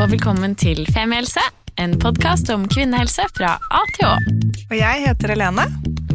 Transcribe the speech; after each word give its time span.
Og 0.00 0.08
velkommen 0.08 0.54
til 0.56 0.86
Femihelse, 0.94 1.42
en 1.80 1.92
podkast 2.00 2.48
om 2.54 2.64
kvinnehelse 2.70 3.26
fra 3.36 3.56
A 3.60 3.80
til 3.96 4.06
Å. 4.08 4.14
Og 4.70 4.74
jeg 4.78 5.02
heter 5.04 5.34
Helene, 5.34 5.66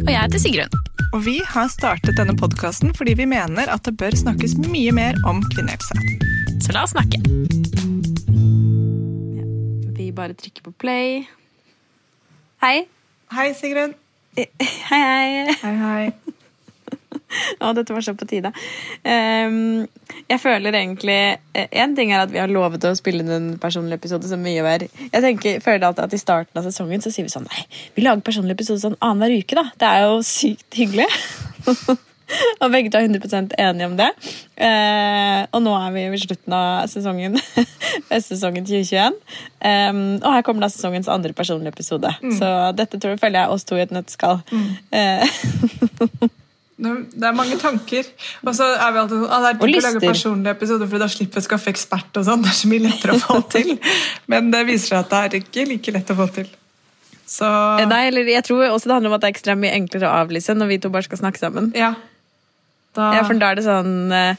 Og 0.02 0.10
jeg 0.10 0.22
heter 0.22 0.42
Sigrun. 0.42 0.74
og 1.14 1.22
vi 1.26 1.40
har 1.46 1.68
startet 1.70 2.18
denne 2.18 2.36
podkasten 2.36 2.94
fordi 2.98 3.14
vi 3.14 3.26
mener 3.30 3.70
at 3.70 3.84
det 3.86 3.96
bør 3.98 4.12
snakkes 4.18 4.58
mye 4.58 4.92
mer 4.92 5.16
om 5.26 5.42
kvinnehelse. 5.54 5.94
Så 6.66 6.74
la 6.74 6.84
oss 6.84 6.96
snakke. 6.96 7.22
Vi 9.96 10.12
bare 10.12 10.34
trykker 10.34 10.64
på 10.66 10.74
play. 10.82 11.28
Hei. 12.62 12.88
Hei, 13.32 13.54
Sigrun. 13.54 13.94
Hei, 14.36 14.50
hei. 14.90 15.54
Hei, 15.62 15.76
hei. 15.86 16.35
Å, 17.64 17.74
dette 17.76 17.96
var 17.96 18.06
så 18.06 18.16
på 18.18 18.28
tide. 18.30 18.52
Um, 19.04 19.86
jeg 20.30 20.42
føler 20.42 20.78
egentlig 20.78 21.18
En 21.56 21.96
ting 21.98 22.12
er 22.14 22.24
at 22.24 22.32
vi 22.34 22.40
har 22.42 22.52
lovet 22.52 22.86
å 22.88 22.94
spille 22.98 23.24
inn 23.24 23.34
en 23.34 23.48
personlig 23.62 24.00
episode 24.00 24.30
som 24.30 24.44
vi 24.46 24.56
gjør. 24.58 24.88
Jeg 24.88 25.24
tenker, 25.26 25.62
føler 25.66 25.88
alltid 25.90 26.08
at 26.08 26.18
I 26.18 26.22
starten 26.22 26.62
av 26.62 26.68
sesongen 26.68 27.04
så 27.04 27.14
sier 27.14 27.28
vi 27.28 27.34
sånn 27.34 27.48
Nei, 27.50 27.68
vi 27.96 28.06
lager 28.06 28.26
personlig 28.26 28.58
episode 28.58 28.84
sånn 28.84 29.00
annenhver 29.00 29.40
uke. 29.44 29.58
da. 29.58 29.70
Det 29.80 29.92
er 29.92 30.06
jo 30.08 30.20
sykt 30.26 30.80
hyggelig. 30.80 31.08
og 32.62 32.72
begge 32.74 32.90
to 32.90 33.00
er 33.00 33.08
100 33.08 33.56
enige 33.62 33.90
om 33.90 33.98
det. 34.00 34.10
Uh, 34.58 35.42
og 35.56 35.62
nå 35.66 35.76
er 35.78 35.92
vi 35.96 36.06
ved 36.14 36.24
slutten 36.24 36.56
av 36.58 36.88
sesongen. 36.92 37.38
Sesongen 38.28 38.66
2021. 38.68 39.20
Um, 39.62 40.02
og 40.22 40.30
her 40.34 40.46
kommer 40.46 40.66
da 40.66 40.72
sesongens 40.74 41.12
andre 41.12 41.34
personlige 41.38 41.76
episode. 41.76 42.12
Så 42.38 42.50
dette 42.78 43.00
tror 43.00 43.16
jeg 43.16 43.22
føler 43.22 43.44
jeg 43.44 43.54
oss 43.54 43.68
to 43.68 43.78
i 43.78 43.86
et 43.86 43.94
nøtteskall. 43.94 44.42
Eh, 44.96 46.42
Det 46.78 47.24
er 47.24 47.32
mange 47.32 47.56
tanker. 47.62 48.04
Og 48.44 48.52
så 48.58 48.66
er 48.76 48.92
vi 48.92 49.00
alltid 49.00 49.22
sånn 49.22 49.32
ah, 49.32 49.40
det 49.46 49.50
er 49.54 49.60
Og 49.62 49.70
å 49.70 49.84
lage 49.86 50.02
personlige 50.04 50.52
episoder, 50.58 50.90
for 50.92 51.00
da 51.00 51.08
slipper 51.08 51.40
vi 51.40 51.44
å 51.44 51.46
skaffe 51.46 51.72
ekspert. 51.72 52.10
og 52.20 52.26
sånn. 52.28 52.42
Det 52.44 52.50
er 52.52 52.58
så 52.60 52.68
mye 52.68 52.84
lettere 52.84 53.16
å 53.16 53.22
få 53.24 53.38
til. 53.54 53.78
Men 54.28 54.50
det 54.52 54.66
viser 54.68 54.88
seg 54.92 54.98
at 55.06 55.14
det 55.14 55.22
er 55.22 55.38
ikke 55.40 55.64
like 55.70 55.94
lett 55.96 56.12
å 56.12 56.18
få 56.20 56.28
til. 56.36 56.50
Så 57.26 57.48
Eh, 57.80 57.86
Nei, 57.88 58.02
eller 58.10 58.28
jeg 58.30 58.44
tror 58.44 58.66
også 58.68 58.90
det 58.92 58.98
handler 58.98 59.10
om 59.14 59.16
at 59.16 59.24
det 59.24 59.30
er 59.32 59.36
ekstremt 59.38 59.64
mye 59.64 59.72
enklere 59.78 60.10
å 60.12 60.20
avlyse 60.26 60.54
når 60.54 60.68
vi 60.74 60.78
to 60.84 60.90
bare 60.94 61.08
skal 61.08 61.18
snakke 61.24 61.40
sammen. 61.40 61.72
ja. 61.76 61.94
Da, 62.96 63.10
Ja, 63.18 63.24
for 63.28 63.34
da 63.40 63.50
er 63.52 63.56
det 63.56 63.64
sånn 63.66 64.12
eh, 64.14 64.36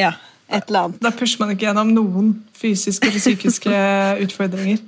Ja, 0.00 0.12
et 0.50 0.64
eller 0.70 0.86
annet. 0.88 1.00
da 1.02 1.10
pusher 1.14 1.38
man 1.42 1.50
ikke 1.54 1.66
gjennom 1.68 1.92
noen 1.94 2.30
fysiske 2.54 3.06
eller 3.10 3.18
psykiske 3.22 3.82
utfordringer. 4.24 4.80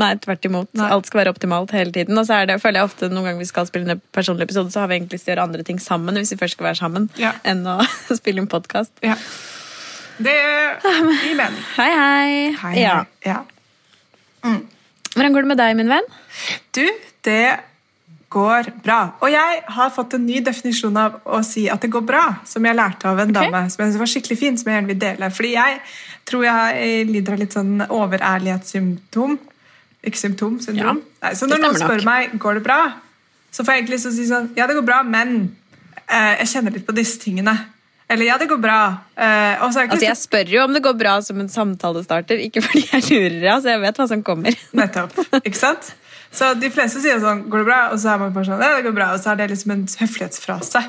Nei, 0.00 0.14
tvert 0.22 0.44
imot. 0.48 0.68
Nei. 0.78 0.88
Alt 0.94 1.06
skal 1.10 1.20
være 1.24 1.32
optimalt 1.34 1.72
hele 1.76 1.92
tiden. 1.92 2.16
Og 2.18 2.24
så 2.28 2.38
er 2.40 2.46
det, 2.48 2.58
føler 2.62 2.80
jeg 2.80 2.88
ofte 2.88 3.08
noen 3.10 3.26
ganger 3.26 3.42
vi 3.42 3.48
skal 3.50 3.66
spille 3.68 3.90
en 3.96 4.00
personlig 4.14 4.46
episode, 4.48 4.72
så 4.72 4.80
har 4.84 4.88
vi 4.88 4.96
egentlig 5.00 5.18
lyst 5.18 5.26
til 5.28 5.32
å 5.32 5.36
gjøre 5.36 5.46
andre 5.50 5.64
ting 5.66 5.80
sammen 5.82 6.16
hvis 6.20 6.32
vi 6.34 6.38
først 6.40 6.56
skal 6.56 6.70
være 6.70 6.80
sammen, 6.80 7.08
Ja. 7.20 7.32
enn 7.44 7.64
å 7.68 7.78
spille 8.20 8.40
en 8.44 8.48
podkast. 8.50 8.92
Ja. 9.04 9.16
Det 10.20 10.36
gir 10.36 11.36
mening. 11.36 11.64
Hei, 11.76 11.90
hei. 11.96 12.52
Hei, 12.62 12.74
Ja. 12.80 12.94
hei. 13.24 13.32
Ja. 13.32 13.40
Hvordan 15.14 15.34
går 15.34 15.42
det 15.44 15.50
med 15.50 15.58
deg, 15.60 15.76
min 15.76 15.88
venn? 15.90 16.06
Du, 16.76 16.84
det 17.26 17.58
går 18.30 18.68
bra. 18.84 18.98
Og 19.20 19.28
jeg 19.32 19.62
har 19.74 19.90
fått 19.90 20.14
en 20.14 20.22
ny 20.28 20.38
definisjon 20.46 20.96
av 21.00 21.16
å 21.26 21.40
si 21.44 21.64
at 21.72 21.82
det 21.82 21.90
går 21.90 22.04
bra, 22.06 22.22
som 22.46 22.64
jeg 22.64 22.78
lærte 22.78 23.08
av 23.10 23.18
en 23.24 23.32
dame 23.34 23.64
som 23.72 23.82
jeg 23.84 23.98
var 23.98 24.06
skikkelig 24.12 24.38
fin, 24.38 24.56
som 24.60 24.70
jeg 24.70 24.78
gjerne 24.78 24.92
vil 24.92 25.00
dele. 25.02 25.30
Fordi 25.34 25.50
jeg 25.56 25.80
tror 26.30 26.44
jeg 26.46 27.08
lider 27.10 27.34
av 27.34 27.42
litt 27.42 27.56
sånn 27.58 27.72
overærlighetssymptom. 27.88 29.34
Ikke 30.06 30.18
symptom, 30.18 30.56
syndrom. 30.64 31.02
Ja, 31.20 31.34
så 31.36 31.46
når 31.48 31.60
noen 31.60 31.76
spør 31.76 31.98
nok. 32.00 32.06
meg 32.08 32.38
går 32.40 32.60
det 32.60 32.62
bra, 32.64 32.78
så 33.52 33.64
får 33.64 33.74
jeg 33.74 33.82
egentlig 33.82 33.98
lyst 33.98 34.06
til 34.08 34.12
å 34.12 34.16
si 34.16 34.28
sånn 34.30 34.48
Ja, 34.56 34.66
det 34.70 34.78
går 34.78 34.86
bra, 34.86 35.02
men 35.04 35.36
eh, 36.06 36.40
jeg 36.40 36.48
kjenner 36.54 36.76
litt 36.76 36.86
på 36.88 36.96
disse 36.96 37.20
tingene. 37.20 37.54
Eller 38.10 38.26
ja, 38.26 38.38
det 38.40 38.48
går 38.50 38.58
bra. 38.58 38.78
Eh, 39.14 39.52
jeg 39.52 39.60
Altså, 39.62 40.00
Jeg 40.02 40.18
spør 40.18 40.48
jo 40.50 40.64
om 40.64 40.72
det 40.74 40.82
går 40.82 40.96
bra 40.98 41.20
som 41.22 41.38
en 41.42 41.50
samtalestarter, 41.52 42.40
ikke 42.42 42.62
fordi 42.64 42.86
jeg 42.88 43.04
lurer, 43.10 43.36
deg. 43.44 43.62
så 43.62 43.74
jeg 43.74 43.82
vet 43.84 44.00
hva 44.00 44.08
som 44.10 44.24
kommer. 44.26 44.56
Nettopp. 44.80 45.14
Ikke 45.44 45.58
sant? 45.58 45.92
Så 46.34 46.52
de 46.58 46.70
fleste 46.70 47.02
sier 47.02 47.18
sånn 47.22 47.44
'Går 47.50 47.62
det 47.62 47.66
bra?' 47.66 47.84
Og 47.90 47.98
så 47.98 48.14
er 48.14 48.18
man 48.22 48.32
bare 48.32 48.46
sånn 48.46 48.60
'Ja, 48.62 48.76
det 48.78 48.84
går 48.86 48.96
bra'. 48.96 49.14
Og 49.14 49.22
så 49.22 49.32
er 49.32 49.36
det 49.36 49.50
liksom 49.50 49.72
en 49.74 49.86
høflighetsfrase. 49.86 50.82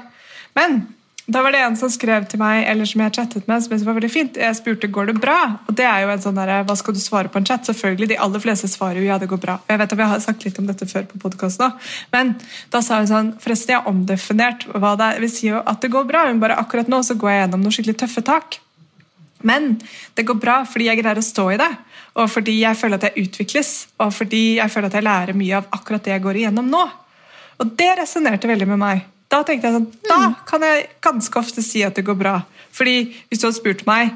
Men 0.55 0.81
da 1.27 1.41
var 1.41 1.53
det 1.53 1.59
en 1.61 1.75
som 1.77 1.89
skrev 1.91 2.25
til 2.29 2.39
meg, 2.41 2.63
eller 2.67 2.87
som 2.89 3.01
jeg 3.03 3.13
chattet 3.13 3.47
med, 3.47 3.61
som 3.63 3.75
jeg 3.75 3.85
var 3.85 3.95
veldig 3.97 4.09
fint. 4.11 4.37
Jeg 4.37 4.55
spurte 4.57 4.87
'Går 4.87 5.05
det 5.05 5.21
bra?' 5.21 5.59
Og 5.67 5.75
det 5.75 5.85
er 5.85 6.01
jo 6.01 6.09
en 6.09 6.21
sånn 6.21 6.35
der, 6.35 6.63
Hva 6.63 6.75
skal 6.75 6.93
du 6.93 6.99
svare 6.99 7.29
på 7.29 7.37
en 7.37 7.45
chat? 7.45 7.65
Selvfølgelig, 7.65 8.07
de 8.09 8.17
aller 8.17 8.39
fleste 8.39 8.67
svarer 8.67 8.97
jo 8.97 9.05
'ja, 9.05 9.17
det 9.17 9.29
går 9.29 9.37
bra'. 9.37 9.59
Jeg 9.69 9.77
vet 9.77 9.93
at 9.93 9.97
vi 9.97 10.03
har 10.03 10.19
sagt 10.19 10.45
litt 10.45 10.59
om 10.59 10.67
dette 10.67 10.85
før 10.85 11.05
på 11.05 11.19
podkasten 11.19 11.73
men 12.11 12.35
da 12.71 12.81
sa 12.81 12.97
hun 12.97 13.07
sånn 13.07 13.39
Forresten, 13.39 13.69
jeg 13.69 13.81
har 13.81 13.87
omdefinert 13.87 14.65
hva 14.73 14.95
det 14.97 15.15
er. 15.15 15.19
Vi 15.19 15.27
sier 15.27 15.55
jo 15.55 15.63
at 15.65 15.81
det 15.81 15.91
går 15.91 16.07
bra, 16.07 16.25
men 16.25 16.39
bare 16.39 16.57
akkurat 16.57 16.87
nå 16.87 17.01
så 17.03 17.17
går 17.17 17.29
jeg 17.29 17.41
gjennom 17.41 17.61
noen 17.61 17.71
skikkelig 17.71 17.97
tøffe 17.97 18.23
tak. 18.23 18.59
Men 19.43 19.81
det 20.15 20.25
går 20.25 20.39
bra 20.39 20.65
fordi 20.65 20.85
jeg 20.85 21.01
greier 21.01 21.17
å 21.17 21.25
stå 21.25 21.51
i 21.51 21.57
det, 21.57 21.69
og 22.15 22.29
fordi 22.29 22.59
jeg 22.61 22.77
føler 22.77 22.99
at 22.99 23.03
jeg 23.03 23.25
utvikles, 23.25 23.87
og 23.99 24.13
fordi 24.13 24.57
jeg 24.57 24.71
føler 24.71 24.87
at 24.87 24.93
jeg 24.93 25.03
lærer 25.03 25.33
mye 25.37 25.57
av 25.57 25.65
akkurat 25.71 26.03
det 26.03 26.11
jeg 26.11 26.21
går 26.21 26.35
igjennom 26.35 26.69
nå. 26.69 26.83
Og 27.61 27.73
det 27.77 27.91
resonnerte 27.99 28.49
veldig 28.49 28.67
med 28.73 28.81
meg. 28.81 29.01
Da 29.31 29.39
tenkte 29.47 29.69
jeg 29.69 29.77
sånn, 29.77 29.87
da 30.03 30.19
kan 30.47 30.63
jeg 30.65 30.89
ganske 31.03 31.39
ofte 31.39 31.63
si 31.63 31.85
at 31.87 31.95
det 31.95 32.03
går 32.07 32.17
bra. 32.19 32.35
Fordi 32.75 32.97
hvis 33.29 33.39
du 33.39 33.47
hadde 33.47 33.57
spurt 33.57 33.85
meg 33.87 34.11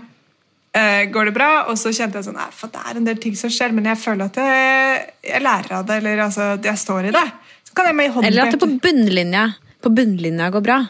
eh, 0.76 1.06
går 1.12 1.30
det 1.30 1.36
bra, 1.38 1.50
og 1.72 1.80
så 1.80 1.94
kjente 1.96 2.20
jeg 2.20 2.28
sånn, 2.28 2.40
nei, 2.40 2.50
for 2.56 2.72
det 2.74 2.82
er 2.84 3.00
en 3.00 3.08
del 3.08 3.22
ting 3.24 3.38
som 3.40 3.52
skjer, 3.54 3.72
men 3.76 3.88
jeg 3.92 4.02
føler 4.02 4.28
at 4.28 4.40
jeg, 4.42 5.06
jeg 5.32 5.44
lærer 5.46 5.78
av 5.80 5.88
det, 5.88 6.02
eller 6.02 6.26
altså, 6.28 6.50
jeg 6.64 6.82
står 6.82 7.10
i 7.10 7.16
det. 7.16 7.26
Så 7.70 7.78
kan 7.78 7.90
jeg 7.90 7.98
med 8.00 8.10
i 8.10 8.14
hånden 8.16 8.30
Eller 8.30 8.50
at 8.50 8.58
det 8.58 8.62
på 8.64 8.72
bunnlinja, 8.84 9.46
på 9.84 9.94
bunnlinja 9.96 10.52
går 10.56 10.66
bra. 10.66 10.82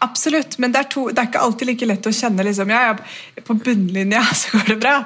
Absolutt, 0.00 0.56
men 0.62 0.72
det 0.72 0.80
er, 0.80 0.88
to, 0.94 1.04
det 1.12 1.20
er 1.20 1.28
ikke 1.28 1.44
alltid 1.44 1.68
like 1.68 1.90
lett 1.90 2.08
å 2.08 2.14
kjenne 2.16 2.46
liksom, 2.48 2.72
ja, 2.72 2.80
ja, 2.88 3.42
på 3.44 3.58
bunnlinja 3.60 4.24
så 4.40 4.56
går 4.56 4.72
det 4.72 4.78
bra. 4.80 4.96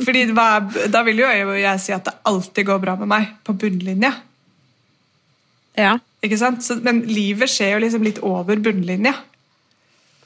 Fordi 0.00 0.26
Da 0.32 1.02
vil 1.04 1.18
jo 1.20 1.28
jeg, 1.28 1.48
jeg 1.60 1.80
si 1.80 1.92
at 1.92 2.06
det 2.08 2.14
alltid 2.28 2.68
går 2.68 2.78
bra 2.84 2.98
med 3.00 3.08
meg 3.08 3.32
på 3.44 3.56
bunnlinja. 3.56 4.12
Ja. 5.80 5.96
Ikke 6.24 6.38
sant? 6.40 6.64
Så, 6.64 6.76
men 6.84 7.02
livet 7.08 7.50
skjer 7.50 7.74
jo 7.74 7.82
liksom 7.84 8.04
litt 8.04 8.20
over 8.26 8.60
bunnlinja. 8.60 9.14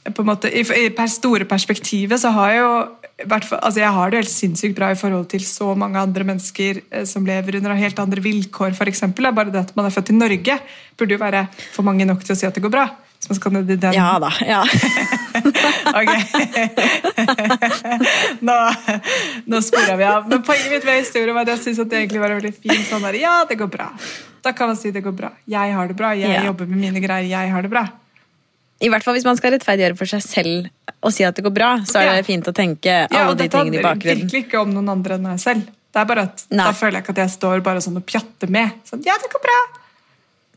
På 0.04 0.20
en 0.20 0.28
måte, 0.28 0.50
I 0.52 0.64
det 0.66 1.08
store 1.08 1.46
perspektivet 1.48 2.20
så 2.20 2.32
har 2.34 2.50
jeg 2.52 2.60
jo 2.60 2.74
altså 3.22 3.78
jeg 3.78 3.94
har 3.94 4.10
det 4.10 4.20
helt 4.24 4.32
sinnssykt 4.32 4.74
bra 4.76 4.90
i 4.90 4.98
forhold 4.98 5.28
til 5.30 5.44
så 5.46 5.70
mange 5.78 6.00
andre 6.00 6.26
mennesker 6.26 6.80
eh, 6.90 7.04
som 7.06 7.26
lever 7.26 7.60
under 7.60 7.76
helt 7.78 7.98
andre 8.02 8.20
vilkår, 8.20 8.74
eksempel. 8.90 9.30
Bare 9.32 9.54
det 9.54 9.62
at 9.68 9.76
man 9.76 9.86
er 9.86 9.94
født 9.94 10.10
i 10.10 10.18
Norge, 10.18 10.58
burde 10.98 11.14
jo 11.14 11.22
være 11.22 11.46
for 11.72 11.86
mange 11.86 12.04
nok 12.04 12.24
til 12.24 12.34
å 12.34 12.38
si 12.38 12.46
at 12.46 12.54
det 12.54 12.64
går 12.64 12.74
bra. 12.74 12.88
Ja 13.96 14.18
da. 14.20 14.34
Ja. 14.44 14.64
Ok. 15.94 16.10
nå 18.48 18.56
nå 19.46 19.60
spora 19.62 19.96
vi 19.96 20.04
av. 20.08 20.28
Men 20.28 20.42
poenget 20.46 20.70
mitt 20.72 20.84
med 20.88 21.00
historien 21.04 21.34
var 21.36 21.46
at 21.46 21.52
jeg 21.54 21.62
synes 21.68 21.82
at 21.84 21.90
det 21.92 22.00
egentlig 22.02 22.22
var 22.22 22.34
veldig 22.36 22.54
fint. 22.56 22.86
Sånn 22.88 23.04
der, 23.06 23.18
ja, 23.20 23.34
det 23.48 23.56
går 23.60 23.70
bra. 23.72 23.90
Da 24.44 24.52
kan 24.56 24.72
man 24.72 24.78
si 24.80 24.90
det 24.94 25.04
går 25.04 25.14
bra. 25.16 25.30
Jeg 25.48 25.74
har 25.76 25.88
det 25.90 25.96
bra. 25.98 26.12
Jeg 26.18 26.30
Ja. 26.34 26.42
jobber 26.50 26.66
med 26.66 26.78
mine 26.82 27.00
greier. 27.04 27.28
Jeg 27.30 27.52
har 27.54 27.62
det 27.62 27.70
bra. 27.72 27.84
I 28.82 28.88
hvert 28.90 29.04
fall 29.06 29.14
hvis 29.14 29.24
man 29.24 29.36
skal 29.38 29.52
rettferdiggjøre 29.54 29.96
for 29.96 30.06
seg 30.10 30.22
selv 30.22 30.66
og 31.04 31.12
si 31.14 31.22
at 31.24 31.34
det 31.36 31.44
går 31.44 31.54
bra, 31.54 31.70
så 31.86 32.00
er 32.02 32.16
det 32.18 32.26
fint 32.26 32.44
å 32.48 32.52
tenke 32.52 32.90
Ja, 32.90 33.06
alle 33.24 33.34
de 33.38 33.48
tingene 33.48 33.78
i 33.78 33.82
bakgrunnen. 33.84 34.24
virkelig 34.26 34.44
ikke 34.48 34.60
om 34.60 34.74
noen 34.74 34.88
andre 34.90 35.14
enn 35.14 35.22
meg 35.22 35.38
selv. 35.40 35.62
Det 35.94 36.00
er 36.02 36.08
bare 36.10 36.22
at 36.26 36.42
Nei. 36.50 36.64
Da 36.66 36.72
føler 36.72 36.92
jeg 36.98 37.02
ikke 37.04 37.10
at 37.14 37.22
jeg 37.22 37.30
står 37.38 37.60
bare 37.62 37.80
sånn 37.80 37.96
og 37.96 38.04
pjatter 38.04 38.50
med. 38.50 38.70
Sånn, 38.84 39.02
ja, 39.06 39.14
det 39.22 39.30
går 39.30 39.40
bra. 39.46 39.58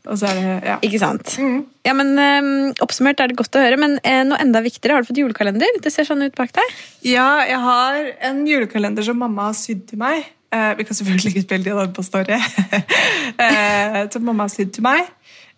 Og 0.08 0.16
så 0.16 0.30
er 0.30 0.38
det, 0.38 0.54
ja. 0.64 0.76
Ikke 0.84 1.00
sant? 1.02 1.34
Mm. 1.36 1.58
Ja, 1.84 1.92
men 1.96 2.14
um, 2.16 2.50
Oppsummert 2.84 3.20
er 3.20 3.30
det 3.30 3.36
godt 3.38 3.58
å 3.58 3.62
høre, 3.62 3.76
men 3.80 3.98
uh, 4.00 4.22
noe 4.28 4.40
enda 4.40 4.62
viktigere, 4.64 4.96
har 4.96 5.04
du 5.04 5.10
fått 5.10 5.20
julekalender? 5.20 5.80
Det 5.84 5.92
ser 5.92 6.08
sånn 6.08 6.24
ut 6.24 6.36
bak 6.38 6.54
deg. 6.56 6.74
Ja, 7.06 7.28
jeg 7.48 7.60
har 7.64 8.00
en 8.30 8.42
julekalender 8.48 9.04
som 9.04 9.20
mamma 9.20 9.50
har 9.50 9.56
sydd 9.58 9.84
til 9.90 10.00
meg. 10.00 10.26
Uh, 10.54 10.72
vi 10.78 10.88
kan 10.88 10.96
selvfølgelig 10.96 11.34
ikke 11.34 11.44
spille 11.44 11.76
den 11.82 11.92
på 11.96 12.06
Story. 12.06 12.40
uh, 12.40 14.00
som 14.14 14.24
mamma 14.24 14.48
har 14.48 14.54
sydd 14.54 14.72
til 14.78 14.86
meg. 14.88 15.10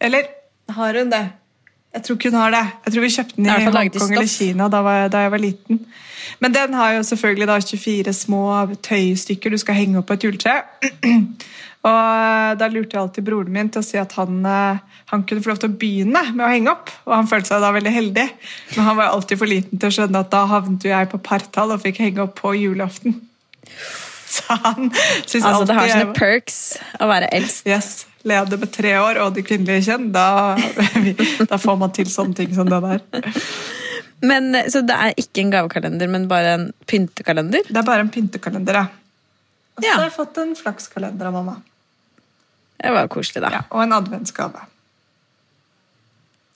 Eller 0.02 0.26
har 0.74 0.98
hun 0.98 1.14
det? 1.14 1.24
Jeg 1.94 2.06
tror 2.06 2.18
ikke 2.18 2.30
hun 2.30 2.38
har 2.38 2.52
det. 2.54 2.66
Jeg 2.84 2.94
tror 2.94 3.02
vi 3.02 3.14
kjøpte 3.14 3.36
den 3.36 3.46
i 3.46 3.54
Hongkong 3.66 4.12
eller. 4.14 4.30
Kina 4.30 4.68
da, 4.70 4.82
var 4.86 5.08
da 5.10 5.24
jeg 5.24 5.32
var 5.34 5.42
liten. 5.42 5.80
Men 6.38 6.54
den 6.54 6.74
har 6.74 6.92
jo 6.94 7.02
selvfølgelig 7.02 7.48
da 7.50 7.56
24 7.60 8.12
små 8.14 8.42
tøystykker 8.82 9.50
du 9.50 9.58
skal 9.58 9.78
henge 9.78 9.98
opp 9.98 10.06
på 10.10 10.18
et 10.18 10.26
juletre. 10.28 10.60
Og 11.80 11.88
eh, 11.88 12.50
da 12.60 12.66
lurte 12.68 12.92
jeg 12.96 13.00
alltid 13.00 13.24
broren 13.24 13.54
min 13.54 13.70
til 13.72 13.80
å 13.80 13.86
si 13.86 13.96
at 14.00 14.12
han, 14.18 14.42
eh, 14.44 14.80
han 15.14 15.22
kunne 15.24 15.40
få 15.44 15.52
lov 15.54 15.62
til 15.62 15.70
å 15.72 15.78
begynne 15.80 16.22
med 16.34 16.44
å 16.44 16.50
henge 16.52 16.74
opp. 16.74 16.92
Og 17.08 17.14
han 17.16 17.30
følte 17.30 17.54
seg 17.54 17.64
da 17.64 17.70
veldig 17.72 17.94
heldig. 17.94 18.26
Men 18.76 18.88
han 18.90 18.98
var 19.00 19.14
alltid 19.14 19.40
for 19.40 19.48
liten 19.48 19.80
til 19.80 19.88
å 19.88 19.96
skjønne 19.96 20.20
at 20.20 20.30
da 20.34 20.44
havnet 20.50 20.84
jeg 20.90 21.10
på 21.14 21.22
partall 21.24 21.72
og 21.72 21.80
fikk 21.86 22.02
henge 22.04 22.26
opp 22.26 22.36
på 22.42 22.52
julaften. 22.58 23.16
Så 24.30 24.54
han 24.62 24.92
synes 25.26 25.42
Altså, 25.48 25.64
det 25.66 25.74
har 25.74 25.88
sånne 25.88 26.04
sine 26.04 26.14
perks 26.14 26.58
å 27.02 27.08
være 27.10 27.32
eldst. 27.34 27.64
Yes, 27.66 27.88
Leder 28.28 28.60
med 28.60 28.70
tre 28.70 28.92
år 29.00 29.18
og 29.24 29.32
de 29.34 29.42
kvinnelige 29.42 29.88
kjønn, 29.88 30.10
da, 30.12 30.54
da 31.50 31.58
får 31.58 31.78
man 31.80 31.90
til 31.96 32.06
sånne 32.12 32.36
ting 32.36 32.52
som 32.54 32.68
det 32.68 32.78
der. 32.84 33.24
Men, 34.20 34.52
så 34.68 34.82
det 34.84 34.92
er 34.92 35.16
ikke 35.18 35.40
en 35.46 35.52
gavekalender, 35.54 36.10
men 36.12 36.28
bare 36.28 36.52
en 36.58 36.66
pyntekalender? 36.86 37.64
Det 37.66 37.80
er 37.80 37.86
bare 37.88 38.04
en 38.04 38.12
pyntekalender, 38.12 38.76
ja. 38.82 38.86
Og 39.78 39.82
så 39.82 39.88
Ja. 39.88 39.96
har 39.96 40.04
jeg 40.10 40.16
fått 40.18 40.38
en 40.42 40.52
flakskalender 40.58 41.30
av 41.30 41.38
mamma. 41.40 41.56
Det 42.80 42.92
var 42.96 43.08
koselig, 43.12 43.42
da. 43.44 43.50
Ja, 43.58 43.62
og 43.70 43.82
en 43.84 43.92
adventsgave. 43.92 44.62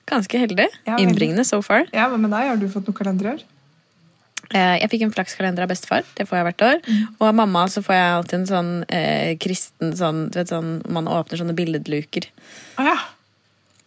Ganske 0.09 0.39
heldig. 0.41 0.69
Ja. 0.87 0.99
Innbringende 1.01 1.45
so 1.49 1.61
far. 1.65 1.87
Ja, 1.93 2.09
Hva 2.13 2.19
med 2.21 2.33
deg? 2.33 2.49
Har 2.51 2.61
du 2.61 2.69
fått 2.73 2.89
noen 2.89 2.97
kalender 2.97 3.29
i 3.29 3.33
år? 3.35 3.43
Eh, 4.53 4.77
Jeg 4.83 4.91
fikk 4.93 5.03
en 5.07 5.15
flakskalender 5.15 5.65
av 5.65 5.73
bestefar. 5.73 6.05
Det 6.17 6.27
får 6.29 6.39
jeg 6.39 6.47
hvert 6.51 6.65
år. 6.69 6.79
Og 7.19 7.27
av 7.31 7.35
mamma 7.41 7.65
så 7.73 7.83
får 7.85 7.97
jeg 7.97 8.13
alltid 8.19 8.39
en 8.41 8.47
sånn 8.51 8.73
eh, 8.93 9.33
kristen 9.41 9.95
sånn, 9.97 10.27
du 10.31 10.39
vet, 10.41 10.53
sånn 10.53 10.83
Man 10.93 11.09
åpner 11.09 11.41
sånne 11.41 11.57
billedluker. 11.57 12.29
Ah, 12.77 12.91
ja. 12.93 12.97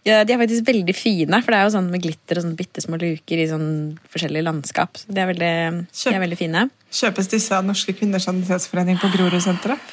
Ja, 0.07 0.21
de 0.23 0.31
er 0.33 0.39
faktisk 0.39 0.63
veldig 0.69 0.93
fine, 0.95 1.35
for 1.43 1.51
det 1.51 1.57
er 1.59 1.65
jo 1.67 1.71
sånn 1.73 1.89
med 1.91 1.99
glitter 2.01 2.39
og 2.39 2.45
sånne 2.45 2.55
bitte 2.55 2.79
små 2.79 2.95
luker 3.01 3.41
i 3.43 3.47
sånn 3.49 3.65
forskjellige 4.07 4.45
landskap. 4.47 4.95
Så 5.01 5.11
de 5.11 5.19
er 5.19 5.27
veldig, 5.33 5.49
de 5.91 6.13
er 6.15 6.21
veldig 6.23 6.37
fine. 6.39 6.61
Kjøpes 6.95 7.27
disse 7.33 7.51
av 7.57 7.65
Norske 7.67 7.91
kvinners 7.91 8.23
sanitetsforening 8.29 9.01
på 9.01 9.09
Grorudsenteret? 9.11 9.83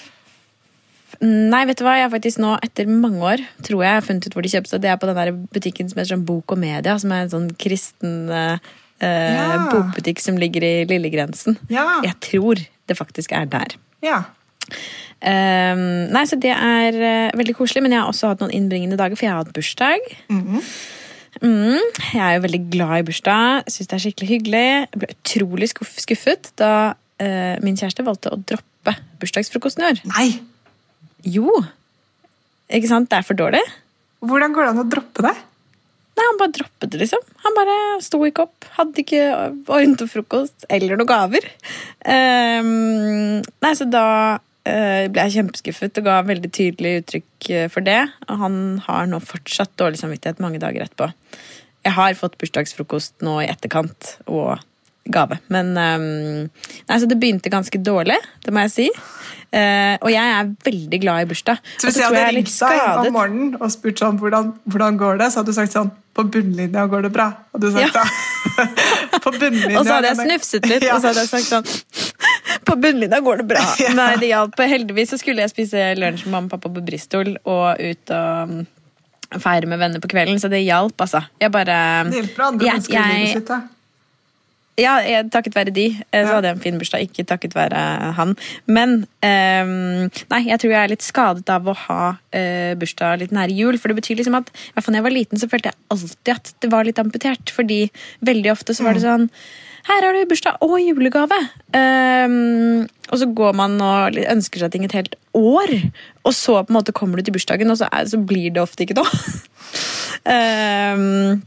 Nei, 1.22 1.64
vet 1.68 1.78
du 1.78 1.84
hva? 1.86 1.96
Jeg 1.98 2.06
har 2.08 2.12
faktisk 2.14 2.40
nå, 2.42 2.54
etter 2.64 2.88
mange 2.90 3.20
år, 3.22 3.42
tror 3.62 3.82
jeg 3.84 3.90
jeg 3.90 3.98
har 4.00 4.06
funnet 4.06 4.26
ut 4.28 4.34
hvor 4.36 4.42
de 4.46 4.52
kjøpes. 4.54 4.74
Det 4.82 4.90
er 4.90 4.96
på 5.00 5.06
den 5.10 5.18
der 5.20 5.32
butikken 5.54 5.90
som 5.90 6.00
heter 6.00 6.14
sånn 6.14 6.24
Bok 6.28 6.54
og 6.54 6.58
Media, 6.62 6.96
som 7.00 7.12
er 7.14 7.26
en 7.26 7.32
sånn 7.34 7.50
kristen 7.60 8.16
eh, 8.32 8.56
eh, 9.04 9.34
Ja. 9.36 9.58
bokbutikk 9.72 10.22
som 10.24 10.38
ligger 10.40 10.64
i 10.66 10.74
Lillegrensen. 10.90 11.58
Ja. 11.72 12.00
Jeg 12.06 12.18
tror 12.24 12.62
det 12.88 12.96
faktisk 12.98 13.32
er 13.36 13.46
der. 13.50 13.76
Ja. 14.04 14.22
Um, 15.24 16.10
nei, 16.12 16.24
så 16.28 16.36
det 16.40 16.52
er 16.52 16.96
uh, 16.98 17.36
veldig 17.38 17.54
koselig, 17.56 17.80
men 17.84 17.94
jeg 17.94 18.02
har 18.02 18.10
også 18.10 18.32
hatt 18.32 18.42
noen 18.44 18.52
innbringende 18.52 18.98
dager, 19.00 19.16
for 19.16 19.24
jeg 19.28 19.32
har 19.32 19.44
hatt 19.44 19.54
bursdag. 19.56 20.12
Mhm. 20.32 20.60
Mm, 21.42 21.80
jeg 22.14 22.20
er 22.22 22.36
jo 22.36 22.42
veldig 22.44 22.60
glad 22.70 23.00
i 23.00 23.06
bursdag, 23.08 23.64
syns 23.66 23.88
det 23.90 23.96
er 23.96 24.02
skikkelig 24.04 24.28
hyggelig. 24.30 24.66
Jeg 24.92 25.00
ble 25.02 25.08
utrolig 25.16 25.66
skuffet 25.72 26.52
da 26.60 26.70
uh, 26.94 27.54
min 27.64 27.74
kjæreste 27.80 28.04
valgte 28.06 28.30
å 28.30 28.38
droppe 28.38 28.94
bursdagsfrokosten 29.22 29.82
i 29.82 29.88
år. 29.88 30.02
Nei! 30.12 30.28
Jo! 31.24 31.48
Ikke 32.74 32.90
sant? 32.90 33.10
Det 33.10 33.18
er 33.20 33.26
for 33.26 33.38
dårlig. 33.38 33.62
Hvordan 34.24 34.54
går 34.54 34.64
det 34.64 34.72
an 34.72 34.82
å 34.84 34.88
droppe 34.88 35.24
det? 35.24 35.34
Nei, 36.14 36.24
Han 36.28 36.38
bare 36.38 36.54
droppet 36.54 36.92
det, 36.92 37.00
liksom. 37.02 37.22
Han 37.44 37.56
bare 37.56 37.76
sto 38.04 38.20
ikke 38.26 38.46
opp. 38.46 38.66
Hadde 38.76 39.02
ikke 39.02 39.22
ordnet 39.66 40.04
frokost 40.10 40.66
eller 40.72 40.98
noen 40.98 41.10
gaver. 41.10 41.48
Um, 42.06 43.40
nei, 43.42 43.72
så 43.74 43.88
da 43.90 44.04
uh, 44.38 45.04
ble 45.10 45.24
jeg 45.26 45.34
kjempeskuffet 45.38 46.00
og 46.00 46.06
ga 46.06 46.20
veldig 46.28 46.52
tydelig 46.54 46.94
uttrykk 47.02 47.50
eh, 47.50 47.66
for 47.72 47.86
det. 47.86 48.00
Og 48.28 48.44
han 48.44 48.60
har 48.86 49.10
nå 49.10 49.20
fortsatt 49.24 49.74
dårlig 49.80 50.00
samvittighet 50.00 50.42
mange 50.44 50.62
dager 50.62 50.86
etterpå. 50.86 51.10
Jeg 51.84 51.98
har 51.98 52.14
fått 52.16 52.38
bursdagsfrokost 52.40 53.18
nå 53.26 53.40
i 53.42 53.50
etterkant 53.50 54.14
og 54.24 54.62
gave. 55.12 55.36
Men 55.52 55.72
um, 55.76 56.04
nei, 56.88 56.96
så 57.00 57.08
det 57.10 57.18
begynte 57.20 57.50
ganske 57.52 57.78
dårlig, 57.84 58.16
det 58.44 58.52
må 58.54 58.62
jeg 58.64 58.72
si. 58.72 58.86
Uh, 59.54 59.94
og 60.02 60.08
jeg 60.10 60.30
er 60.34 60.48
veldig 60.66 60.98
glad 61.02 61.22
i 61.22 61.26
bursdag. 61.30 61.60
Så 61.78 61.86
hvis 61.86 61.98
jeg 62.00 62.08
hadde 62.08 62.22
jeg 62.24 62.36
ringt 62.40 62.54
deg 62.58 63.06
om 63.06 63.12
morgenen 63.14 63.52
og 63.60 63.68
spurt 63.70 64.00
sånn, 64.02 64.16
hvordan, 64.18 64.48
hvordan 64.66 64.96
går 64.98 65.20
det, 65.20 65.28
så 65.30 65.40
hadde 65.42 65.52
du 65.52 65.58
sagt 65.60 65.76
sånn 65.76 65.92
På 66.14 66.24
bunnlinja 66.30 66.86
går 66.90 67.02
det 67.06 67.10
bra. 67.14 67.28
Og 67.54 67.60
du 67.62 67.68
sagt 67.74 67.94
Ja. 67.94 68.02
da. 68.02 68.66
på 69.24 69.30
bunnlinja 69.34 69.78
Og 69.80 69.86
så 69.86 69.94
hadde 69.96 70.10
jeg 70.12 70.18
snufset 70.24 70.66
litt, 70.70 70.82
Ja. 70.88 70.96
og 70.96 71.02
så 71.04 71.10
hadde 71.12 71.22
jeg 71.22 71.30
sagt 71.30 71.50
sånn 71.52 71.66
På 72.68 72.76
bunnlinja 72.82 73.20
går 73.22 73.42
det 73.42 73.46
bra. 73.52 73.62
Ja. 73.82 73.92
Nei, 73.98 74.08
det 74.22 74.30
hjalp. 74.32 74.58
Heldigvis 74.58 75.10
så 75.14 75.18
skulle 75.20 75.44
jeg 75.44 75.52
spise 75.52 75.84
lunsj 76.00 76.24
med 76.26 76.32
mamma 76.34 76.48
og 76.48 76.54
pappa 76.56 76.72
på 76.74 76.82
Bristol 76.86 77.34
og 77.44 77.78
ut 77.82 78.14
og 78.14 78.50
mm, 78.54 78.64
feire 79.42 79.68
med 79.70 79.78
venner 79.82 80.02
på 80.02 80.10
kvelden, 80.10 80.38
så 80.42 80.48
det 80.50 80.62
hjalp, 80.64 80.94
altså. 81.02 81.20
Jeg 81.42 81.50
bare 81.54 81.78
Det 82.10 82.20
hjelper 82.22 82.46
andre 82.48 82.66
Jeg- 82.66 82.74
mennesker 82.78 82.98
i 82.98 83.14
livet 83.18 83.38
sitt. 83.38 83.48
da. 83.54 83.60
Ja, 84.80 84.96
jeg, 85.06 85.28
takket 85.30 85.54
være 85.54 85.70
de, 85.74 85.84
eh, 86.10 86.24
så 86.24 86.26
Ja. 86.26 86.34
hadde 86.34 86.48
jeg 86.48 86.56
en 86.56 86.62
fin 86.64 86.78
bursdag. 86.80 87.04
Ikke 87.06 87.24
takket 87.24 87.54
være 87.54 88.12
han. 88.16 88.32
Men 88.66 89.06
um, 89.22 90.08
nei, 90.32 90.40
jeg 90.48 90.58
tror 90.60 90.72
jeg 90.72 90.80
er 90.80 90.90
litt 90.90 91.04
skadet 91.06 91.48
av 91.54 91.68
å 91.70 91.76
ha 91.86 92.00
uh, 92.18 92.72
bursdag 92.80 93.20
litt 93.22 93.34
nære 93.36 93.54
jul. 93.54 93.78
For 93.78 93.88
det 93.92 94.00
betyr 94.00 94.18
liksom 94.18 94.34
at 94.40 94.50
i 94.50 94.72
hvert 94.74 94.84
fall 94.86 94.96
når 94.96 95.02
jeg 95.02 95.06
var 95.08 95.14
liten, 95.18 95.38
så 95.38 95.50
følte 95.52 95.70
jeg 95.70 95.78
alltid 95.94 96.32
at 96.34 96.50
det 96.64 96.72
var 96.74 96.88
litt 96.88 96.98
amputert. 96.98 97.54
Fordi 97.54 97.78
veldig 98.26 98.50
ofte 98.50 98.74
så 98.74 98.82
var 98.86 98.98
det 98.98 99.06
sånn 99.06 99.30
her 99.84 100.00
har 100.00 100.16
du 100.16 100.22
bursdag 100.30 100.62
og 100.64 100.78
julegave! 100.80 101.36
Um, 101.76 102.86
og 103.12 103.18
så 103.20 103.26
går 103.36 103.52
man 103.52 103.74
og 103.84 104.16
ønsker 104.16 104.62
seg 104.62 104.72
ting 104.72 104.86
et 104.86 104.94
helt 104.96 105.14
år, 105.36 105.74
og 106.24 106.32
så 106.32 106.62
på 106.64 106.72
en 106.72 106.78
måte 106.78 106.94
kommer 106.96 107.20
du 107.20 107.26
til 107.26 107.36
bursdagen, 107.36 107.68
og 107.68 107.76
så, 107.76 107.90
er, 107.92 108.08
så 108.08 108.16
blir 108.16 108.48
det 108.54 108.62
ofte 108.64 108.86
ikke 108.86 108.96
noe. 108.96 109.12
Ehm, 110.24 111.42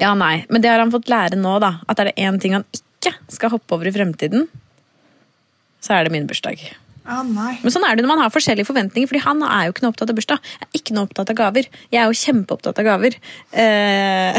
ja, 0.00 0.12
nei. 0.18 0.44
Men 0.52 0.64
det 0.64 0.70
har 0.72 0.82
han 0.82 0.92
fått 0.92 1.10
lære 1.12 1.38
nå, 1.38 1.56
da. 1.62 1.76
At 1.90 2.00
er 2.00 2.10
det 2.10 2.18
én 2.20 2.38
ting 2.40 2.56
han 2.56 2.66
ikke 2.76 3.14
skal 3.32 3.52
hoppe 3.54 3.76
over 3.76 3.88
i 3.88 3.94
fremtiden, 3.94 4.46
så 5.82 5.96
er 5.96 6.06
det 6.06 6.14
min 6.14 6.28
bursdag. 6.30 6.60
Ja, 7.02 7.22
nei. 7.26 7.56
Men 7.64 7.74
sånn 7.74 7.84
er 7.86 7.96
det 7.96 8.04
når 8.04 8.12
man 8.12 8.22
har 8.22 8.34
forskjellige 8.34 8.68
forventninger, 8.68 9.10
fordi 9.10 9.24
han 9.24 9.42
er 9.46 9.66
jo 9.66 9.74
ikke 9.74 9.84
noe 9.84 9.94
opptatt 9.94 10.12
av 10.12 10.18
bursdag. 10.18 10.52
Jeg 10.60 10.68
er 10.68 10.78
ikke 10.78 10.94
noe 10.94 11.08
opptatt 11.08 11.32
av 11.32 11.40
gaver. 11.40 11.66
Jeg 11.90 11.98
er 11.98 12.06
jo 12.06 12.20
kjempeopptatt 12.20 12.78
av 12.78 12.86
gaver. 12.86 13.16
Eh, 13.50 14.38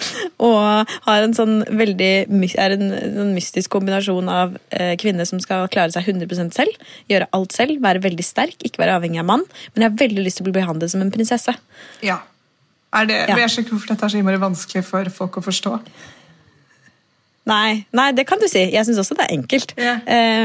og 0.48 0.90
har 1.06 1.22
en 1.22 1.36
sånn 1.36 1.62
veldig 1.70 2.10
er 2.58 2.74
en, 2.74 2.88
en 2.90 3.30
mystisk 3.36 3.70
kombinasjon 3.76 4.30
av 4.32 4.58
eh, 4.74 4.96
kvinne 5.00 5.26
som 5.28 5.38
skal 5.42 5.68
klare 5.72 5.94
seg 5.94 6.10
100% 6.10 6.58
selv, 6.58 6.90
gjøre 7.12 7.30
alt 7.38 7.54
selv, 7.54 7.78
være 7.84 8.02
veldig 8.02 8.26
sterk, 8.26 8.58
ikke 8.66 8.82
være 8.82 8.98
avhengig 8.98 9.22
av 9.22 9.30
mann, 9.30 9.46
men 9.72 9.86
jeg 9.86 9.92
har 9.92 10.02
veldig 10.02 10.26
lyst 10.26 10.40
til 10.40 10.46
å 10.46 10.50
bli 10.50 10.58
behandlet 10.58 10.90
som 10.90 11.04
en 11.04 11.14
prinsesse. 11.14 11.54
Ja. 12.02 12.18
Er 12.92 13.06
det, 13.08 13.20
Ja. 13.28 13.36
Jeg 13.36 13.50
skjønner 13.50 13.66
ikke 13.66 13.76
hvorfor 13.76 13.88
dette 13.94 14.04
er 14.04 14.12
så 14.12 14.18
innmari 14.20 14.40
vanskelig 14.42 14.84
for 14.84 15.08
folk 15.10 15.38
å 15.40 15.44
forstå. 15.46 15.78
Nei, 17.50 17.86
nei, 17.90 18.10
det 18.14 18.26
kan 18.28 18.38
du 18.38 18.46
si. 18.46 18.60
Jeg 18.70 18.86
syns 18.86 19.00
også 19.02 19.16
det 19.18 19.24
er 19.26 19.32
enkelt. 19.34 19.72
Ja. 19.80 19.96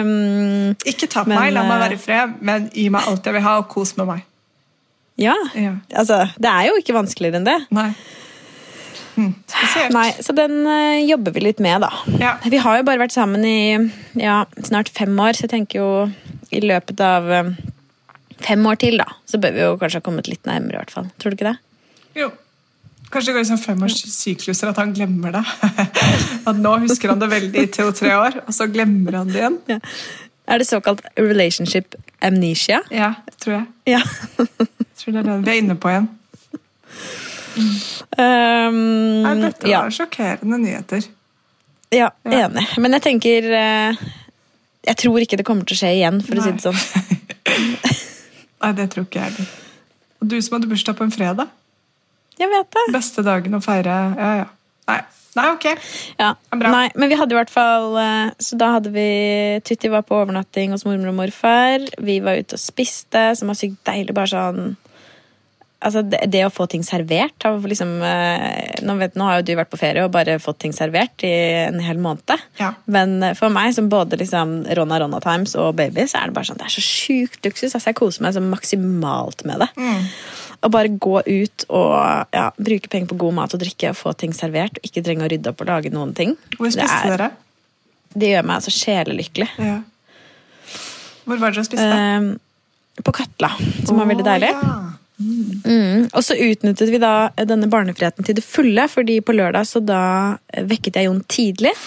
Um, 0.01 0.71
Ikke 0.87 1.05
ta 1.05 1.21
på 1.25 1.29
Men, 1.29 1.37
meg, 1.37 1.51
la 1.53 1.65
meg 1.67 1.75
eh, 1.75 1.81
være 1.83 1.97
i 1.97 2.01
fred, 2.01 2.37
men 2.41 2.69
gi 2.73 2.87
meg 2.93 3.09
alt 3.11 3.27
jeg 3.29 3.35
vil 3.37 3.45
ha, 3.45 3.57
og 3.61 3.67
kos 3.69 3.93
med 3.99 4.09
meg. 4.09 4.23
ja. 5.21 5.35
Ja. 5.53 5.75
Altså, 5.93 6.23
det 6.41 6.49
er 6.49 6.71
jo 6.71 6.79
ikke 6.81 6.95
vanskeligere 6.97 7.41
enn 7.41 7.45
det. 7.45 7.57
Nei. 7.75 7.91
Hm, 9.17 9.31
spesielt. 9.49 9.93
Nei, 9.93 10.09
Så 10.21 10.33
den 10.37 10.59
uh, 10.65 10.97
jobber 11.05 11.33
vi 11.33 11.45
litt 11.45 11.61
med, 11.61 11.81
da. 11.85 11.91
Ja. 12.21 12.35
Vi 12.45 12.57
har 12.61 12.79
jo 12.79 12.87
bare 12.89 13.01
vært 13.01 13.13
sammen 13.13 13.45
i 13.45 13.57
ja, 14.17 14.43
snart 14.65 14.89
fem 14.93 15.13
år, 15.21 15.37
så 15.37 15.45
jeg 15.45 15.53
tenker 15.53 15.81
jo 15.81 15.89
i 16.53 16.61
løpet 16.65 17.01
av 17.01 17.29
um, 17.29 17.53
fem 18.41 18.65
år 18.69 18.81
til, 18.81 18.97
da, 19.01 19.09
så 19.29 19.37
bør 19.41 19.53
vi 19.53 19.65
jo 19.65 19.77
kanskje 19.81 20.01
ha 20.01 20.05
kommet 20.05 20.29
litt 20.29 20.45
nærmere, 20.49 20.77
i 20.77 20.81
hvert 20.81 20.93
fall. 20.93 21.09
Tror 21.17 21.33
du 21.33 21.37
ikke 21.37 21.51
det? 21.51 21.57
Jo. 22.17 22.31
Kanskje 23.07 23.31
det 23.31 23.35
går 23.37 23.45
i 23.45 23.47
sånn 23.47 23.61
femårssykluser 23.63 24.71
at 24.73 24.79
han 24.81 24.89
glemmer 24.95 25.31
det. 25.37 25.43
At 26.49 26.57
nå 26.59 26.73
husker 26.83 27.13
han 27.13 27.21
det 27.21 27.29
veldig 27.31 27.61
i 27.63 27.69
to-tre 27.71 28.11
år, 28.19 28.41
og 28.43 28.55
så 28.55 28.67
glemmer 28.71 29.15
han 29.21 29.29
det 29.31 29.39
igjen. 29.39 29.55
Ja. 29.71 29.77
Er 30.47 30.59
det 30.61 30.67
såkalt 30.67 31.01
relationship 31.19 31.95
amnesia? 32.23 32.81
Ja, 32.91 33.13
det 33.27 33.37
tror 33.43 33.53
jeg. 33.59 33.65
Ja. 33.93 34.01
jeg 34.39 34.67
tror 34.99 35.15
det 35.15 35.21
er 35.21 35.27
det 35.29 35.37
vi 35.45 35.53
er 35.53 35.61
inne 35.61 35.75
på 35.79 35.91
igjen. 35.93 36.09
Um, 37.57 39.23
Nei, 39.23 39.33
dette 39.41 39.69
ja. 39.71 39.81
var 39.85 39.93
sjokkerende 39.95 40.59
nyheter. 40.61 41.07
ja, 41.93 42.09
Ja. 42.27 42.45
enig. 42.45 42.65
Men 42.77 42.93
jeg 42.97 43.01
tenker 43.07 43.47
eh, 43.57 43.95
Jeg 44.87 44.97
tror 45.01 45.19
ikke 45.19 45.37
det 45.39 45.45
kommer 45.47 45.65
til 45.67 45.75
å 45.75 45.79
skje 45.81 45.93
igjen, 45.97 46.19
for 46.23 46.39
å 46.39 46.43
si 46.43 46.51
det 46.55 46.63
sånn. 46.63 46.79
Nei, 48.63 48.71
det 48.77 48.89
tror 48.93 49.07
ikke 49.07 49.19
jeg 49.19 49.31
heller. 49.31 49.49
Og 50.21 50.29
du 50.31 50.37
som 50.41 50.55
hadde 50.57 50.69
bursdag 50.71 50.95
på 50.97 51.03
en 51.07 51.11
fredag. 51.13 51.49
Jeg 52.37 52.51
vet 52.53 52.71
det. 52.73 52.85
Beste 52.95 53.25
dagen 53.25 53.57
å 53.57 53.61
feire 53.63 53.99
Ja, 54.17 54.31
ja. 54.43 54.47
Nei, 54.87 54.99
Nei 55.37 55.45
ok. 55.51 55.65
Ja, 56.19 56.31
Bra. 56.53 56.71
Nei, 56.71 56.87
men 56.95 57.11
vi 57.11 57.17
hadde 57.19 57.35
i 57.35 57.37
hvert 57.37 57.51
fall 57.51 57.97
eh, 57.99 58.29
Så 58.41 58.57
da 58.59 58.71
hadde 58.77 58.93
vi 58.95 59.07
Tutti 59.67 59.91
var 59.91 60.05
på 60.07 60.17
overnatting 60.21 60.73
hos 60.73 60.85
mormor 60.87 61.11
og 61.11 61.17
morfar. 61.19 61.83
Vi 61.99 62.19
var 62.23 62.39
ute 62.39 62.57
og 62.57 62.61
spiste, 62.61 63.29
som 63.37 63.51
var 63.51 63.59
sykt 63.59 63.81
deilig. 63.89 64.15
Bare 64.17 64.31
sånn 64.33 64.77
Altså, 65.77 66.01
det, 66.09 66.23
det 66.33 66.39
å 66.41 66.49
få 66.49 66.65
ting 66.65 66.81
servert 66.81 67.45
liksom 67.69 67.91
eh, 68.01 68.79
nå, 68.81 68.95
vet, 68.97 69.13
nå 69.13 69.27
har 69.27 69.37
jo 69.37 69.43
du 69.45 69.51
vært 69.59 69.69
på 69.69 69.77
ferie 69.77 70.01
og 70.07 70.13
bare 70.15 70.39
fått 70.41 70.57
ting 70.63 70.73
servert 70.73 71.21
i 71.21 71.29
en 71.67 71.77
hel 71.85 72.01
måned. 72.01 72.33
Ja. 72.57 72.71
Men 72.89 73.19
eh, 73.21 73.35
for 73.37 73.53
meg, 73.53 73.75
som 73.77 73.85
både 73.91 74.17
liksom 74.17 74.63
Ronna 74.79 74.97
Ronna 75.03 75.21
Times 75.21 75.53
og 75.53 75.75
baby, 75.77 76.07
så 76.09 76.23
er 76.23 76.31
det 76.31 76.37
bare 76.39 76.49
sånn, 76.49 76.57
det 76.57 76.65
er 76.65 76.73
så 76.79 76.81
sjukt 76.81 77.45
luksus. 77.45 77.75
Altså, 77.75 77.91
jeg 77.91 77.99
koser 78.01 78.25
meg 78.25 78.33
så 78.33 78.41
maksimalt 78.41 79.45
med 79.45 79.61
det. 79.67 79.69
Å 80.65 80.69
bare 80.73 80.89
gå 80.89 81.19
ut 81.21 81.65
og 81.69 81.91
ja, 82.33 82.47
bruke 82.57 82.89
penger 82.89 83.11
på 83.11 83.17
god 83.21 83.35
mat 83.37 83.53
og 83.53 83.61
drikke 83.61 83.91
og 83.93 83.99
få 83.99 84.13
ting 84.17 84.33
servert. 84.33 84.79
Og 84.79 84.87
ikke 84.89 85.03
trenge 85.05 85.27
å 85.27 85.29
rydde 85.31 85.51
opp 85.53 85.61
og 85.61 85.69
lage 85.69 85.91
noen 85.93 86.15
ting. 86.17 86.33
Hvor 86.57 86.65
Det 86.71 86.77
spiste 86.79 87.03
er- 87.05 87.17
dere? 87.17 87.29
Det 88.17 88.31
gjør 88.31 88.45
meg 88.47 88.55
altså 88.57 88.71
sjelelykkelig. 88.73 89.49
Ja. 89.61 89.77
Hvor 91.27 91.37
var 91.41 91.51
dere 91.51 91.61
og 91.61 91.67
spiste? 91.69 91.87
Eh, 91.93 93.03
på 93.03 93.13
Katla, 93.13 93.51
som 93.85 93.99
var 93.99 94.07
veldig 94.09 94.25
deilig. 94.25 94.49
Ja. 94.55 94.77
Mm. 95.19 96.07
Og 96.13 96.21
så 96.25 96.35
utnyttet 96.37 96.89
vi 96.93 96.99
da 97.01 97.29
denne 97.37 97.69
barnefriheten 97.69 98.25
til 98.25 98.37
det 98.37 98.43
fulle, 98.45 98.85
fordi 98.89 99.19
på 99.25 99.33
lørdag 99.33 99.65
så 99.69 99.81
da 99.85 100.37
vekket 100.53 100.99
jeg 101.01 101.09
Jon 101.09 101.23
tidlig. 101.27 101.73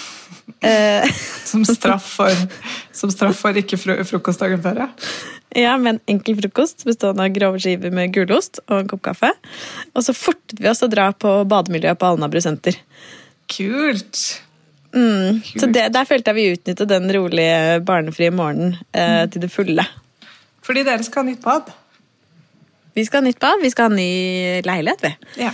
Eh, 0.67 1.07
Som 1.47 1.62
straff 1.65 2.05
for, 2.19 2.35
som 2.93 3.09
straff 3.15 3.39
for 3.39 3.55
ikke 3.57 3.79
fro 3.79 3.95
frokost 4.05 4.43
dagen 4.43 4.59
før, 4.61 4.81
ja. 4.83 4.89
Ja, 5.57 5.76
med 5.78 5.97
en 5.97 6.00
enkel 6.14 6.37
frokost 6.38 6.85
bestående 6.87 7.26
av 7.26 7.35
grove 7.35 7.61
skiver 7.62 7.95
med 7.95 8.12
gulost 8.14 8.62
og 8.69 8.76
en 8.83 8.90
kopp 8.90 9.02
kaffe. 9.09 9.33
Og 9.95 10.04
så 10.07 10.14
fortet 10.16 10.61
vi 10.61 10.71
oss 10.71 10.85
å 10.87 10.90
dra 10.90 11.11
på 11.12 11.40
bademiljøet 11.50 11.99
på 11.99 12.12
Alnabru 12.12 12.42
senter. 12.45 12.78
Kult. 13.50 14.21
Mm. 14.95 15.40
Så 15.54 15.66
det, 15.71 15.88
der 15.95 16.07
følte 16.07 16.33
jeg 16.33 16.38
vi 16.38 16.47
utnyttet 16.54 16.90
den 16.90 17.11
rolige, 17.14 17.80
barnefrie 17.87 18.30
morgenen 18.35 18.78
eh, 18.92 19.26
til 19.30 19.45
det 19.45 19.50
fulle. 19.54 19.87
Fordi 20.66 20.85
dere 20.87 21.07
skal 21.07 21.25
ha 21.25 21.30
nytt 21.30 21.42
bad. 21.45 21.71
Vi 22.95 23.04
skal 23.07 23.23
ha 23.23 23.26
nytt 23.26 23.42
bad, 23.42 23.62
vi 23.62 23.71
skal 23.71 23.90
ha 23.90 23.95
ny 23.95 24.11
leilighet, 24.66 25.04
vi. 25.04 25.45
Ja. 25.45 25.52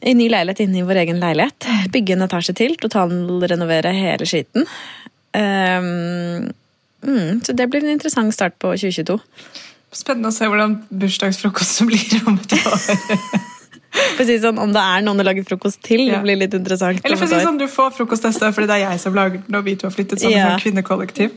En 0.00 0.18
ny 0.18 0.30
leilighet 0.32 0.64
inne 0.64 0.80
i 0.80 0.86
vår 0.86 1.02
egen 1.02 1.20
leilighet. 1.22 1.66
Bygge 1.94 2.16
en 2.16 2.26
etasje 2.26 2.54
til, 2.58 2.74
totalrenovere 2.80 3.92
hele 3.94 4.26
skiten. 4.28 4.66
Um, 5.30 6.50
mm, 7.02 7.44
så 7.44 7.52
det 7.56 7.68
blir 7.70 7.84
en 7.84 7.94
interessant 7.96 8.34
start 8.34 8.58
på 8.60 8.74
2022. 8.76 9.18
Spennende 9.92 10.30
å 10.30 10.34
se 10.34 10.46
hvordan 10.46 10.76
bursdagsfrokosten 10.90 11.90
blir 11.90 12.20
om 12.26 12.38
et 12.38 12.58
år. 12.60 12.84
For 13.90 14.22
å 14.22 14.26
si 14.26 14.36
sånn, 14.38 14.58
Om 14.62 14.72
det 14.72 14.82
er 14.82 15.02
noen 15.02 15.18
å 15.22 15.24
lage 15.26 15.42
frokost 15.44 15.80
til, 15.82 16.00
Ja. 16.06 16.16
det 16.18 16.22
blir 16.22 16.36
litt 16.38 16.54
interessant. 16.54 17.00
Eller 17.04 17.16
for 17.16 17.26
å 17.26 17.28
si 17.28 17.40
sånn, 17.44 17.58
Du 17.58 17.66
får 17.66 17.90
frokost 17.96 18.22
neste 18.22 18.46
år 18.46 18.52
fordi 18.54 18.66
det 18.70 18.76
er 18.76 18.90
jeg 18.90 19.00
som 19.00 19.14
lager 19.14 19.42
den, 19.46 19.54
og 19.58 19.64
vi 19.64 19.74
to 19.76 19.88
har 19.88 19.94
flyttet 19.94 20.20
sammen 20.20 20.36
Ja. 20.36 20.50
som 20.58 20.60
kvinnekollektiv. 20.60 21.30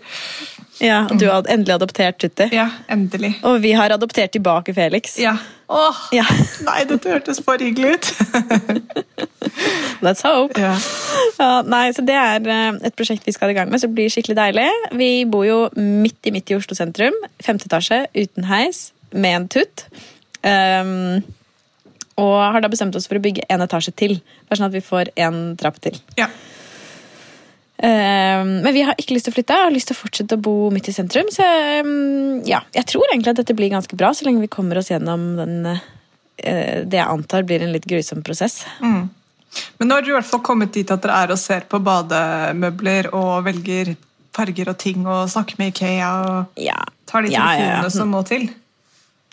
Ja, 0.82 1.08
og 1.10 1.18
Du 1.18 1.26
har 1.30 1.44
endelig 1.44 1.76
adoptert 1.80 2.18
Tutti. 2.20 2.50
Ja, 2.54 2.70
endelig. 2.90 3.36
Og 3.44 3.62
vi 3.62 3.72
har 3.74 3.90
adoptert 3.90 4.32
tilbake 4.34 4.74
Felix. 4.76 5.18
Ja. 5.20 5.38
Åh, 5.70 5.96
Ja, 6.12 6.24
Nei, 6.66 6.84
dette 6.84 7.10
hørtes 7.10 7.40
for 7.44 7.58
hyggelig 7.58 7.94
ut. 7.96 8.14
Let's 10.04 10.22
hope. 10.22 10.58
ja. 10.60 10.78
Ja, 11.40 11.62
nei, 11.66 11.92
så 11.96 12.04
Det 12.06 12.16
er 12.16 12.48
eh, 12.48 12.80
et 12.90 12.96
prosjekt 12.96 13.26
vi 13.26 13.32
skal 13.36 13.50
i 13.50 13.54
gang 13.58 13.70
med, 13.72 13.80
så 13.82 13.88
det 13.88 13.96
blir 13.98 14.12
skikkelig 14.12 14.36
deilig. 14.38 14.68
Vi 15.00 15.12
bor 15.26 15.46
jo 15.48 15.60
midt 15.78 16.28
i 16.28 16.32
midt 16.36 16.52
i 16.52 16.58
Oslo 16.58 16.76
sentrum. 16.78 17.16
Femte 17.44 17.66
etasje, 17.70 18.06
uten 18.16 18.44
heis, 18.50 18.92
med 19.14 19.36
en 19.42 19.48
tutt. 19.48 19.86
Um, 20.44 21.24
og 22.22 22.34
har 22.54 22.64
da 22.64 22.70
bestemt 22.72 22.96
oss 22.98 23.08
for 23.10 23.20
å 23.20 23.24
bygge 23.24 23.46
en 23.50 23.64
etasje 23.66 23.94
til. 23.98 24.20
Bare 24.48 24.60
sånn 24.60 24.70
at 24.70 24.76
vi 24.76 24.84
får 24.86 25.14
en 25.28 25.46
trapp 25.60 25.80
til. 25.84 26.02
ja. 26.20 26.32
Um, 27.84 28.62
men 28.64 28.70
vi 28.72 28.84
har 28.86 28.96
ikke 28.96 29.16
lyst 29.18 29.26
til 29.28 29.34
å 29.34 29.36
flytte, 29.36 29.56
jeg 29.58 29.68
har 29.68 29.74
lyst 29.74 29.90
til 29.90 29.98
å 29.98 30.00
fortsette 30.00 30.36
å 30.38 30.44
bo 30.46 30.70
midt 30.72 30.88
i 30.88 30.94
sentrum. 30.96 31.28
Så 31.34 31.44
um, 31.84 32.38
ja, 32.48 32.62
jeg 32.72 32.88
tror 32.88 33.10
egentlig 33.10 33.34
at 33.34 33.42
dette 33.42 33.56
blir 33.58 33.74
ganske 33.74 33.98
bra, 34.00 34.14
så 34.16 34.24
lenge 34.24 34.44
vi 34.46 34.52
kommer 34.54 34.80
oss 34.80 34.92
gjennom 34.94 35.26
den, 35.36 35.58
uh, 35.68 35.82
det 36.40 36.96
jeg 36.96 37.04
antar 37.04 37.44
blir 37.50 37.66
en 37.66 37.74
litt 37.76 37.90
grusom 37.90 38.24
prosess. 38.24 38.62
Men 38.80 39.90
nå 39.90 39.98
har 39.98 40.06
dere 40.06 40.14
i 40.14 40.18
hvert 40.22 40.30
fall 40.30 40.46
kommet 40.46 40.72
dit 40.78 40.96
at 40.96 41.04
dere 41.04 41.26
er 41.26 41.36
og 41.36 41.42
ser 41.42 41.68
på 41.68 41.82
bademøbler 41.84 43.12
og 43.12 43.44
velger 43.50 43.96
farger 44.34 44.72
og 44.72 44.80
ting 44.82 45.04
og 45.04 45.28
snakker 45.30 45.60
med 45.60 45.74
Ikea 45.74 46.14
og 46.24 46.62
Ja, 46.64 46.80
tar 47.10 47.26
de 47.26 47.34
ja, 47.34 47.42
ja, 47.42 47.50
telefonene 47.52 47.90
ja. 47.90 47.94
som 48.00 48.16
må 48.16 48.24
til. 48.28 48.48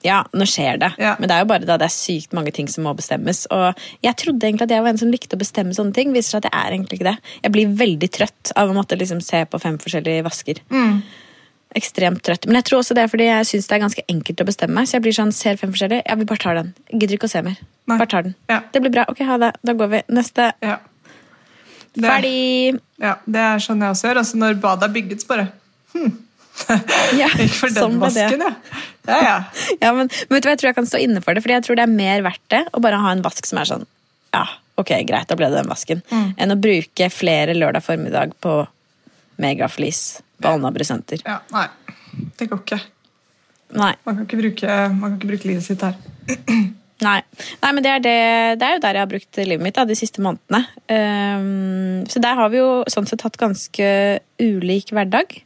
Ja, 0.06 0.22
nå 0.32 0.46
skjer 0.48 0.78
det. 0.80 0.92
Ja. 1.00 1.14
Men 1.20 1.28
det 1.28 1.36
er 1.36 1.42
jo 1.44 1.48
bare 1.50 1.66
da 1.68 1.76
det 1.80 1.88
er 1.90 1.92
sykt 1.92 2.32
mange 2.36 2.52
ting 2.56 2.68
som 2.72 2.86
må 2.86 2.94
bestemmes. 2.96 3.42
Og 3.52 3.80
jeg 4.04 4.16
trodde 4.20 4.46
egentlig 4.48 4.68
at 4.68 4.74
jeg 4.74 4.84
var 4.84 4.94
en 4.94 5.00
som 5.02 5.10
likte 5.12 5.36
å 5.36 5.40
bestemme 5.40 5.76
sånne 5.76 5.92
ting. 5.96 6.14
Viser 6.14 6.36
seg 6.36 6.44
at 6.44 6.50
jeg 6.50 6.60
er 6.60 6.76
egentlig 6.76 7.00
ikke 7.00 7.08
det. 7.10 7.16
Jeg 7.44 7.54
blir 7.56 7.74
veldig 7.82 8.10
trøtt 8.16 8.52
av 8.56 8.70
å 8.72 8.76
måtte 8.76 8.96
liksom 9.00 9.20
se 9.24 9.42
på 9.44 9.60
fem 9.60 9.76
forskjellige 9.82 10.24
vasker. 10.24 10.62
Mm. 10.72 11.02
Ekstremt 11.76 12.24
trøtt. 12.26 12.48
Men 12.48 12.58
jeg 12.58 12.70
tror 12.70 12.80
også 12.80 12.96
det 12.98 13.04
er 13.04 13.12
fordi 13.12 13.28
jeg 13.28 13.50
syns 13.52 13.68
det 13.70 13.76
er 13.76 13.82
ganske 13.84 14.06
enkelt 14.14 14.40
å 14.42 14.48
bestemme. 14.48 14.74
meg. 14.80 14.88
Så 14.88 14.96
jeg 14.96 15.04
blir 15.04 15.18
sånn, 15.20 15.34
ser 15.36 15.60
fem 15.60 15.74
forskjellige, 15.74 16.02
ja, 16.08 16.16
vi 16.18 16.28
bare 16.32 16.44
tar 16.46 16.56
den. 16.62 16.72
Gidder 16.94 17.18
ikke 17.18 17.28
å 17.28 17.34
se 17.34 17.44
mer. 17.46 17.60
Nei. 17.90 17.98
Bare 17.98 18.10
tar 18.10 18.26
den. 18.26 18.34
Ja. 18.50 18.62
Det 18.72 18.80
blir 18.82 18.94
bra. 18.96 19.04
Ok, 19.12 19.20
ha 19.28 19.36
det. 19.42 19.52
Da 19.62 19.76
går 19.76 19.92
vi. 19.92 20.02
Neste. 20.16 20.52
Ja. 20.64 20.78
Det, 21.92 22.06
Ferdig. 22.06 22.80
ja, 23.02 23.16
det 23.26 23.40
er 23.42 23.62
sånn 23.62 23.80
jeg 23.82 23.92
også 23.96 24.08
gjør. 24.08 24.18
Altså 24.22 24.38
når 24.38 24.58
badet 24.62 24.88
er 24.88 24.92
bygget, 24.94 25.24
så 25.24 25.30
bare 25.32 25.46
Ja, 27.20 27.28
Ikke 27.34 27.56
for 27.56 27.72
den 27.72 27.78
sånn 27.78 27.98
vasken, 28.02 28.44
ja. 28.44 28.50
Ja, 29.08 29.20
ja. 29.24 29.36
Ja, 29.82 29.92
men, 29.96 30.10
men 30.10 30.36
vet 30.36 30.44
du 30.44 30.48
hva, 30.48 30.54
jeg 30.54 30.62
tror 30.62 30.70
jeg 30.70 30.78
kan 30.78 30.90
stå 30.90 31.00
inne 31.02 31.22
for 31.24 31.34
det, 31.34 31.44
fordi 31.44 31.56
jeg 31.58 31.66
tror 31.66 31.80
det 31.80 31.86
er 31.86 31.94
mer 31.94 32.24
verdt 32.26 32.44
det 32.52 32.64
å 32.76 32.82
bare 32.84 33.00
ha 33.02 33.14
en 33.14 33.24
vask 33.26 33.48
som 33.48 33.62
er 33.62 33.70
sånn 33.70 33.86
Ja, 34.36 34.44
ok, 34.80 34.94
greit, 35.08 35.28
da 35.30 35.38
ble 35.38 35.50
det 35.50 35.58
den 35.60 35.70
vasken. 35.70 36.02
Mm. 36.12 36.28
Enn 36.38 36.54
å 36.54 36.58
bruke 36.60 37.10
flere 37.12 37.56
lørdag 37.56 37.84
formiddag 37.86 38.36
på 38.44 38.58
megaflis 39.40 40.20
på 40.40 40.52
Alnabru 40.54 40.84
senter. 40.86 41.22
ja. 41.26 41.40
Nei, 41.52 41.66
det 42.38 42.48
går 42.50 42.60
ikke. 42.64 42.80
Nei. 43.78 43.94
Man 44.06 44.16
kan 44.18 44.26
ikke 44.26 44.40
bruke, 44.40 44.76
man 44.96 45.12
kan 45.12 45.18
ikke 45.20 45.30
bruke 45.30 45.48
livet 45.50 45.66
sitt 45.66 45.82
her. 45.84 45.98
Nei. 47.06 47.20
Nei, 47.62 47.70
men 47.72 47.84
det 47.84 47.92
er, 47.94 48.02
det, 48.04 48.16
det 48.60 48.66
er 48.66 48.74
jo 48.76 48.80
der 48.84 48.98
jeg 48.98 49.04
har 49.04 49.10
brukt 49.10 49.38
livet 49.40 49.64
mitt 49.64 49.76
da, 49.78 49.86
de 49.88 49.96
siste 49.96 50.20
månedene. 50.24 50.60
Um, 50.90 52.02
så 52.10 52.20
der 52.22 52.36
har 52.36 52.50
vi 52.52 52.60
jo 52.60 52.82
sånn 52.92 53.08
sett 53.08 53.24
hatt 53.24 53.38
ganske 53.40 53.86
ulik 54.42 54.92
hverdag. 54.92 55.38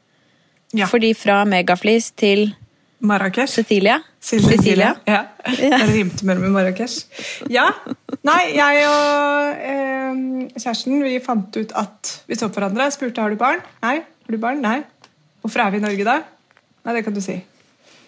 Ja. 0.75 0.89
Fordi 0.91 1.13
fra 1.15 1.45
megaflis 1.49 2.11
til 2.19 2.49
Marrakech. 3.05 3.53
Cecilia 3.53 4.01
Cecilia. 4.25 4.95
Ja. 5.07 5.13
Ja. 5.13 5.79
Jeg 5.79 5.89
rimte 5.91 6.25
mer 6.27 6.39
med 6.41 6.55
Marrakech. 6.55 7.05
Ja. 7.53 7.67
Nei, 8.25 8.41
jeg 8.57 8.87
og 8.89 9.65
eh, 9.69 10.23
kjæresten 10.57 11.03
vi 11.05 11.19
fant 11.25 11.57
ut 11.61 11.75
at 11.77 12.15
vi 12.27 12.39
så 12.39 12.49
på 12.49 12.61
hverandre. 12.61 12.89
Spurte 12.95 13.21
har 13.21 13.35
du 13.35 13.37
barn. 13.41 13.61
Nei. 13.85 13.99
Har 14.01 14.37
du 14.37 14.41
barn? 14.41 14.63
Nei. 14.65 14.79
Hvorfor 15.45 15.67
er 15.67 15.75
vi 15.75 15.83
i 15.83 15.85
Norge 15.85 16.07
da? 16.09 16.17
Nei, 16.85 16.97
det 16.97 17.05
kan 17.05 17.17
du 17.17 17.21
si. 17.25 17.37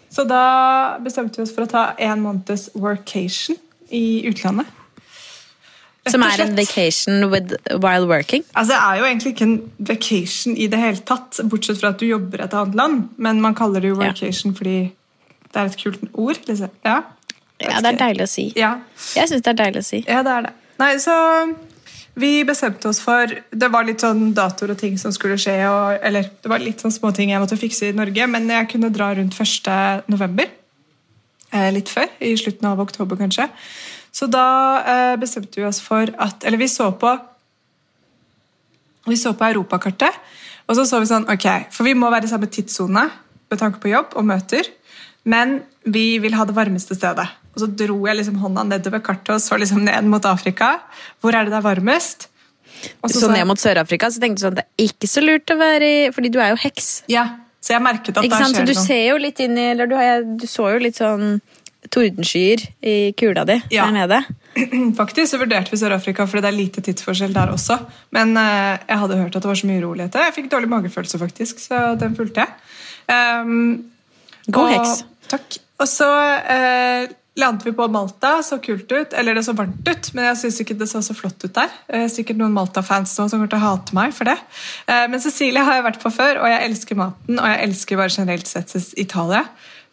Så 0.08 0.24
da 0.24 0.96
bestemte 1.04 1.36
vi 1.36 1.44
oss 1.44 1.52
for 1.52 1.66
å 1.66 1.70
ta 1.70 1.84
en 2.00 2.24
måneds 2.24 2.70
workation 2.74 3.58
i 3.92 4.24
utlandet. 4.30 4.70
Som 6.10 6.22
er 6.22 6.40
en 6.44 6.54
vacation 6.56 7.30
with, 7.30 7.54
while 7.82 8.06
working. 8.06 8.44
Altså, 8.54 8.72
Det 8.72 8.80
er 8.82 8.98
jo 9.00 9.04
egentlig 9.04 9.32
ikke 9.34 9.42
en 9.48 9.72
vacation 9.78 10.56
i 10.56 10.66
det 10.66 10.78
hele 10.78 11.02
tatt, 11.08 11.40
bortsett 11.50 11.80
fra 11.80 11.88
at 11.94 11.98
du 11.98 12.06
jobber 12.06 12.44
et 12.44 12.54
annet 12.54 12.74
land. 12.78 13.08
Men 13.18 13.40
man 13.40 13.54
kaller 13.54 13.80
det 13.80 13.88
jo 13.90 14.00
Ja. 14.02 14.12
fordi 14.12 14.92
det 15.52 15.56
er 15.62 15.64
et 15.66 15.76
kult 15.82 16.00
ord. 16.14 16.36
Liksom. 16.46 16.70
Ja. 16.84 17.02
Ja, 17.60 17.80
det 17.80 17.94
er 17.94 17.96
deilig 18.06 18.22
å 18.22 18.28
si. 18.28 18.52
Ja. 18.56 18.74
Jeg 19.16 19.28
syns 19.30 19.42
det 19.42 19.48
er 19.54 19.64
deilig 19.64 19.80
å 19.80 19.84
si. 19.84 20.04
ja, 20.06 20.22
det 20.22 20.32
er 20.32 20.42
det. 20.42 20.52
Nei, 20.78 20.96
så 21.00 21.54
vi 22.16 22.44
bestemte 22.44 22.88
oss 22.88 23.00
for 23.00 23.26
Det 23.26 23.68
var 23.72 23.84
litt 23.84 24.00
sånn 24.00 24.34
datoer 24.34 24.70
og 24.74 24.78
ting 24.78 24.98
som 24.98 25.12
skulle 25.12 25.36
skje. 25.40 25.56
Og, 25.68 25.98
eller 26.02 26.22
det 26.42 26.48
var 26.52 26.58
litt 26.58 26.80
sånn 26.80 26.92
små 26.92 27.14
ting 27.14 27.30
jeg 27.30 27.40
måtte 27.40 27.56
fikse 27.56 27.88
i 27.88 27.92
Norge, 27.96 28.26
men 28.28 28.48
jeg 28.48 28.68
kunne 28.68 28.90
dra 28.92 29.14
rundt 29.14 29.34
1. 29.34 30.04
november. 30.08 30.46
Eh, 31.52 31.70
litt 31.72 31.88
før. 31.88 32.08
I 32.20 32.34
slutten 32.36 32.66
av 32.68 32.80
oktober, 32.80 33.16
kanskje. 33.16 33.48
Så 34.16 34.28
da 34.32 34.46
eh, 34.80 35.14
bestemte 35.20 35.60
vi 35.60 35.66
oss 35.68 35.82
for 35.84 36.08
at 36.08 36.44
Eller 36.48 36.60
vi 36.60 36.68
så 36.72 36.88
på 36.96 37.10
Vi 39.10 39.16
så 39.20 39.34
på 39.36 39.44
europakartet, 39.46 40.14
og 40.66 40.78
så 40.78 40.86
så 40.88 40.98
vi 41.02 41.10
sånn 41.10 41.28
Ok, 41.30 41.46
for 41.74 41.86
vi 41.86 41.94
må 41.94 42.08
være 42.10 42.26
i 42.26 42.32
samme 42.32 42.48
tidssone 42.50 43.04
med 43.46 43.60
tanke 43.60 43.78
på 43.78 43.92
jobb 43.92 44.16
og 44.18 44.24
møter, 44.26 44.66
men 45.30 45.60
vi 45.86 46.16
vil 46.18 46.34
ha 46.34 46.42
det 46.48 46.56
varmeste 46.56 46.96
stedet. 46.98 47.28
Og 47.54 47.60
så 47.62 47.68
dro 47.70 48.00
jeg 48.08 48.18
liksom 48.18 48.40
hånda 48.42 48.64
nedover 48.66 48.98
kartet 49.06 49.36
og 49.36 49.38
så 49.44 49.54
liksom 49.60 49.84
ned 49.86 50.08
mot 50.10 50.24
Afrika. 50.26 50.72
Hvor 51.22 51.36
er 51.36 51.46
det 51.46 51.54
det 51.54 51.60
er 51.60 51.64
varmest? 51.68 52.26
Og 53.00 53.12
Så 53.12 53.22
så 53.22 53.30
ned 53.30 53.46
mot 53.46 53.60
Sør-Afrika 53.60 54.10
så 54.10 54.20
tenkte 54.20 54.42
du 54.42 54.46
sånn 54.48 54.58
det 54.58 54.66
er 54.66 54.88
ikke 54.90 55.08
så 55.08 55.22
lurt 55.22 55.54
å 55.54 55.56
være 55.56 55.86
i 55.86 56.00
Fordi 56.12 56.32
du 56.34 56.40
er 56.42 56.50
jo 56.52 56.58
heks. 56.66 56.88
Ja, 57.08 57.24
så 57.62 57.76
jeg 57.76 57.84
merket 57.86 58.18
at 58.18 58.26
Ikke 58.26 58.36
der 58.36 58.44
sant? 58.44 58.58
Så 58.58 58.66
du 58.66 58.74
noe. 58.74 58.84
ser 58.84 59.04
jo 59.06 59.16
litt 59.22 59.40
inn 59.46 59.56
i 59.56 59.70
Eller 59.70 59.88
du, 59.88 59.94
har, 59.96 60.26
du 60.26 60.46
så 60.50 60.68
jo 60.74 60.82
litt 60.82 60.98
sånn 61.00 61.38
tordenskyer 61.92 62.62
i 62.82 63.12
kula 63.18 63.44
di 63.48 63.58
Ja. 63.74 63.86
der 63.86 63.92
nede. 63.96 64.20
Faktisk 65.00 65.30
så 65.34 65.38
vurderte 65.42 65.70
vi 65.74 65.80
Sør-Afrika 65.80 66.26
fordi 66.26 66.42
det 66.46 66.52
er 66.52 66.56
lite 66.60 66.80
tidsforskjell 66.86 67.34
der 67.36 67.52
også. 67.52 67.78
Men 68.16 68.32
uh, 68.36 68.78
jeg 68.88 68.98
hadde 69.02 69.18
hørt 69.20 69.36
at 69.36 69.42
det 69.42 69.50
var 69.52 69.60
så 69.60 69.66
mye 69.68 69.82
uroligheter. 69.84 70.24
Jeg 70.28 70.36
fikk 70.40 70.50
dårlig 70.54 70.70
magefølelse, 70.72 71.18
faktisk, 71.20 71.60
så 71.66 71.82
den 72.00 72.16
fulgte 72.16 72.46
jeg. 72.46 72.56
Um, 73.12 73.84
God 74.48 74.64
og- 74.70 74.74
heks. 74.78 75.04
Takk. 75.28 75.56
Og 75.82 75.88
så 75.90 76.06
uh, 76.08 77.06
landet 77.36 77.66
vi 77.66 77.72
på 77.76 77.84
Malta. 77.92 78.38
Så 78.46 78.56
kult 78.64 78.88
ut. 78.94 79.12
Eller 79.12 79.34
det 79.36 79.42
så 79.44 79.52
varmt 79.58 79.84
ut, 79.84 80.08
men 80.16 80.24
jeg 80.30 80.38
syns 80.40 80.60
ikke 80.62 80.76
det 80.80 80.86
så 80.88 81.02
så 81.04 81.12
flott 81.18 81.42
ut 81.44 81.52
der. 81.58 81.68
Uh, 81.92 82.06
sikkert 82.08 82.38
noen 82.40 82.54
Malta-fans 82.56 83.12
nå 83.18 83.26
som 83.28 83.36
kommer 83.36 83.50
til 83.52 83.58
å 83.60 83.64
hate 83.66 83.96
meg 83.98 84.14
for 84.16 84.24
det. 84.30 84.38
Eh, 84.88 85.04
men 85.12 85.20
Cecilie 85.20 85.60
har 85.66 85.76
jeg 85.80 85.84
vært 85.90 86.00
på 86.02 86.12
før, 86.14 86.40
og 86.40 86.48
jeg 86.48 86.64
elsker 86.70 86.96
maten. 87.02 87.36
Og 87.42 87.50
jeg 87.52 87.60
elsker 87.68 88.00
bare 88.00 88.14
generelt 88.16 88.48
sett 88.48 88.72
Italia. 88.96 89.42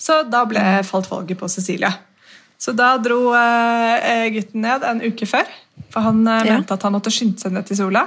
Så 0.03 0.23
da 0.27 0.41
ble 0.49 0.63
falt 0.83 1.07
valget 1.11 1.39
på 1.39 1.47
Cecilia. 1.51 1.93
Så 2.59 2.73
da 2.75 2.93
dro 2.99 3.31
eh, 3.35 4.25
gutten 4.35 4.63
ned 4.63 4.83
en 4.87 5.01
uke 5.03 5.27
før, 5.27 5.47
for 5.91 6.05
han 6.09 6.21
eh, 6.27 6.43
Ja. 6.47 6.57
mente 6.57 6.75
at 6.75 6.83
han 6.83 6.93
måtte 6.95 7.11
skynde 7.11 7.39
seg 7.41 7.55
ned 7.55 7.67
til 7.67 7.79
sola. 7.79 8.05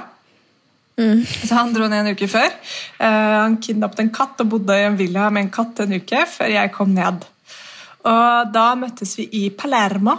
Så 0.97 1.53
han 1.53 1.73
dro 1.75 1.85
ned 1.85 2.07
en 2.07 2.15
uke 2.17 2.25
før. 2.29 2.49
Eh, 2.97 3.35
han 3.41 3.57
kidnappet 3.61 3.99
en 4.05 4.13
katt 4.13 4.41
og 4.41 4.49
bodde 4.55 4.77
i 4.77 4.85
en 4.87 4.97
villa 4.97 5.27
med 5.29 5.45
en 5.45 5.51
katt 5.53 5.83
en 5.83 5.93
uke 5.93 6.23
før 6.29 6.49
jeg 6.53 6.71
kom 6.73 6.93
ned. 6.95 7.25
Og 8.07 8.53
da 8.53 8.65
møttes 8.79 9.17
vi 9.19 9.27
i 9.43 9.43
Palermo. 9.53 10.15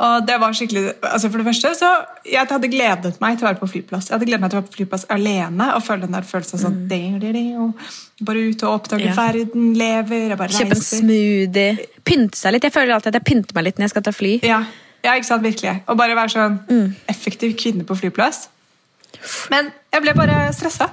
Og 0.00 0.24
det 0.24 0.36
var 0.40 0.54
skikkelig, 0.56 0.94
altså 1.04 1.28
for 1.28 1.42
det 1.42 1.46
første 1.50 1.70
så 1.76 1.88
Jeg 2.24 2.48
hadde 2.48 2.68
gledet 2.72 3.18
meg 3.20 3.34
til 3.36 3.44
å 3.44 3.48
være 3.50 3.60
på 3.60 3.68
flyplass. 3.68 4.06
Jeg 4.08 4.14
hadde 4.16 4.28
gledet 4.30 4.40
meg 4.40 4.52
til 4.52 4.58
å 4.58 4.62
være 4.62 4.70
på 4.70 4.78
flyplass 4.78 5.04
alene 5.12 5.66
og 5.76 5.82
føle 5.84 6.06
den 6.06 6.16
der 6.16 6.24
følelsen 6.28 6.56
av 6.56 6.62
sånn 6.64 6.78
ding, 6.88 7.18
ding, 7.20 7.34
ding, 7.36 7.50
og 7.60 8.24
Bare 8.24 8.46
ut 8.48 8.62
og 8.64 8.78
oppdage 8.78 9.06
Ja. 9.10 9.14
verden, 9.16 9.74
lever, 9.76 10.36
Kjøpe 10.36 10.76
en 10.76 10.84
smoothie. 10.84 11.86
Pynte 12.04 12.36
seg 12.36 12.52
litt. 12.56 12.64
Jeg 12.64 12.72
føler 12.72 12.94
alltid 12.94 13.14
at 13.14 13.20
jeg 13.20 13.28
pynter 13.28 13.54
meg 13.56 13.64
litt 13.68 13.78
når 13.78 13.88
jeg 13.88 13.94
skal 13.94 14.02
ta 14.08 14.12
fly. 14.12 14.32
Ja, 14.42 14.62
ja, 15.04 15.14
ikke 15.16 15.28
sant, 15.30 15.44
virkelig. 15.44 15.82
Og 15.88 15.96
bare 15.96 16.16
være 16.16 16.32
sånn 16.32 16.58
effektiv 17.08 17.56
kvinne 17.60 17.84
på 17.88 17.96
flyplass. 17.96 18.48
Men 19.52 19.70
jeg 19.92 20.04
ble 20.04 20.14
bare 20.16 20.52
stressa. 20.56 20.90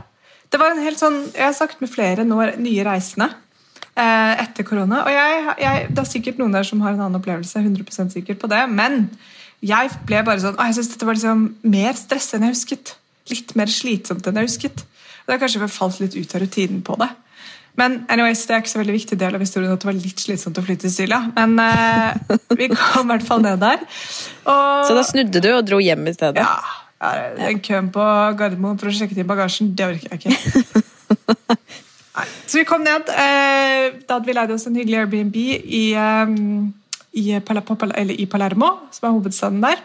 Det 0.52 0.60
var 0.60 0.72
en 0.72 0.84
helt 0.84 1.00
sånn, 1.00 1.32
Jeg 1.34 1.44
har 1.44 1.54
snakket 1.54 1.82
med 1.84 1.92
flere 1.92 2.24
nå, 2.28 2.40
nye 2.60 2.84
reisende 2.88 3.30
etter 3.98 4.66
korona. 4.68 5.02
Og 5.08 5.14
jeg, 5.14 5.56
jeg, 5.64 5.88
det 5.90 6.04
er 6.04 6.10
sikkert 6.10 6.42
noen 6.42 6.54
der 6.54 6.68
som 6.68 6.82
har 6.86 6.94
en 6.94 7.02
annen 7.02 7.20
opplevelse, 7.20 7.64
100% 7.64 8.14
sikker 8.14 8.38
på 8.38 8.50
det. 8.52 8.62
Men 8.70 9.08
jeg 9.66 9.90
ble 10.06 10.22
bare 10.26 10.44
sånn, 10.44 10.58
jeg 10.60 10.78
synes 10.78 10.92
dette 10.94 11.08
var 11.08 11.18
liksom 11.18 11.46
mer 11.66 11.98
stress 11.98 12.30
enn 12.38 12.46
jeg 12.46 12.54
husket. 12.54 12.94
Litt 13.32 13.56
mer 13.58 13.72
slitsomt 13.72 14.28
enn 14.30 14.38
jeg 14.42 14.52
husket. 14.52 14.84
Og 14.84 15.32
det 15.32 15.38
har 15.38 15.42
kanskje 15.44 15.72
falt 15.74 15.98
litt 16.04 16.18
ut 16.18 16.36
av 16.38 16.44
rutinen 16.44 16.84
på 16.86 16.98
det. 17.02 17.10
Men 17.78 18.00
anyways, 18.10 18.42
det 18.50 18.56
er 18.56 18.64
ikke 18.64 18.72
så 18.72 18.80
veldig 18.80 18.96
viktig 18.96 19.18
del 19.22 19.36
av 19.38 19.44
historien 19.44 19.74
at 19.74 19.84
det 19.84 19.90
var 19.90 19.98
litt 19.98 20.22
slitsomt 20.22 20.58
å 20.58 20.64
flytte 20.66 20.88
til 20.88 20.94
Syria. 20.96 21.20
Men 21.36 21.60
eh, 21.62 22.38
vi 22.58 22.72
kom 22.74 23.06
i 23.06 23.12
hvert 23.12 23.28
fall 23.28 23.44
ned 23.46 23.62
der. 23.62 23.84
Og, 24.50 24.88
Så 24.90 24.98
da 24.98 25.04
snudde 25.06 25.44
du 25.44 25.52
og 25.54 25.62
dro 25.68 25.78
hjem 25.84 26.08
i 26.10 26.16
stedet. 26.16 26.42
ja, 26.42 26.58
ja, 26.98 27.28
den 27.38 27.62
køen 27.62 27.92
på 27.94 28.08
Gardermoen 28.40 28.80
for 28.82 28.90
å 28.90 28.96
sjekke 28.98 29.14
inn 29.14 29.30
bagasjen, 29.30 29.76
det 29.78 29.92
orker 29.92 30.16
jeg 30.16 30.24
ikke. 30.24 30.82
Så 32.48 32.62
vi 32.62 32.66
kom 32.68 32.84
ned. 32.84 33.10
Eh, 33.12 34.00
da 34.08 34.18
hadde 34.18 34.28
vi 34.28 34.36
leid 34.36 34.52
oss 34.56 34.68
en 34.70 34.78
hyggelig 34.80 35.02
Airbnb 35.02 35.36
i, 35.36 35.84
eh, 36.00 36.36
i, 37.12 37.26
i 37.36 38.28
Palermo, 38.32 38.70
som 38.92 39.10
er 39.10 39.16
hovedstaden 39.18 39.60
der. 39.66 39.82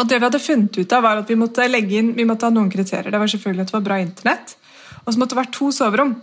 Og 0.00 0.08
det 0.08 0.18
vi 0.18 0.26
hadde 0.26 0.42
funnet 0.42 0.78
ut 0.80 0.96
av 0.96 1.04
var 1.04 1.20
at 1.20 1.30
Vi 1.30 1.38
måtte 1.38 1.68
legge 1.68 2.00
inn, 2.00 2.14
vi 2.16 2.26
måtte 2.26 2.48
ha 2.48 2.54
noen 2.54 2.70
kriterier. 2.72 3.12
Det 3.12 3.20
var 3.20 3.30
selvfølgelig 3.30 3.66
at 3.66 3.72
det 3.72 3.78
var 3.78 3.86
bra 3.86 4.00
internett, 4.00 4.56
og 5.04 5.12
så 5.12 5.20
måtte 5.20 5.36
det 5.36 5.42
være 5.42 5.56
to 5.58 5.70
soverom. 5.70 6.14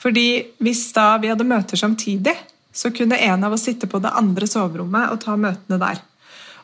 Fordi 0.00 0.26
Hvis 0.58 0.92
da 0.96 1.16
vi 1.18 1.32
hadde 1.32 1.48
møter 1.48 1.76
samtidig, 1.76 2.36
så 2.74 2.90
kunne 2.90 3.20
en 3.20 3.44
av 3.44 3.52
oss 3.54 3.68
sitte 3.68 3.86
på 3.86 4.00
det 4.02 4.10
andre 4.14 4.46
soverommet 4.50 5.12
og 5.12 5.20
ta 5.22 5.36
møtene 5.36 5.78
der. 5.78 6.00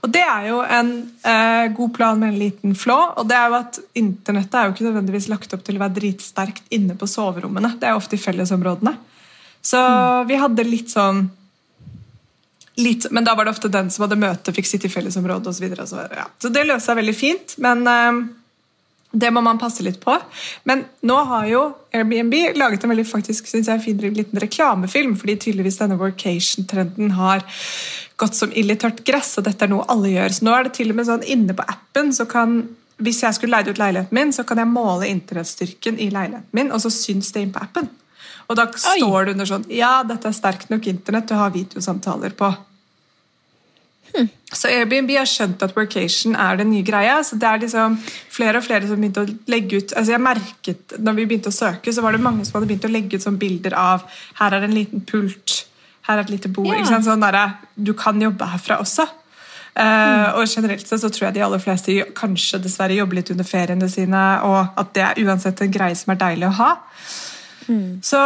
Og 0.00 0.12
Det 0.12 0.22
er 0.24 0.46
jo 0.48 0.60
en 0.64 0.92
eh, 1.28 1.66
god 1.76 1.90
plan 1.96 2.20
med 2.20 2.32
en 2.32 2.38
liten 2.40 2.74
flå. 2.74 2.96
og 3.16 3.28
det 3.28 3.36
er 3.36 3.50
jo 3.50 3.58
at 3.58 3.80
Internettet 4.00 4.54
er 4.54 4.64
jo 4.66 4.72
ikke 4.74 4.86
nødvendigvis 4.88 5.28
lagt 5.28 5.52
opp 5.54 5.64
til 5.66 5.76
å 5.76 5.82
være 5.82 5.98
dritsterkt 5.98 6.72
inne 6.72 6.96
på 6.96 7.08
soverommene. 7.10 7.74
Det 7.76 7.88
er 7.88 7.94
jo 7.94 8.00
ofte 8.00 8.16
i 8.16 8.22
fellesområdene. 8.22 8.96
Så 9.60 9.80
vi 10.24 10.40
hadde 10.40 10.64
litt 10.64 10.92
sånn 10.94 11.28
litt, 12.80 13.10
Men 13.10 13.26
da 13.26 13.34
var 13.36 13.44
det 13.44 13.52
ofte 13.52 13.68
den 13.68 13.90
som 13.92 14.06
hadde 14.06 14.16
møte, 14.16 14.54
fikk 14.56 14.68
sitte 14.68 14.88
i 14.88 14.92
fellesområdet 14.92 15.50
osv. 15.50 15.58
Så, 15.58 15.64
videre, 15.66 15.86
så, 15.86 16.04
ja. 16.16 16.24
så 16.40 16.48
det 16.48 16.64
løste 16.64 16.88
seg 16.88 17.00
veldig 17.02 17.16
fint. 17.16 17.56
Men 17.60 17.82
eh, 17.90 18.20
det 19.10 19.30
må 19.34 19.42
man 19.42 19.58
passe 19.58 19.82
litt 19.82 19.98
på. 20.02 20.14
Men 20.68 20.84
nå 21.06 21.16
har 21.32 21.48
jo 21.50 21.62
Airbnb 21.92 22.34
laget 22.56 22.84
en 22.86 22.92
veldig 22.92 23.08
faktisk, 23.10 23.48
synes 23.50 23.68
jeg, 23.68 23.82
fin 23.82 24.04
liten 24.14 24.38
reklamefilm, 24.38 25.16
fordi 25.18 25.36
tydeligvis 25.46 25.80
denne 25.80 25.98
workation-trenden 25.98 27.16
har 27.18 27.42
gått 28.20 28.36
som 28.36 28.52
ild 28.52 28.74
i 28.74 28.76
tørt 28.80 29.00
gress, 29.06 29.32
og 29.40 29.46
dette 29.48 29.66
er 29.66 29.72
noe 29.72 29.86
alle 29.92 30.12
gjør. 30.12 30.36
Så 30.36 30.46
nå 30.46 30.54
er 30.54 30.68
det 30.68 30.74
til 30.76 30.92
og 30.92 31.00
med 31.00 31.08
sånn 31.08 31.24
inne 31.24 31.56
på 31.56 31.66
appen, 31.66 32.12
så 32.16 32.28
kan 32.30 32.60
hvis 33.00 33.22
jeg 33.24 33.36
skulle 33.36 33.56
leid 33.56 33.70
ut 33.70 33.80
leiligheten 33.80 34.16
min, 34.16 34.32
så 34.36 34.44
kan 34.44 34.60
jeg 34.60 34.68
måle 34.68 35.08
internettstyrken 35.08 35.96
i 35.96 36.10
leiligheten 36.12 36.52
min, 36.56 36.72
og 36.74 36.82
så 36.84 36.92
syns 36.92 37.32
det 37.32 37.46
inn 37.46 37.54
på 37.54 37.62
appen. 37.64 37.88
Og 38.50 38.58
da 38.58 38.66
står 38.68 39.28
det 39.28 39.36
under 39.36 39.48
sånn 39.48 39.68
Ja, 39.72 40.00
dette 40.06 40.28
er 40.28 40.36
sterkt 40.36 40.72
nok 40.72 40.88
internett, 40.90 41.30
du 41.30 41.38
har 41.38 41.54
videosamtaler 41.54 42.34
på. 42.36 42.50
Så 44.50 44.66
Airbnb 44.66 45.12
har 45.14 45.28
skjønt 45.28 45.62
at 45.62 45.76
workation 45.76 46.34
er 46.34 46.58
den 46.58 46.72
nye 46.72 46.82
greia. 46.82 47.20
så 47.22 47.38
det 47.38 47.46
er 47.46 47.60
liksom 47.62 47.96
flere 48.02 48.58
og 48.58 48.66
flere 48.66 48.88
som 48.88 48.98
begynte 48.98 49.22
å 49.22 49.34
legge 49.50 49.78
ut 49.78 49.92
altså 49.94 50.16
jeg 50.16 50.24
merket, 50.24 50.96
når 50.98 51.18
vi 51.18 51.26
begynte 51.30 51.52
å 51.52 51.54
søke, 51.54 51.92
så 51.94 52.02
var 52.02 52.16
det 52.16 52.24
mange 52.24 52.44
som 52.44 52.58
hadde 52.58 52.70
begynt 52.72 52.88
å 52.88 52.92
legge 52.92 53.16
ut 53.16 53.26
sånn 53.26 53.38
bilder 53.38 53.76
av 53.78 54.02
her 54.40 54.56
er 54.56 54.66
en 54.66 54.74
liten 54.74 55.04
pult, 55.06 55.69
her 56.10 56.18
er 56.18 56.26
et 56.26 56.34
lite 56.34 56.50
bord. 56.52 56.74
Ja. 56.74 57.00
Sånn 57.06 57.24
der, 57.24 57.40
du 57.74 57.94
kan 57.98 58.20
jobbe 58.20 58.48
herfra 58.50 58.80
også. 58.82 59.06
Eh, 59.70 60.26
og 60.34 60.50
generelt 60.50 60.88
sett 60.88 61.00
så 61.00 61.08
tror 61.12 61.28
jeg 61.28 61.38
de 61.38 61.44
aller 61.46 61.62
fleste 61.62 61.94
kanskje 62.18 62.58
dessverre 62.64 62.98
jobber 62.98 63.20
litt 63.20 63.30
under 63.32 63.46
feriene 63.46 63.88
sine, 63.90 64.24
og 64.46 64.80
at 64.82 64.92
det 64.96 65.06
er 65.06 65.22
uansett 65.24 65.62
en 65.62 65.72
greie 65.72 65.96
som 65.96 66.12
er 66.14 66.20
deilig 66.20 66.50
å 66.50 66.56
ha. 66.58 66.70
Så 68.02 68.20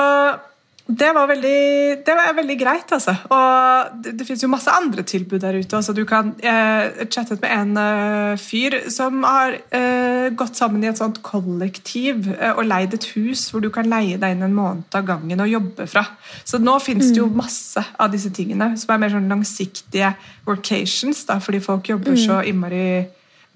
det 0.86 1.14
var 1.16 1.30
veldig, 1.30 2.04
det 2.04 2.14
var 2.14 2.34
veldig 2.36 2.54
greit, 2.60 2.90
altså. 2.92 3.14
Og 3.32 4.02
det, 4.04 4.10
det 4.18 4.26
finnes 4.28 4.42
jo 4.44 4.50
masse 4.52 4.68
andre 4.68 5.00
tilbud 5.08 5.40
der 5.40 5.56
ute. 5.56 5.78
Altså, 5.78 5.94
du 5.96 6.02
kan 6.04 6.34
eh, 6.44 7.06
chattet 7.08 7.40
med 7.40 7.54
en 7.56 7.80
eh, 7.80 8.36
fyr 8.36 8.76
som 8.92 9.24
har 9.24 9.56
eh, 9.72 10.28
gått 10.36 10.60
sammen 10.60 10.84
i 10.84 10.90
et 10.90 11.00
sånt 11.00 11.22
kollektiv 11.24 12.28
eh, 12.34 12.52
og 12.52 12.68
leid 12.68 12.98
et 12.98 13.08
hus 13.14 13.46
hvor 13.48 13.64
du 13.64 13.70
kan 13.72 13.88
leie 13.88 14.20
deg 14.20 14.36
inn 14.36 14.44
en 14.44 14.58
måned 14.58 15.00
av 15.00 15.08
gangen 15.08 15.40
og 15.40 15.52
jobbe 15.54 15.88
fra. 15.88 16.04
Så 16.44 16.60
nå 16.60 16.76
finnes 16.84 17.14
det 17.14 17.22
jo 17.22 17.32
masse 17.32 17.80
av 17.96 18.12
disse 18.12 18.34
tingene 18.36 18.74
som 18.76 18.92
er 18.92 19.00
mer 19.06 19.16
sånn 19.16 19.32
langsiktige 19.32 20.12
workations, 20.44 21.24
da, 21.24 21.40
fordi 21.40 21.64
folk 21.64 21.88
jobber 21.94 22.20
så 22.20 22.42
innmari 22.44 23.06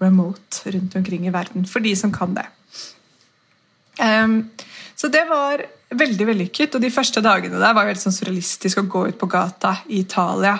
remote 0.00 0.72
rundt 0.72 0.96
omkring 0.96 1.28
i 1.28 1.34
verden. 1.34 1.68
For 1.68 1.84
de 1.84 1.92
som 1.98 2.14
kan 2.14 2.32
det. 2.38 2.48
Um, 4.00 4.46
så 4.96 5.10
det 5.12 5.28
var 5.28 5.68
veldig 5.94 6.26
vellykket, 6.28 6.74
og 6.76 6.84
de 6.84 6.92
første 6.92 7.22
dagene 7.24 7.60
der 7.60 7.76
var 7.76 7.88
veldig 7.88 8.02
sånn 8.02 8.16
surrealistisk 8.16 8.82
å 8.82 8.88
gå 8.90 9.06
ut 9.08 9.18
på 9.20 9.28
gata 9.30 9.78
i 9.88 10.02
Italia. 10.02 10.58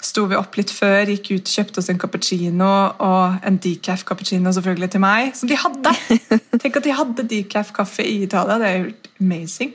Sto 0.00 0.24
vi 0.30 0.38
opp 0.38 0.56
litt 0.56 0.72
før, 0.72 1.10
gikk 1.12 1.28
ut, 1.34 1.50
kjøpte 1.50 1.82
oss 1.82 1.90
en 1.92 2.00
cappuccino 2.00 2.70
og 3.04 3.44
en 3.46 3.58
decaf 3.60 4.06
cappuccino 4.08 4.52
selvfølgelig 4.56 4.94
til 4.94 5.04
meg, 5.04 5.34
som 5.36 5.50
de 5.50 5.58
hadde. 5.60 5.92
Tenk 6.62 6.80
at 6.80 6.86
de 6.86 6.96
hadde 6.96 7.26
decaf 7.28 7.74
kaffe 7.76 8.06
i 8.06 8.22
Italia, 8.24 8.56
det 8.62 8.70
er 8.70 8.80
jo 8.80 8.94
amazing. 9.20 9.74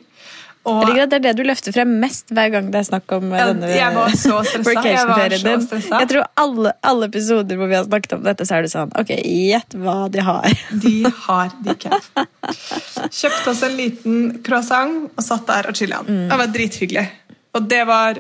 Og, 0.66 0.80
Jeg 0.82 0.90
liker 0.90 1.04
at 1.04 1.12
Det 1.12 1.18
er 1.18 1.24
det 1.28 1.34
du 1.38 1.44
løfter 1.46 1.76
frem 1.76 1.92
mest 2.02 2.32
hver 2.34 2.50
gang 2.56 2.70
det 2.74 2.80
er 2.80 2.88
snakk 2.88 3.12
om 3.14 3.34
Ja, 3.36 3.48
denne 3.52 3.70
jeg 3.70 3.94
var 3.94 4.16
så 4.18 4.40
din. 4.42 5.66
Jeg 5.86 6.10
tror 6.10 6.24
alle, 6.42 6.74
alle 6.82 7.10
episoder 7.12 7.60
hvor 7.60 7.70
vi 7.70 7.78
har 7.78 7.86
snakket 7.86 8.18
om 8.18 8.24
dette, 8.26 8.48
så 8.50 8.58
er 8.58 8.66
det 8.66 8.72
sånn 8.74 8.94
Ok, 8.98 9.14
gjett 9.14 9.78
hva 9.78 9.98
de 10.12 10.24
har. 10.26 10.48
De 10.86 10.96
har 11.28 11.54
decaf. 11.66 12.10
Kjøpte 13.14 13.52
oss 13.52 13.62
en 13.66 13.78
liten 13.78 14.24
croissant 14.46 15.12
og 15.14 15.24
satt 15.26 15.46
der 15.50 15.70
og 15.70 15.78
chilla. 15.78 16.02
Mm. 16.06 16.26
Det 16.32 16.40
var 16.42 16.56
drithyggelig. 16.58 17.06
Og 17.56 17.70
det 17.70 17.84
var 17.88 18.20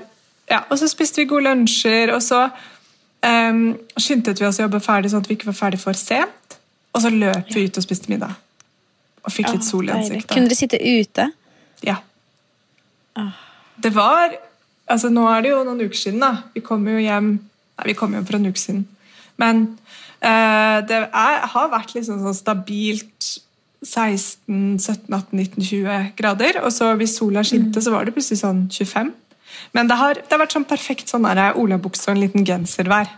ja, 0.49 0.61
og 0.69 0.77
så 0.77 0.87
spiste 0.89 1.23
vi 1.23 1.29
gode 1.29 1.47
lunsjer, 1.47 2.11
og 2.13 2.21
så 2.21 2.45
um, 2.45 3.61
skyndte 3.97 4.35
vi 4.37 4.45
oss 4.47 4.59
å 4.61 4.67
jobbe 4.67 4.81
ferdig 4.83 5.09
sånn 5.13 5.23
at 5.25 5.29
vi 5.29 5.39
ikke 5.39 5.49
var 5.49 5.57
ferdig 5.57 5.81
for 5.81 5.97
sent. 5.97 6.59
Og 6.95 7.01
så 7.03 7.11
løp 7.11 7.49
vi 7.51 7.65
ut 7.65 7.79
og 7.79 7.83
spiste 7.83 8.11
middag. 8.11 8.35
Og 9.25 9.33
fikk 9.33 9.55
litt 9.55 9.65
sol 9.65 9.89
i 9.89 9.95
ansiktet. 9.95 10.29
Kunne 10.31 10.51
dere 10.51 10.59
sitte 10.59 10.79
ute? 10.79 11.25
Ja. 11.83 11.97
Det 13.81 13.95
var 13.95 14.35
altså 14.91 15.09
Nå 15.09 15.23
er 15.31 15.41
det 15.41 15.49
jo 15.49 15.63
noen 15.65 15.81
uker 15.87 15.97
siden, 15.97 16.19
da. 16.21 16.31
Vi 16.53 16.61
kom 16.65 16.87
jo 16.87 16.97
hjem 17.01 17.39
Nei, 17.75 17.85
vi 17.89 17.93
kom 17.97 18.13
hjem 18.15 18.25
for 18.27 18.35
en 18.37 18.47
uke 18.47 18.59
siden. 18.61 18.83
Men 19.41 19.55
eh, 20.23 20.77
det 20.87 20.99
er, 21.03 21.35
har 21.51 21.73
vært 21.73 21.93
liksom 21.97 22.17
sånn 22.23 22.37
stabilt 22.37 23.21
16-17-18-19-20 23.83 26.15
grader. 26.15 26.53
Og 26.63 26.71
så 26.71 26.95
hvis 26.95 27.17
sola 27.19 27.43
skinte, 27.43 27.83
så 27.83 27.91
var 27.91 28.07
det 28.07 28.15
plutselig 28.15 28.39
sånn 28.39 28.71
25. 28.71 29.11
Men 29.75 29.83
det 29.91 29.99
har, 29.99 30.15
det 30.15 30.31
har 30.31 30.39
vært 30.45 30.55
sånn 30.55 30.69
perfekt 30.69 31.11
sånn 31.11 31.27
der 31.27 31.59
olabukse 31.59 32.07
og 32.07 32.15
en 32.15 32.23
liten 32.23 32.47
genservær. 32.47 33.11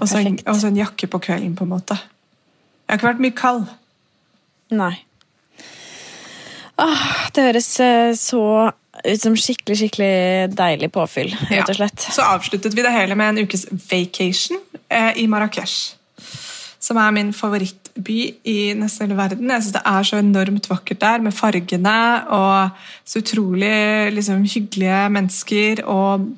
Og 0.00 0.08
så 0.08 0.22
en, 0.22 0.38
og 0.48 0.58
så 0.58 0.70
en 0.70 0.80
jakke 0.80 1.08
på 1.10 1.20
kvelden, 1.22 1.54
på 1.58 1.66
en 1.66 1.74
måte. 1.74 1.94
Jeg 1.94 2.90
har 2.90 2.98
ikke 2.98 3.10
vært 3.10 3.24
mye 3.24 3.38
kald. 3.38 3.66
Nei. 4.74 4.94
Åh, 6.80 7.02
det 7.36 7.46
høres 7.50 7.68
eh, 7.84 8.12
så 8.16 8.42
ut 9.04 9.22
som 9.22 9.36
skikkelig, 9.38 9.76
skikkelig 9.82 10.12
deilig 10.56 10.90
påfyll, 10.94 11.32
rett 11.50 11.70
og 11.70 11.78
slett. 11.78 12.06
Ja. 12.08 12.16
Så 12.16 12.26
avsluttet 12.26 12.76
vi 12.76 12.84
det 12.84 12.94
hele 12.94 13.16
med 13.18 13.32
en 13.32 13.46
ukes 13.46 13.66
vacation 13.90 14.60
eh, 14.88 15.12
i 15.22 15.26
Marrakech. 15.30 15.94
Som 16.80 16.96
er 17.00 17.12
min 17.12 17.32
favorittby 17.36 18.18
i 18.48 18.58
nesten 18.78 19.06
hele 19.06 19.18
verden. 19.18 19.50
Jeg 19.52 19.66
synes 19.66 19.76
Det 19.76 19.82
er 19.86 20.06
så 20.08 20.20
enormt 20.20 20.68
vakkert 20.70 21.00
der, 21.00 21.24
med 21.24 21.36
fargene 21.36 21.96
og 22.32 22.84
så 23.04 23.20
utrolig 23.20 24.12
liksom, 24.16 24.46
hyggelige 24.48 25.02
mennesker. 25.12 25.84
Og 25.84 26.30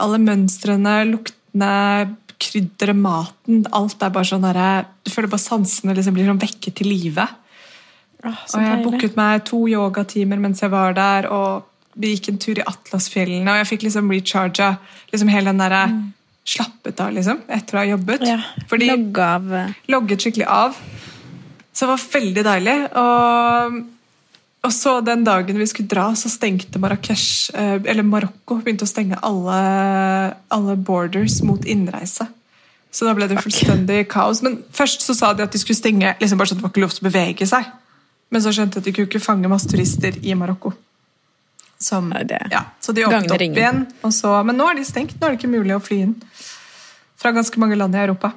alle 0.00 0.20
mønstrene, 0.24 0.96
luktene, 1.12 1.74
krydderet, 2.40 2.96
maten. 2.96 3.66
Alt 3.76 4.00
er 4.00 4.12
bare 4.12 4.28
sånn 4.28 4.44
derre 4.44 4.86
Du 5.04 5.12
føler 5.12 5.32
bare 5.32 5.44
sansene 5.44 5.96
liksom 5.96 6.16
blir 6.16 6.28
sånn 6.28 6.40
vekket 6.40 6.80
til 6.80 6.90
live. 6.92 7.28
Og 8.26 8.60
jeg 8.60 8.82
booket 8.82 9.16
meg 9.16 9.44
to 9.46 9.66
yogatimer 9.70 10.40
mens 10.40 10.62
jeg 10.64 10.72
var 10.72 10.96
der, 10.96 11.28
og 11.30 11.75
vi 11.96 12.12
gikk 12.14 12.28
en 12.32 12.38
tur 12.42 12.60
i 12.60 12.66
Atlasfjellene, 12.66 13.48
og 13.50 13.62
jeg 13.62 13.70
fikk 13.72 13.86
liksom 13.86 14.12
recharga 14.12 14.74
liksom 15.12 15.32
hele 15.32 15.52
den 15.52 15.64
derre 15.64 15.86
Slappet 16.46 17.00
av, 17.02 17.10
liksom, 17.10 17.40
etter 17.50 17.74
å 17.74 17.80
ha 17.80 17.88
jobbet. 17.88 18.22
Ja, 18.22 18.36
Fordi 18.70 18.86
Logge 18.86 19.24
av 19.34 19.54
eh, 19.58 19.72
logget 19.90 20.22
skikkelig 20.22 20.46
av. 20.46 20.76
Så 21.74 21.82
det 21.82 21.88
var 21.90 22.04
veldig 22.12 22.44
deilig. 22.46 22.74
Og, 23.02 23.80
Og 24.66 24.72
så 24.74 24.92
den 25.02 25.24
dagen 25.26 25.58
vi 25.58 25.66
skulle 25.66 25.90
dra, 25.90 26.04
så 26.14 26.30
stengte 26.30 26.78
Marrakech, 26.82 27.50
eh, 27.50 27.80
eller 27.82 28.06
Marokko 28.06 28.60
begynte 28.62 28.86
å 28.86 28.90
stenge 28.90 29.18
alle, 29.26 29.58
alle 30.54 30.78
borders 30.78 31.40
mot 31.42 31.66
innreise. 31.66 32.28
Så 32.94 33.04
da 33.04 33.12
ble 33.18 33.26
det 33.26 33.42
fullstendig 33.42 34.06
kaos. 34.08 34.38
Men 34.46 34.60
først 34.70 35.02
så 35.02 35.18
sa 35.18 35.34
de 35.34 35.44
at 35.44 35.52
de 35.52 35.58
skulle 35.58 35.82
stenge 35.82 36.14
liksom 36.22 36.38
bare 36.38 36.54
at 36.54 36.60
det 36.60 36.64
var 36.64 36.70
ikke 36.70 36.86
lov 36.86 36.94
til 36.94 37.04
å 37.04 37.10
bevege 37.10 37.50
seg. 37.50 37.74
Men 38.30 38.42
så 38.42 38.54
skjønte 38.54 38.78
jeg 38.78 38.84
at 38.84 38.86
de 38.86 38.94
kunne 38.96 39.10
ikke 39.10 39.26
fange 39.26 39.50
masse 39.50 39.66
turister 39.70 40.14
i 40.22 40.38
Marokko. 40.38 40.72
Som, 41.78 42.08
det- 42.24 42.46
ja, 42.50 42.62
så 42.80 42.92
de 42.96 43.04
åpnet 43.04 43.30
opp 43.30 43.40
igjen. 43.42 43.86
Så, 44.12 44.30
men 44.48 44.56
nå 44.56 44.68
er 44.70 44.78
de 44.78 44.84
stengt. 44.88 45.18
Nå 45.20 45.26
er 45.28 45.34
det 45.34 45.40
ikke 45.42 45.52
mulig 45.52 45.74
å 45.76 45.82
fly 45.82 45.98
inn 46.06 46.14
fra 47.16 47.32
ganske 47.36 47.58
mange 47.60 47.76
land 47.76 47.94
i 47.96 47.98
Europa. 48.04 48.32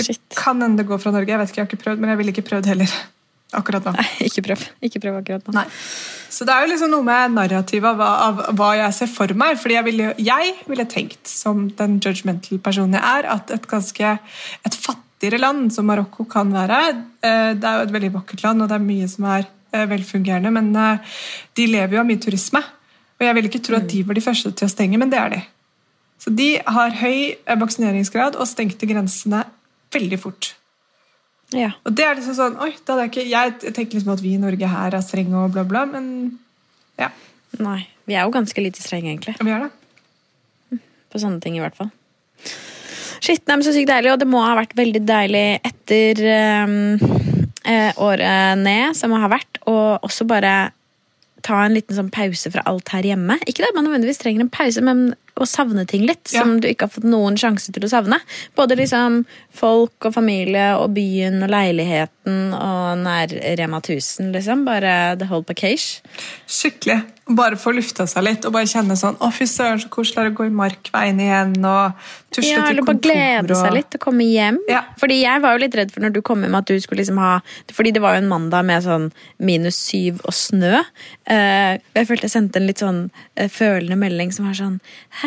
Shit. 0.00 0.20
Kan 0.36 0.60
hende 0.62 0.82
det 0.82 0.88
går 0.88 0.98
fra 1.00 1.10
Norge. 1.14 1.28
Jeg 1.32 1.38
vet 1.40 1.50
ikke, 1.52 1.60
jeg 1.62 1.66
har 1.66 1.70
ikke 1.72 1.82
prøvd, 1.84 2.00
men 2.02 2.10
jeg 2.12 2.18
ville 2.20 2.32
ikke 2.34 2.46
prøvd 2.50 2.66
heller. 2.72 2.96
Akkurat 3.56 3.84
nå. 3.86 3.92
Nei, 3.96 4.06
ikke 4.26 4.42
prøv. 4.44 4.62
Ikke 4.84 5.00
prøv 5.00 5.14
akkurat 5.20 5.46
nå. 5.46 5.52
Nei. 5.54 5.64
Så 6.36 6.44
det 6.44 6.52
er 6.52 6.64
jo 6.66 6.70
liksom 6.72 6.90
noe 6.92 7.04
med 7.06 7.36
narrativet 7.36 7.86
av, 7.88 8.00
hva- 8.00 8.48
av 8.50 8.56
hva 8.58 8.70
jeg 8.76 8.96
ser 8.96 9.08
for 9.12 9.32
meg. 9.38 9.56
fordi 9.62 9.76
jeg 9.78 9.86
ville, 9.86 10.08
jeg 10.18 10.54
ville 10.66 10.84
tenkt, 10.90 11.22
som 11.30 11.68
den 11.78 12.00
judgmental 12.02 12.58
personen 12.60 12.98
jeg 12.98 13.04
er, 13.22 13.28
at 13.36 13.52
et 13.54 13.68
ganske 13.70 14.10
et 14.66 14.74
fattigere 14.82 15.38
land 15.40 15.70
som 15.72 15.86
Marokko 15.88 16.26
kan 16.28 16.50
være 16.52 16.80
eh, 17.22 17.54
Det 17.54 17.64
er 17.64 17.78
jo 17.78 17.86
et 17.86 17.94
veldig 17.94 18.10
vakkert 18.18 18.42
land, 18.44 18.62
og 18.66 18.68
det 18.68 18.76
er 18.80 18.84
mye 18.90 19.08
som 19.08 19.24
er 19.30 19.46
velfungerende, 19.72 20.52
men 20.54 20.70
eh, 20.76 21.18
de 21.58 21.66
lever 21.70 21.96
jo 21.96 22.02
av 22.02 22.08
mye 22.08 22.22
turisme. 22.22 22.62
Og 23.16 23.24
jeg 23.24 23.36
vil 23.38 23.48
ikke 23.48 23.62
tro 23.64 23.78
at 23.78 23.88
de 23.90 24.02
var 24.06 24.18
de 24.18 24.24
første 24.24 24.52
til 24.52 24.68
å 24.68 24.72
stenge, 24.72 25.00
men 25.00 25.12
det 25.12 25.20
er 25.20 25.34
de. 25.34 25.40
Så 26.22 26.32
de 26.36 26.50
har 26.62 26.94
høy 27.00 27.18
eh, 27.34 27.58
vaksineringsgrad 27.60 28.38
og 28.40 28.48
stengte 28.50 28.88
grensene 28.88 29.44
veldig 29.94 30.20
fort. 30.20 30.54
Ja. 31.54 31.70
Og 31.86 31.94
det 31.94 32.04
er 32.04 32.18
liksom 32.18 32.34
sånn, 32.36 32.56
oi, 32.62 32.72
det 32.74 32.90
hadde 32.90 33.04
jeg 33.04 33.12
ikke, 33.12 33.26
Jeg 33.30 33.74
tenker 33.76 33.98
liksom 33.98 34.16
at 34.16 34.22
vi 34.24 34.34
i 34.34 34.42
Norge 34.42 34.70
her 34.70 34.96
er 34.98 35.04
strenge 35.04 35.38
og 35.38 35.52
bla, 35.54 35.62
bla, 35.68 35.84
men 35.86 36.08
ja, 36.98 37.12
Nei. 37.62 37.84
Vi 38.06 38.14
er 38.14 38.26
jo 38.26 38.34
ganske 38.34 38.62
lite 38.62 38.82
strenge, 38.82 39.10
egentlig. 39.10 39.34
vi 39.40 39.50
er 39.50 39.66
det. 39.66 40.80
På 41.10 41.18
sånne 41.22 41.40
ting, 41.42 41.56
i 41.58 41.62
hvert 41.62 41.76
fall. 41.78 41.88
Shit, 43.22 43.42
nei, 43.46 43.56
men 43.56 43.64
Så 43.66 43.72
sykt 43.74 43.90
deilig, 43.90 44.12
og 44.12 44.20
det 44.20 44.28
må 44.30 44.42
ha 44.44 44.54
vært 44.58 44.76
veldig 44.78 45.02
deilig 45.06 45.46
etter 45.66 46.20
ehm, 46.30 46.76
eh, 47.66 47.92
året 48.00 48.62
ned 48.62 48.96
som 48.98 49.14
har 49.16 49.32
vært, 49.32 49.60
og 49.66 50.06
også 50.06 50.26
bare 50.28 50.56
ta 51.46 51.60
en 51.62 51.76
liten 51.76 51.94
sånn 51.96 52.10
pause 52.14 52.50
fra 52.50 52.64
alt 52.66 52.90
her 52.94 53.06
hjemme. 53.06 53.38
Ikke 53.46 53.64
det 53.64 53.74
man 53.76 53.86
nødvendigvis 53.86 54.22
trenger 54.22 54.46
en 54.46 54.52
pause, 54.52 54.82
men 54.82 55.08
å 55.36 55.46
savne 55.46 55.86
ting 55.86 56.06
litt 56.06 56.32
Ja. 56.32 56.42
som 56.42 56.60
du 56.60 56.68
ikke 56.68 56.82
har 56.86 56.88
fått 56.94 57.04
noen 57.04 57.36
sjanse 57.36 57.72
til 57.72 57.82
å 57.84 57.90
savne. 57.90 58.18
Både 58.56 58.76
liksom 58.76 59.24
folk 59.52 60.06
og 60.08 60.14
familie 60.14 60.76
og 60.78 60.94
byen 60.94 61.42
og 61.42 61.50
leiligheten 61.50 62.52
og 62.56 62.98
nær 63.04 63.28
Rema 63.58 63.80
1000, 63.82 64.32
liksom. 64.32 64.64
Bare 64.64 65.16
the 65.18 65.26
whole 65.26 65.42
package. 65.44 66.00
Skikkelig. 66.48 67.02
Bare 67.28 67.56
få 67.58 67.72
lufta 67.74 68.04
seg 68.06 68.22
litt 68.22 68.44
og 68.46 68.52
bare 68.54 68.68
kjenne 68.70 68.94
sånn 68.94 69.16
Å, 69.18 69.32
fy 69.34 69.48
søren, 69.50 69.80
så 69.82 69.88
koselig 69.90 70.30
å 70.30 70.34
gå 70.38 70.44
i 70.46 70.52
Markveien 70.54 71.18
igjen 71.18 71.56
og 71.66 71.96
tusle 72.30 72.52
Ja, 72.52 72.60
til 72.68 72.76
eller 72.76 72.86
bare 72.86 73.00
glede 73.02 73.50
og- 73.50 73.56
seg 73.64 73.72
litt 73.74 73.96
og 73.96 74.00
komme 74.04 74.22
hjem. 74.22 74.58
Ja. 74.70 74.84
Fordi 74.96 75.16
jeg 75.22 75.42
var 75.42 75.56
jo 75.58 75.64
litt 75.64 75.74
redd 75.74 75.90
for 75.90 76.00
når 76.04 76.12
du 76.12 76.20
kom 76.22 76.42
hjem 76.44 76.54
at 76.54 76.66
du 76.70 76.76
skulle 76.78 77.00
liksom 77.02 77.18
ha 77.18 77.40
Fordi 77.72 77.92
det 77.92 78.00
var 78.00 78.14
jo 78.14 78.22
en 78.22 78.28
mandag 78.30 78.64
med 78.64 78.80
sånn 78.84 79.10
minus 79.40 79.74
syv 79.74 80.20
og 80.24 80.30
snø. 80.32 80.84
Eh, 81.26 81.78
jeg 81.96 82.06
følte 82.06 82.22
jeg 82.22 82.30
sendte 82.30 82.56
en 82.60 82.66
litt 82.68 82.78
sånn 82.78 83.10
eh, 83.36 83.48
følende 83.48 83.98
melding 83.98 84.32
som 84.32 84.46
var 84.46 84.54
sånn 84.54 84.78
Hei, 85.22 85.25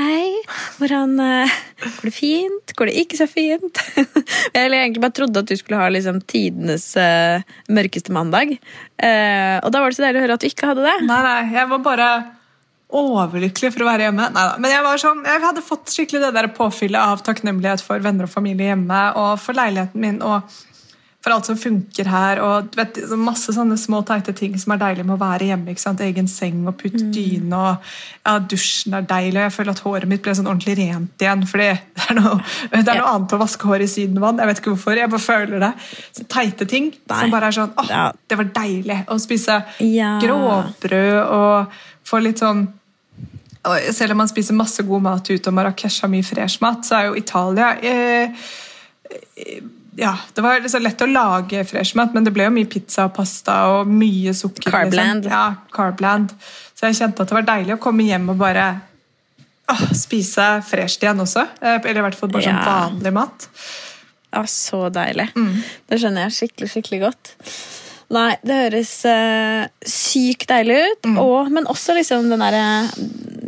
hvordan 0.80 1.20
eh, 1.24 1.58
Går 1.80 2.10
det 2.10 2.16
fint? 2.16 2.74
Går 2.76 2.90
det 2.90 2.96
ikke 3.04 3.20
så 3.20 3.28
fint? 3.30 3.80
Jeg 4.56 4.72
egentlig 4.72 5.04
bare 5.04 5.16
trodde 5.16 5.44
at 5.44 5.50
du 5.50 5.56
skulle 5.60 5.80
ha 5.80 5.88
liksom 5.92 6.20
tidenes 6.28 6.92
uh, 7.00 7.40
mørkeste 7.72 8.14
mandag. 8.16 8.58
Uh, 9.00 9.58
og 9.64 9.72
da 9.72 9.82
var 9.82 9.92
det 9.92 10.00
så 10.00 10.06
deilig 10.06 10.20
å 10.20 10.26
høre 10.26 10.38
at 10.40 10.44
du 10.44 10.50
ikke 10.50 10.70
hadde 10.72 10.86
det. 10.86 10.98
Nei, 11.08 11.22
nei, 11.26 11.40
jeg 11.56 11.72
var 11.72 11.82
bare 11.86 12.10
overlykkelig 13.00 13.72
for 13.76 13.86
å 13.86 13.90
være 13.90 14.08
hjemme. 14.08 14.30
Neida. 14.34 14.58
Men 14.62 14.74
jeg 14.74 15.02
sånn, 15.04 15.22
jeg 15.28 15.44
hadde 15.44 15.66
fått 15.66 15.94
skikkelig 15.94 16.24
det 16.26 16.32
der 16.36 16.50
påfyllet 16.58 17.00
av 17.00 17.24
takknemlighet 17.26 17.84
for 17.86 18.02
venner 18.04 18.26
og 18.26 18.34
familie 18.34 18.72
hjemme, 18.72 19.02
og 19.20 19.36
for 19.44 19.58
leiligheten 19.58 20.04
min, 20.04 20.20
og 20.26 20.50
for 21.20 21.34
alt 21.36 21.50
som 21.50 21.58
funker 21.60 22.08
her, 22.08 22.40
og 22.40 22.70
vet, 22.80 22.96
masse 23.20 23.52
sånne 23.52 23.76
små 23.78 23.98
teite 24.08 24.32
ting 24.38 24.54
som 24.62 24.72
er 24.72 24.80
deilig 24.80 25.04
med 25.04 25.18
å 25.18 25.20
være 25.20 25.50
hjemme. 25.50 25.74
ikke 25.74 25.82
sant? 25.84 26.00
Egen 26.06 26.30
seng 26.32 26.62
og 26.70 26.78
putt 26.80 26.96
dyne, 27.12 27.58
og 27.60 27.90
ja, 28.24 28.38
dusjen 28.40 28.96
er 28.96 29.02
deilig, 29.10 29.36
og 29.36 29.44
jeg 29.50 29.56
føler 29.58 29.72
at 29.76 29.82
håret 29.84 30.08
mitt 30.08 30.24
ble 30.24 30.36
sånn 30.38 30.48
ordentlig 30.48 30.78
rent 30.80 31.26
igjen, 31.26 31.44
fordi 31.50 31.68
det 31.98 32.06
er 32.08 32.16
noe, 32.22 32.38
det 32.72 32.80
er 32.88 33.02
noe 33.02 33.12
annet 33.18 33.36
å 33.36 33.42
vaske 33.42 33.68
hår 33.68 33.84
i 33.84 33.90
sydenvann. 33.92 34.40
Jeg 34.40 34.48
vet 34.54 34.62
ikke 34.64 34.72
hvorfor, 34.78 34.96
jeg 35.02 35.12
bare 35.12 35.26
føler 35.28 35.60
det. 35.66 35.72
Så 36.16 36.24
teite 36.32 36.68
ting 36.72 36.88
Nei. 36.96 37.20
som 37.20 37.36
bare 37.36 37.52
er 37.52 37.58
sånn, 37.60 37.74
åh, 37.84 37.90
Ja. 37.92 38.06
det 38.32 38.38
var 38.40 38.52
deilig 38.56 39.00
å 39.12 39.20
spise 39.20 39.60
Ja. 39.84 40.14
grovbrød 40.24 41.20
og 41.36 41.80
få 42.08 42.22
litt 42.24 42.40
sånn 42.40 42.68
og 43.68 43.76
Selv 43.92 44.12
om 44.16 44.18
man 44.24 44.28
spiser 44.32 44.56
masse 44.56 44.82
god 44.88 45.02
mat 45.04 45.28
ute, 45.30 45.50
og 45.50 45.54
Marrakech 45.54 46.00
har 46.02 46.10
mye 46.10 46.24
fresh 46.24 46.62
mat, 46.64 46.86
så 46.88 46.96
er 46.96 47.10
jo 47.10 47.16
Italia 47.20 47.74
eh, 47.84 48.32
ja, 50.00 50.14
Det 50.34 50.44
var 50.46 50.64
så 50.72 50.80
lett 50.82 51.02
å 51.04 51.08
lage 51.10 51.64
fresh 51.68 51.98
mat, 52.00 52.14
men 52.16 52.24
det 52.28 52.32
ble 52.36 52.46
jo 52.48 52.54
mye 52.56 52.70
pizza 52.72 53.08
og 53.10 53.16
pasta 53.18 53.56
og 53.74 53.90
mye 53.92 54.34
sukker. 54.38 54.72
Carbland. 54.72 55.26
Liksom. 55.26 55.34
Ja, 55.36 55.70
carbland. 55.76 56.34
Så 56.78 56.88
jeg 56.88 57.00
kjente 57.02 57.26
at 57.26 57.32
det 57.32 57.36
var 57.36 57.48
deilig 57.50 57.76
å 57.76 57.82
komme 57.84 58.06
hjem 58.08 58.30
og 58.32 58.40
bare 58.40 58.68
åh, 59.70 59.84
spise 59.98 60.48
fresht 60.66 61.04
igjen 61.04 61.20
også. 61.26 61.44
Eh, 61.62 61.78
Eller 61.84 62.02
i 62.02 62.06
hvert 62.08 62.20
fall 62.20 62.32
bare 62.34 62.48
sånn 62.48 62.64
vanlig 62.64 63.14
mat. 63.20 63.50
Ja, 64.30 64.44
så 64.46 64.86
deilig. 64.94 65.28
Det 65.90 66.00
skjønner 66.00 66.28
jeg 66.28 66.38
skikkelig, 66.38 66.72
skikkelig 66.76 67.00
godt. 67.08 67.34
Nei, 68.10 68.32
det 68.42 68.56
høres 68.64 68.92
uh, 69.06 69.68
sykt 69.86 70.48
deilig 70.50 70.80
ut, 70.82 71.10
og, 71.22 71.52
men 71.54 71.68
også 71.70 71.94
liksom 71.94 72.30
den 72.32 72.42
derre 72.42 72.64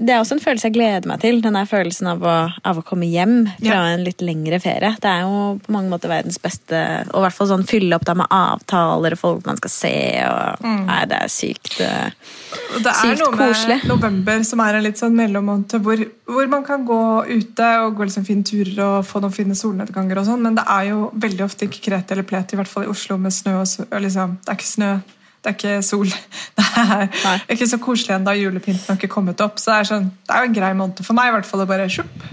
Det 0.01 0.13
er 0.13 0.19
også 0.21 0.35
en 0.37 0.41
følelse 0.43 0.69
jeg 0.69 0.75
gleder 0.75 1.07
meg 1.09 1.19
til. 1.21 1.39
Den 1.41 1.53
der 1.57 1.65
følelsen 1.69 2.07
av 2.09 2.21
å, 2.25 2.35
av 2.65 2.77
å 2.77 2.83
komme 2.85 3.05
hjem 3.09 3.43
fra 3.57 3.65
Ja. 3.67 3.81
en 3.95 4.03
litt 4.05 4.21
lengre 4.25 4.57
ferie. 4.61 4.93
Det 5.01 5.09
er 5.09 5.25
jo 5.25 5.57
på 5.61 5.73
mange 5.73 5.89
måter 5.93 6.09
verdens 6.09 6.37
beste 6.41 6.77
Og 7.11 7.19
i 7.19 7.25
hvert 7.25 7.37
fall 7.37 7.49
sånn 7.51 7.65
fylle 7.69 7.97
opp 7.97 8.05
da 8.05 8.15
med 8.17 8.29
avtaler 8.33 9.13
og 9.17 9.21
folk 9.21 9.45
man 9.49 9.57
skal 9.61 9.73
se. 9.73 9.93
Og, 10.25 10.65
Nei, 10.87 11.01
det 11.09 11.19
er 11.23 11.33
sykt. 11.33 11.73
koselig. 11.77 11.89
Uh, 11.91 12.79
det 12.83 12.91
er 12.91 13.19
noe 13.21 13.31
med 13.31 13.41
koselig. 13.53 13.77
november 13.87 14.41
som 14.47 14.59
er 14.65 14.77
en 14.79 14.83
litt 14.85 14.99
sånn 14.99 15.13
mellommåned 15.15 15.77
hvor, 15.85 16.01
hvor 16.27 16.49
man 16.51 16.65
kan 16.67 16.83
gå 16.87 16.99
ute 17.29 17.69
og 17.85 17.95
gå 17.99 18.07
liksom 18.09 18.25
fine 18.27 18.43
turer 18.47 18.81
og 18.87 19.05
få 19.07 19.21
noen 19.23 19.33
fine 19.35 19.55
solnedganger 19.55 20.19
og 20.19 20.27
sånn, 20.27 20.41
men 20.43 20.57
det 20.59 20.65
er 20.69 20.89
jo 20.89 21.05
veldig 21.15 21.45
ofte 21.45 21.69
ikke 21.69 21.85
kret 21.89 22.11
eller 22.11 22.27
Plet, 22.27 22.51
i 22.53 22.59
hvert 22.59 22.69
fall 22.69 22.85
i 22.85 22.91
Oslo 22.91 23.15
med 23.21 23.33
snø 23.33 23.53
og, 23.61 23.95
liksom, 24.03 24.35
Det 24.45 24.50
er 24.51 24.59
ikke 24.59 24.69
snø, 24.69 24.91
det 25.41 25.49
er 25.49 25.57
ikke 25.57 25.75
sol. 25.85 26.11
Det 26.57 26.67
er 26.77 27.07
Nei. 27.09 27.37
ikke 27.55 27.67
så 27.67 27.77
koselig 27.81 28.13
ennå, 28.15 28.33
julepynten 28.37 28.87
har 28.87 28.99
ikke 28.99 29.11
kommet 29.11 29.41
opp. 29.43 29.57
Så 29.59 29.71
det 29.71 29.77
er, 29.79 29.87
sånn, 29.89 30.05
det 30.27 30.35
er 30.35 30.45
jo 30.45 30.49
en 30.51 30.55
grei 30.55 30.71
måned 30.77 31.01
for 31.05 31.17
meg 31.17 31.31
i 31.31 31.33
hvert 31.35 31.49
fall 31.49 31.63
Det 31.63 31.67
bare 31.69 31.87
sjupp. 31.91 32.25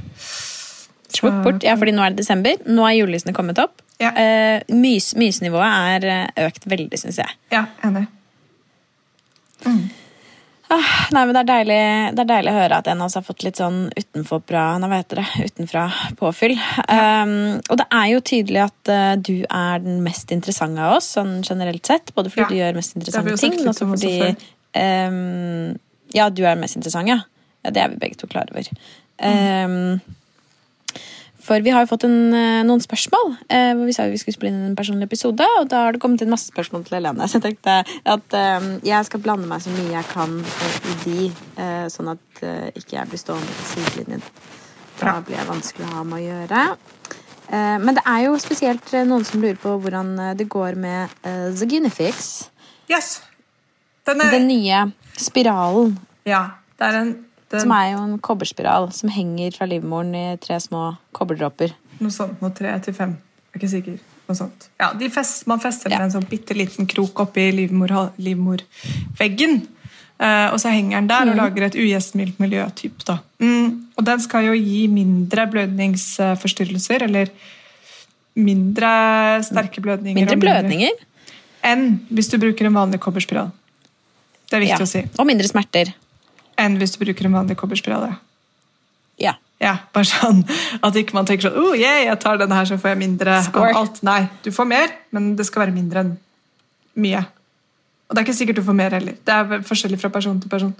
Sjupp 1.17 1.41
bort. 1.45 1.65
Ja, 1.67 1.75
fordi 1.81 1.95
nå 1.97 2.05
er 2.05 2.13
det 2.13 2.23
desember. 2.23 2.61
Nå 2.69 2.85
er 2.87 2.99
julelysene 3.01 3.35
kommet 3.37 3.59
opp. 3.63 3.83
Ja. 3.99 4.13
Uh, 4.15 4.77
mys, 4.79 5.11
mysnivået 5.19 5.67
er 5.97 6.07
eh, 6.13 6.45
økt 6.47 6.69
veldig, 6.71 7.01
syns 7.01 7.19
jeg. 7.19 7.39
Ja, 7.55 7.65
enig. 7.89 8.05
Ah, 10.71 11.09
nei, 11.17 11.23
men 11.25 11.33
det 11.33 11.41
er, 11.41 11.49
deilig, 11.49 11.77
det 12.13 12.23
er 12.25 12.29
deilig 12.29 12.53
å 12.53 12.57
høre 12.59 12.79
at 12.83 12.89
en 12.93 13.01
av 13.01 13.07
oss 13.09 13.17
har 13.17 13.25
fått 13.25 13.45
litt 13.47 13.57
sånn 13.57 13.79
utenfra 13.97 14.65
Nei, 14.83 14.91
hva 14.91 14.99
heter 15.01 15.23
det? 15.23 15.47
Utenfra 15.49 15.87
påfyll. 16.19 16.59
Um, 16.85 17.33
og 17.73 17.79
det 17.81 17.87
er 17.97 18.11
jo 18.13 18.21
tydelig 18.21 18.61
at 18.67 18.91
uh, 18.93 19.15
du 19.17 19.47
er 19.49 19.81
den 19.87 20.03
mest 20.05 20.35
interessante 20.35 20.85
av 20.85 20.99
oss, 20.99 21.09
sånn 21.17 21.39
generelt 21.47 21.89
sett. 21.89 22.13
Både 22.19 22.29
fordi 22.35 22.45
Ja. 22.45 22.49
du 22.53 22.61
gjør 22.61 22.79
mest 22.83 22.97
interessante 23.01 23.39
ting, 23.41 23.57
og 23.57 23.65
men 23.65 23.73
også 23.73 23.89
fordi 23.95 24.15
um, 24.77 25.79
Ja, 26.13 26.29
du 26.29 26.45
er 26.45 26.53
den 26.53 26.61
mest 26.67 26.77
interessante, 26.77 27.17
ja. 27.17 27.21
ja. 27.65 27.73
Det 27.73 27.83
er 27.83 27.89
vi 27.95 28.01
begge 28.05 28.21
to 28.21 28.29
klar 28.29 28.53
over. 28.53 28.69
Um, 29.25 30.01
for 31.49 31.65
vi 31.65 31.73
har 31.73 31.85
jo 31.85 31.89
fått 31.91 32.05
en, 32.05 32.35
eh, 32.37 32.63
noen 32.69 32.83
spørsmål. 32.85 33.39
eh, 33.49 33.73
hvor 33.75 33.87
Vi 33.89 33.95
sa 33.97 34.05
jo 34.05 34.13
vi 34.13 34.21
skulle 34.21 34.37
spille 34.37 34.53
inn 34.53 34.67
en 34.69 34.77
personlig 34.77 35.09
episode, 35.09 35.47
og 35.61 35.69
da 35.69 35.85
har 35.87 35.93
det 35.93 36.01
kommet 36.03 36.21
inn 36.23 36.31
masse 36.31 36.51
spørsmål 36.53 36.85
til 36.85 36.99
Helene. 36.99 37.25
Så 37.29 37.41
jeg 37.41 37.47
tenkte 37.47 37.79
at 38.05 38.37
eh, 38.37 38.67
jeg 38.85 39.09
skal 39.09 39.23
blande 39.25 39.49
meg 39.49 39.63
så 39.65 39.73
mye 39.73 39.95
jeg 39.95 40.09
kan 40.13 40.39
eh, 40.45 40.77
i 40.93 40.97
de, 41.05 41.31
eh, 41.57 41.87
sånn 41.93 42.13
at 42.13 42.43
eh, 42.45 42.69
ikke 42.77 42.99
jeg 42.99 43.09
blir 43.09 43.23
stående 43.23 43.57
på 43.57 43.69
sidelinjen. 43.73 44.27
Da 44.99 45.21
blir 45.25 45.39
jeg 45.39 45.49
vanskelig 45.49 45.87
å 45.87 45.95
ha 45.95 46.03
med 46.05 46.19
å 46.19 46.27
gjøre. 46.27 46.65
Eh, 47.49 47.79
men 47.79 47.95
det 47.97 48.05
er 48.05 48.27
jo 48.27 48.37
spesielt 48.43 48.93
noen 49.09 49.25
som 49.25 49.41
lurer 49.41 49.57
på 49.63 49.79
hvordan 49.81 50.37
det 50.37 50.49
går 50.53 50.77
med 50.77 51.17
The 51.25 51.67
Gunifix. 51.71 52.51
Yes. 52.91 53.23
Den 54.05 54.21
er, 54.21 54.31
Den 54.31 54.49
nye 54.49 54.93
spiralen, 55.17 55.99
ja, 56.25 56.43
det 56.79 56.87
er 56.87 57.01
en 57.01 57.28
den, 57.51 57.61
som 57.65 57.73
er 57.73 57.93
jo 57.93 57.99
en 58.05 58.19
kobberspiral 58.19 58.91
som 58.93 59.09
henger 59.13 59.55
fra 59.57 59.67
livmoren 59.71 60.15
i 60.15 60.27
tre 60.43 60.59
små 60.61 60.97
kobberdråper. 61.17 61.73
Noe 62.01 62.11
sånt, 62.15 62.41
noe 62.43 62.51
tre 62.55 62.75
til 62.85 62.95
fem. 62.95 63.17
Jeg 63.49 63.55
er 63.55 63.59
ikke 63.63 63.71
sikker. 63.73 63.99
Noe 64.29 64.37
sånt. 64.37 64.69
Ja, 64.79 64.91
fest, 65.11 65.47
man 65.49 65.61
fester 65.61 65.91
Ja. 65.91 65.99
med 65.99 66.11
en 66.11 66.21
sånn 66.21 66.29
bitte 66.29 66.55
liten 66.55 66.87
krok 66.87 67.19
oppi 67.25 67.51
livmor, 67.53 68.13
livmorveggen. 68.19 69.63
Eh, 70.21 70.49
og 70.53 70.59
så 70.61 70.69
henger 70.75 70.99
den 70.99 71.07
der 71.09 71.31
og 71.31 71.37
lager 71.39 71.63
et 71.69 71.75
ugjestmildt 71.79 72.39
miljø. 72.43 72.65
Typ, 72.75 73.05
da. 73.07 73.21
Mm, 73.41 73.87
og 73.97 74.05
den 74.05 74.21
skal 74.21 74.45
jo 74.45 74.53
gi 74.53 74.87
mindre 74.89 75.47
blødningsforstyrrelser, 75.53 77.03
eller 77.07 77.31
mindre 78.37 79.43
sterke 79.47 79.81
blødninger. 79.81 80.15
Mindre 80.15 80.37
blødninger? 80.37 80.91
blødninger. 80.91 81.07
Enn 81.65 82.01
hvis 82.11 82.29
du 82.31 82.39
bruker 82.39 82.67
en 82.67 82.75
vanlig 82.75 83.01
kobberspiral. 83.01 83.51
Det 84.51 84.57
er 84.57 84.61
viktig 84.61 84.79
Ja. 84.81 84.85
å 84.85 84.89
si. 84.89 85.03
Og 85.19 85.27
mindre 85.27 85.49
smerter. 85.49 85.95
Enn 86.59 86.79
hvis 86.81 86.95
du 86.95 87.03
bruker 87.05 87.29
en 87.29 87.37
vanlig 87.39 87.57
kobberspirale. 87.61 88.17
Ja. 89.23 89.37
Ja. 89.63 89.75
Bare 89.95 90.07
sånn 90.07 90.45
At 90.87 90.97
ikke 90.99 91.17
man 91.17 91.27
tenker 91.27 91.49
sånn 91.49 91.59
oh, 91.59 91.73
yeah, 91.75 92.05
jeg 92.07 92.21
tar 92.23 92.39
denne 92.41 92.55
her, 92.55 92.69
så 92.69 92.79
får 92.79 92.93
jeg 92.93 93.01
mindre 93.01 93.41
Score. 93.47 93.73
av 93.73 93.81
alt. 93.83 94.03
Nei, 94.07 94.21
du 94.45 94.53
får 94.55 94.69
mer, 94.71 94.95
men 95.15 95.33
det 95.39 95.49
skal 95.49 95.67
være 95.67 95.75
mindre 95.75 96.05
enn 96.05 96.15
mye. 96.99 97.25
Og 98.09 98.15
det 98.15 98.21
er 98.21 98.27
ikke 98.27 98.39
sikkert 98.39 98.61
du 98.61 98.65
får 98.67 98.79
mer 98.79 98.95
heller. 98.97 99.19
Det 99.25 99.35
er 99.35 99.67
forskjellig 99.67 99.99
fra 100.01 100.11
person 100.15 100.39
til 100.41 100.51
person. 100.51 100.73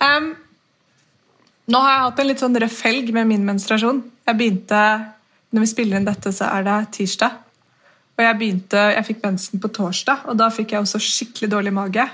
Um, 0.00 0.32
nå 1.70 1.82
har 1.84 1.92
jeg 1.92 2.04
hatt 2.06 2.22
en 2.22 2.30
litt 2.30 2.42
sånn 2.42 2.58
røff 2.62 2.80
helg 2.86 3.12
med 3.14 3.28
min 3.30 3.44
menstruasjon. 3.46 4.02
Jeg 4.26 4.38
begynte, 4.38 4.82
Når 5.50 5.64
vi 5.64 5.66
spiller 5.66 5.98
inn 5.98 6.06
dette, 6.06 6.30
så 6.30 6.46
er 6.46 6.62
det 6.62 6.78
tirsdag. 6.94 7.32
Og 8.14 8.22
jeg 8.22 8.36
begynte, 8.38 8.82
jeg 8.94 9.06
fikk 9.08 9.24
mensen 9.24 9.58
på 9.62 9.70
torsdag, 9.74 10.28
og 10.30 10.36
da 10.38 10.46
fikk 10.54 10.76
jeg 10.76 10.84
også 10.84 11.00
skikkelig 11.02 11.48
dårlig 11.50 11.72
mage. 11.74 12.04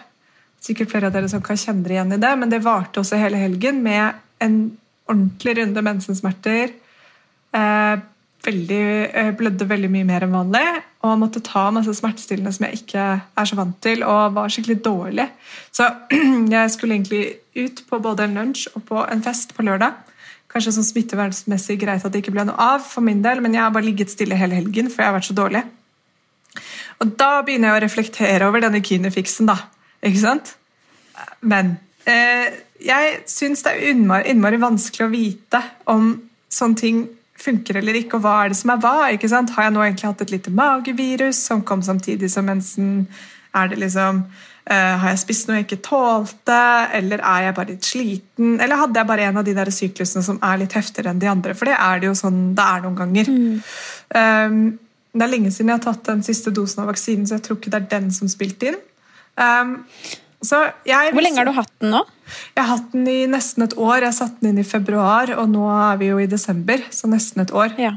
Sikkert 0.67 0.91
flere 0.91 1.11
av 1.11 1.15
dere 1.15 1.31
som 1.31 1.45
kan 1.45 1.59
kjenne 1.61 1.93
igjen 1.93 2.17
i 2.17 2.21
det, 2.23 2.33
men 2.41 2.51
det 2.51 2.65
varte 2.65 3.03
også 3.03 3.21
hele 3.21 3.39
helgen 3.39 3.83
med 3.85 4.19
en 4.43 4.59
ordentlig 5.07 5.57
runde 5.61 5.83
mensensmerter. 5.87 6.75
Eh, 7.55 7.97
veldig, 8.47 8.87
eh, 9.15 9.31
blødde 9.37 9.69
veldig 9.69 9.91
mye 9.91 10.07
mer 10.07 10.27
enn 10.27 10.35
vanlig 10.35 10.67
og 11.07 11.19
måtte 11.21 11.43
ta 11.45 11.69
masse 11.71 11.95
smertestillende 11.99 12.53
som 12.55 12.67
jeg 12.67 12.81
ikke 12.81 13.05
er 13.39 13.49
så 13.49 13.59
vant 13.59 13.77
til, 13.83 14.03
og 14.03 14.35
var 14.35 14.51
skikkelig 14.51 14.79
dårlig. 14.85 15.29
Så 15.73 15.87
jeg 16.57 16.75
skulle 16.75 16.99
egentlig 16.99 17.39
ut 17.57 17.83
på 17.89 18.01
både 18.03 18.27
en 18.27 18.35
lunsj 18.41 18.67
og 18.75 18.85
på 18.91 19.05
en 19.05 19.23
fest 19.23 19.55
på 19.55 19.67
lørdag. 19.67 19.95
Kanskje 20.51 20.75
sånn 20.77 20.89
smittevernmessig 20.89 21.79
greit 21.81 22.05
at 22.05 22.13
det 22.13 22.23
ikke 22.23 22.35
ble 22.35 22.47
noe 22.49 22.59
av 22.59 22.85
for 22.87 23.05
min 23.07 23.23
del, 23.23 23.43
men 23.45 23.55
jeg 23.55 23.63
har 23.63 23.75
bare 23.75 23.87
ligget 23.87 24.11
stille 24.11 24.39
hele 24.39 24.59
helgen, 24.59 24.91
for 24.91 25.03
jeg 25.03 25.11
har 25.11 25.19
vært 25.19 25.31
så 25.31 25.37
dårlig. 25.37 25.63
Og 27.03 27.17
da 27.21 27.31
begynner 27.45 27.71
jeg 27.75 27.77
å 27.77 27.85
reflektere 27.85 28.49
over 28.49 28.65
denne 28.65 28.81
Kine-fiksen, 28.81 29.51
da. 29.51 29.59
Ikke 30.07 30.23
sant? 30.23 30.55
Men 31.43 31.77
eh, 32.09 32.63
jeg 32.83 33.21
syns 33.31 33.65
det 33.67 33.75
er 33.75 33.93
innmari, 33.93 34.31
innmari 34.33 34.61
vanskelig 34.63 35.07
å 35.07 35.13
vite 35.13 35.63
om 35.93 36.11
sånne 36.53 36.81
ting 36.81 37.07
funker 37.37 37.79
eller 37.81 37.99
ikke, 38.01 38.17
og 38.17 38.25
hva 38.25 38.35
er 38.43 38.53
det 38.53 38.59
som 38.59 38.73
er 38.73 38.83
hva. 38.83 38.97
ikke 39.13 39.31
sant? 39.31 39.53
Har 39.57 39.69
jeg 39.69 39.77
nå 39.77 39.85
egentlig 39.85 40.11
hatt 40.11 40.23
et 40.25 40.35
lite 40.35 40.53
magevirus 40.55 41.41
som 41.51 41.65
kom 41.67 41.83
samtidig 41.85 42.31
som 42.33 42.47
mensen? 42.49 43.07
Er 43.57 43.71
det 43.73 43.79
liksom 43.81 44.23
eh, 44.69 44.95
Har 45.01 45.13
jeg 45.13 45.21
spist 45.23 45.49
noe 45.49 45.59
jeg 45.59 45.67
ikke 45.67 45.83
tålte, 45.85 46.63
eller 46.97 47.23
er 47.23 47.47
jeg 47.47 47.57
bare 47.59 47.73
litt 47.73 47.89
sliten? 47.89 48.57
Eller 48.61 48.81
hadde 48.81 49.01
jeg 49.01 49.11
bare 49.11 49.29
en 49.29 49.41
av 49.41 49.47
de 49.47 49.55
der 49.57 49.73
syklusene 49.73 50.25
som 50.25 50.41
er 50.45 50.63
litt 50.63 50.77
heftigere 50.77 51.13
enn 51.13 51.23
de 51.23 51.31
andre? 51.33 51.55
For 51.57 51.69
det 51.69 51.77
er 51.77 52.03
det 52.03 52.11
jo 52.11 52.17
sånn 52.19 52.43
det 52.57 52.67
er 52.67 52.85
noen 52.85 52.99
ganger. 53.01 53.33
Um, 54.17 54.61
det 55.17 55.25
er 55.25 55.33
lenge 55.33 55.53
siden 55.53 55.73
jeg 55.73 55.79
har 55.79 55.87
tatt 55.87 56.11
den 56.11 56.25
siste 56.27 56.53
dosen 56.53 56.83
av 56.83 56.91
vaksinen, 56.93 57.25
så 57.29 57.39
jeg 57.39 57.47
tror 57.47 57.61
ikke 57.61 57.73
det 57.73 57.83
er 57.83 57.93
den 57.97 58.11
som 58.13 58.29
spilte 58.29 58.73
inn. 58.73 58.81
Um, 59.37 59.77
så 60.47 60.61
jeg, 60.87 61.13
Hvor 61.17 61.25
lenge 61.25 61.41
har 61.41 61.49
du 61.49 61.55
hatt 61.57 61.73
den 61.81 61.91
nå? 61.95 62.03
Jeg 62.55 62.61
har 62.65 62.77
hatt 62.77 62.91
den 62.93 63.07
i 63.09 63.27
nesten 63.31 63.65
et 63.65 63.75
år. 63.79 64.03
Jeg 64.05 64.15
satte 64.15 64.43
den 64.43 64.53
inn 64.53 64.61
i 64.63 64.67
februar, 64.67 65.31
og 65.39 65.49
nå 65.51 65.65
er 65.71 65.97
vi 66.01 66.11
jo 66.11 66.19
i 66.23 66.27
desember, 66.31 66.83
så 66.93 67.09
nesten 67.11 67.43
et 67.43 67.53
år. 67.57 67.73
Ja. 67.81 67.95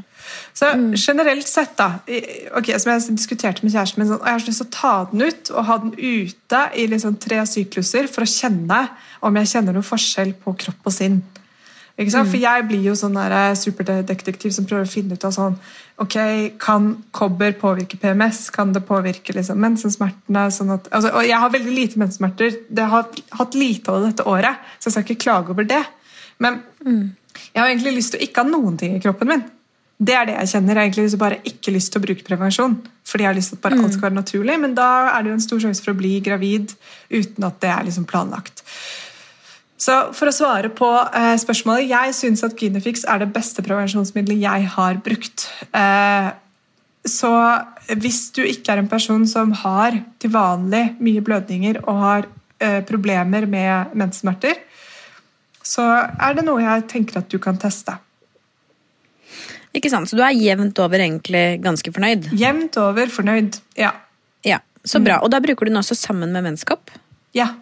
Så 0.54 0.70
generelt 0.94 1.48
sett, 1.48 1.76
da 1.76 2.00
i- 2.08 2.46
ok, 2.56 2.78
Som 2.78 2.92
jeg 2.92 3.16
diskuterte 3.16 3.64
med 3.64 3.72
kjæresten 3.72 3.98
min, 3.98 4.08
sånn, 4.08 4.24
jeg 4.24 4.32
har 4.32 4.38
så 4.38 4.46
lyst 4.50 4.62
til 4.62 4.66
å 4.66 4.76
ta 4.80 5.04
den 5.10 5.22
ut 5.22 5.50
og 5.50 5.64
ha 5.64 5.78
den 5.78 5.92
ute 5.92 6.60
i 6.76 6.86
liksom 6.86 7.18
tre 7.18 7.36
sykluser 7.46 8.08
for 8.08 8.22
å 8.22 8.30
kjenne 8.30 8.88
om 9.22 9.34
jeg 9.36 9.46
kjenner 9.46 9.72
noen 9.72 9.82
forskjell 9.90 10.34
på 10.34 10.56
kropp 10.56 10.86
og 10.86 10.92
sinn. 10.92 11.22
Sant? 11.98 12.30
For 12.30 12.40
jeg 12.40 12.64
blir 12.68 12.84
jo 12.86 12.94
sånn 12.96 13.16
eh, 13.20 13.52
superdetektiv 13.58 14.54
som 14.56 14.66
prøver 14.68 14.86
å 14.86 14.90
finne 14.90 15.18
ut 15.18 15.26
av 15.28 15.34
sånn 15.36 15.58
Ok, 16.00 16.16
kan 16.62 16.94
kobber 17.12 17.52
påvirke 17.60 17.98
PMS? 18.00 18.46
Kan 18.54 18.70
det 18.72 18.80
påvirke 18.88 19.34
liksom 19.36 19.58
mensensmertene? 19.60 20.46
Sånn 20.54 20.72
at, 20.72 20.88
altså, 20.96 21.10
og 21.12 21.26
jeg 21.28 21.36
har 21.42 21.52
veldig 21.52 21.74
lite 21.76 22.00
menssmerter. 22.00 22.54
Det 22.72 22.86
har 22.88 23.04
hatt 23.36 23.58
lite 23.58 23.92
av 23.92 24.00
det 24.00 24.14
dette 24.14 24.24
året, 24.24 24.62
så 24.78 24.88
jeg 24.88 24.94
skal 24.94 25.04
ikke 25.04 25.24
klage 25.26 25.52
over 25.52 25.68
det. 25.68 25.82
Men 26.40 26.62
jeg 27.52 27.60
har 27.60 27.68
egentlig 27.68 27.98
lyst 27.98 28.14
til 28.14 28.22
å 28.22 28.24
ikke 28.24 28.46
ha 28.46 28.48
noen 28.48 28.78
ting 28.80 28.96
i 28.96 29.02
kroppen 29.04 29.28
min. 29.28 29.44
Det 30.00 30.16
er 30.16 30.30
det 30.30 30.38
jeg 30.38 30.52
kjenner. 30.54 30.72
Jeg 30.72 30.80
har 30.80 30.88
egentlig 30.88 31.20
bare 31.20 31.42
ikke 31.50 31.74
lyst 31.74 31.92
til 31.92 32.00
å 32.00 32.06
bruke 32.06 32.24
prevensjon. 32.24 32.78
Fordi 33.10 33.26
jeg 33.26 33.28
har 33.28 33.36
lyst 33.36 33.52
til 33.52 33.58
at 33.60 33.64
bare 33.66 33.80
alt 33.82 33.92
skal 33.96 34.06
være 34.08 34.16
naturlig, 34.16 34.56
Men 34.60 34.74
da 34.78 34.88
er 35.12 35.22
det 35.22 35.30
jo 35.30 35.36
en 35.36 35.44
stor 35.44 35.60
sjanse 35.60 35.84
for 35.84 35.92
å 35.92 36.00
bli 36.00 36.14
gravid 36.24 36.72
uten 37.10 37.44
at 37.44 37.60
det 37.60 37.70
er 37.74 37.84
liksom 37.84 38.08
planlagt. 38.08 38.64
Så 39.80 39.96
For 40.16 40.28
å 40.28 40.34
svare 40.34 40.68
på 40.76 40.88
eh, 41.16 41.34
spørsmålet 41.40 41.88
Jeg 41.88 42.16
syns 42.18 42.44
at 42.44 42.56
Gynefix 42.60 43.06
er 43.08 43.22
det 43.22 43.30
beste 43.32 43.64
prevensjonsmiddelet 43.64 44.42
jeg 44.42 44.68
har 44.74 45.00
brukt. 45.04 45.46
Eh, 45.72 46.30
så 47.08 47.30
hvis 47.96 48.26
du 48.36 48.42
ikke 48.44 48.74
er 48.74 48.82
en 48.82 48.90
person 48.90 49.24
som 49.28 49.54
har 49.62 49.96
til 50.20 50.34
vanlig 50.34 50.82
mye 51.00 51.22
blødninger 51.24 51.80
og 51.86 52.02
har 52.02 52.28
eh, 52.60 52.82
problemer 52.84 53.48
med 53.48 53.96
menssmerter, 53.96 54.60
så 55.64 55.86
er 56.12 56.36
det 56.36 56.44
noe 56.44 56.60
jeg 56.60 56.86
tenker 56.92 57.22
at 57.22 57.32
du 57.32 57.38
kan 57.42 57.56
teste. 57.60 57.96
Ikke 59.76 59.90
sant? 59.92 60.10
Så 60.10 60.18
du 60.18 60.22
er 60.26 60.34
jevnt 60.34 60.78
over 60.82 61.00
egentlig 61.00 61.60
ganske 61.64 61.92
fornøyd? 61.94 62.30
Jevnt 62.36 62.76
over 62.82 63.12
fornøyd. 63.12 63.60
Ja. 63.78 63.94
Ja, 64.44 64.60
Så 64.84 65.00
bra. 65.04 65.20
Og 65.24 65.30
da 65.32 65.40
bruker 65.40 65.68
du 65.68 65.70
den 65.70 65.80
også 65.80 65.96
sammen 65.96 66.32
med 66.34 66.44
menskopp? 66.44 66.90
Ja. 67.36 67.52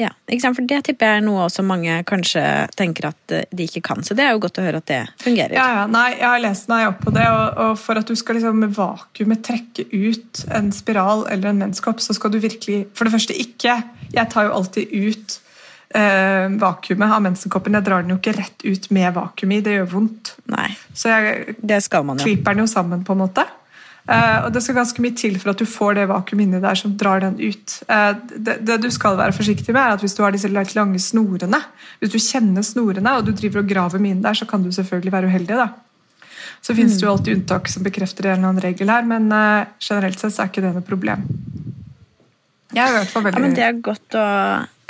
Ja? 0.00 0.10
For 0.26 0.66
det 0.66 0.80
tipper 0.88 1.06
jeg 1.06 1.20
er 1.20 1.24
noe 1.24 1.44
også 1.46 1.62
mange 1.66 2.00
kanskje 2.08 2.42
tenker 2.78 3.10
at 3.12 3.34
eh, 3.34 3.46
de 3.54 3.68
ikke 3.68 3.84
kan. 3.90 4.02
Så 4.06 4.16
det 4.18 4.26
er 4.26 4.34
jo 4.34 4.42
godt 4.42 4.58
å 4.58 4.64
høre 4.66 4.80
at 4.82 4.90
det 4.90 5.00
fungerer. 5.22 5.54
Ja, 5.58 5.68
ja, 5.78 5.84
nei, 5.90 6.08
jeg 6.16 6.26
har 6.26 6.42
lest 6.42 6.68
meg 6.72 6.88
opp 6.90 7.00
på 7.04 7.14
det, 7.14 7.24
og, 7.30 7.62
og 7.66 7.78
for 7.80 8.00
at 8.00 8.10
du 8.10 8.16
skal 8.18 8.38
liksom 8.38 8.58
med 8.64 8.74
vakuumet 8.74 9.44
trekke 9.46 9.86
ut 9.92 10.44
en 10.54 10.72
spiral 10.74 11.26
eller 11.30 11.52
en 11.52 11.62
menskopp, 11.66 12.02
så 12.02 12.16
skal 12.16 12.34
du 12.34 12.40
virkelig 12.42 12.84
For 12.94 13.06
det 13.06 13.14
første 13.14 13.34
ikke 13.38 13.76
Jeg 14.14 14.30
tar 14.32 14.48
jo 14.48 14.54
alltid 14.58 14.92
ut 14.92 15.38
eh, 15.94 16.46
vakuumet 16.60 17.14
av 17.16 17.22
mensenkoppen. 17.24 17.78
Jeg 17.78 17.86
drar 17.86 18.04
den 18.04 18.14
jo 18.14 18.20
ikke 18.20 18.36
rett 18.38 18.64
ut 18.66 18.88
med 18.94 19.14
vakuum 19.16 19.54
i, 19.54 19.60
det 19.64 19.78
gjør 19.78 19.90
vondt. 19.94 20.34
Nei, 20.50 20.70
Så 20.92 21.12
jeg 21.12 21.56
det 21.62 21.82
skal 21.86 22.06
man 22.06 22.18
jo. 22.18 22.26
klyper 22.26 22.54
den 22.54 22.66
jo 22.66 22.70
sammen, 22.70 23.04
på 23.06 23.14
en 23.14 23.22
måte. 23.24 23.46
Eh, 24.04 24.38
og 24.44 24.50
det 24.52 24.60
skal 24.60 24.76
ganske 24.76 25.00
mye 25.00 25.16
til 25.16 25.38
for 25.40 25.54
at 25.54 25.60
du 25.62 25.64
får 25.68 25.96
det 25.96 26.08
vakuumet 26.10 26.44
inni 26.44 26.60
der 26.60 26.76
som 26.76 26.92
drar 27.00 27.22
den 27.24 27.38
ut. 27.40 27.76
Eh, 27.88 28.10
det, 28.36 28.58
det 28.68 28.76
du 28.82 28.90
skal 28.92 29.16
være 29.16 29.36
forsiktig 29.36 29.72
med, 29.72 29.80
er 29.80 29.96
at 29.96 30.04
hvis 30.04 30.16
du 30.16 30.20
har 30.24 30.34
disse 30.34 30.50
lange 30.52 31.00
snorene, 31.00 31.62
hvis 32.02 32.12
du 32.12 32.18
kjenner 32.20 32.66
snorene 32.66 33.16
og 33.16 33.24
du 33.24 33.32
driver 33.32 33.62
og 33.62 33.70
graver 33.70 34.02
mye 34.02 34.18
inn 34.18 34.24
der, 34.24 34.36
så 34.36 34.48
kan 34.50 34.64
du 34.64 34.70
selvfølgelig 34.74 35.14
være 35.14 35.32
uheldig. 35.32 35.56
da. 35.62 35.70
Så 36.64 36.76
finnes 36.76 36.98
det 37.00 37.06
jo 37.06 37.14
alltid 37.14 37.38
unntak 37.38 37.68
som 37.72 37.84
bekrefter 37.84 38.28
en 38.28 38.38
eller 38.38 38.50
annen 38.50 38.64
regel 38.64 38.92
her, 38.92 39.08
men 39.08 39.32
eh, 39.32 39.72
generelt 39.80 40.20
sett 40.20 40.36
så 40.36 40.44
er 40.44 40.52
ikke 40.52 40.64
det 40.64 40.76
noe 40.76 40.84
problem. 40.84 41.24
Jeg 42.74 42.84
er 42.84 42.90
i 42.90 42.96
hvert 42.98 43.12
fall 43.12 43.28
Ja, 43.30 43.38
men 43.40 43.56
Det 43.56 43.64
er 43.64 43.76
godt 43.84 44.16
å, 44.18 44.26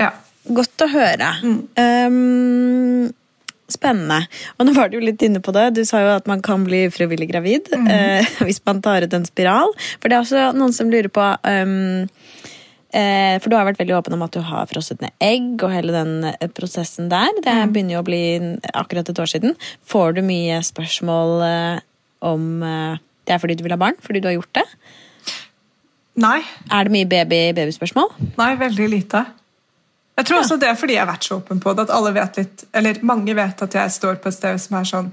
ja. 0.00 0.11
godt 0.59 0.85
å 0.87 0.90
høre. 0.90 1.31
Mm. 1.44 1.59
Um, 1.79 3.12
spennende. 3.72 4.27
Og 4.59 4.66
nå 4.68 4.74
var 4.77 4.88
du 4.92 4.98
jo 4.98 5.05
litt 5.05 5.22
inne 5.24 5.40
på 5.40 5.53
det. 5.57 5.70
Du 5.77 5.85
sa 5.88 6.00
jo 6.05 6.11
at 6.16 6.27
man 6.31 6.42
kan 6.44 6.64
bli 6.66 6.85
frivillig 6.92 7.31
gravid 7.31 7.70
Mm. 7.72 7.87
eh, 7.90 8.24
hvis 8.44 8.61
man 8.66 8.83
tar 8.85 9.03
ut 9.07 9.14
en 9.16 9.24
spiral. 9.24 9.72
For 10.00 10.09
det 10.09 10.16
er 10.18 10.24
også 10.27 10.50
noen 10.57 10.72
som 10.77 10.90
lurer 10.92 11.09
på 11.09 11.24
um, 11.48 12.09
eh, 12.94 13.38
For 13.40 13.48
du 13.50 13.57
har 13.57 13.64
vært 13.66 13.81
veldig 13.81 13.96
åpen 13.96 14.14
om 14.14 14.22
at 14.27 14.33
du 14.37 14.40
har 14.44 14.66
frosset 14.70 15.00
ned 15.03 15.11
egg 15.20 15.62
og 15.64 15.72
hele 15.72 15.92
den 15.96 16.24
eh, 16.33 16.48
prosessen 16.53 17.09
der. 17.09 17.31
Det 17.42 17.55
Mm. 17.55 17.72
begynner 17.72 17.96
jo 17.96 18.03
å 18.05 18.09
bli 18.11 18.22
akkurat 18.74 19.09
et 19.09 19.18
år 19.24 19.31
siden. 19.33 19.57
Får 19.87 20.14
du 20.14 20.22
mye 20.22 20.61
spørsmål 20.62 21.42
eh, 21.48 21.81
om 22.22 22.62
eh, 22.62 22.98
det 23.27 23.33
er 23.35 23.40
fordi 23.40 23.57
du 23.57 23.62
vil 23.64 23.72
ha 23.72 23.81
barn? 23.81 23.96
Fordi 24.05 24.20
du 24.20 24.29
har 24.29 24.37
gjort 24.37 24.53
det? 24.61 24.66
Nei. 26.20 26.42
Er 26.70 26.85
det 26.87 26.92
mye 26.94 27.09
baby, 27.11 27.40
babyspørsmål? 27.57 28.12
Nei, 28.38 28.53
veldig 28.61 28.87
lite. 28.92 29.24
Jeg 30.14 30.29
tror 30.29 30.40
også 30.40 30.59
det 30.62 30.68
er 30.70 30.79
fordi 30.79 30.94
jeg 30.94 31.03
har 31.03 31.11
vært 31.11 31.27
så 31.27 31.40
åpen 31.40 31.61
på 31.62 31.72
det, 31.74 31.88
at 31.88 31.94
alle 31.94 32.14
vet 32.14 32.38
litt, 32.38 32.64
eller 32.77 33.00
mange 33.07 33.35
vet 33.35 33.62
at 33.66 33.77
jeg 33.81 33.94
står 33.96 34.20
på 34.22 34.31
et 34.31 34.37
sted 34.37 34.61
som 34.62 34.79
er 34.79 34.88
sånn 34.88 35.12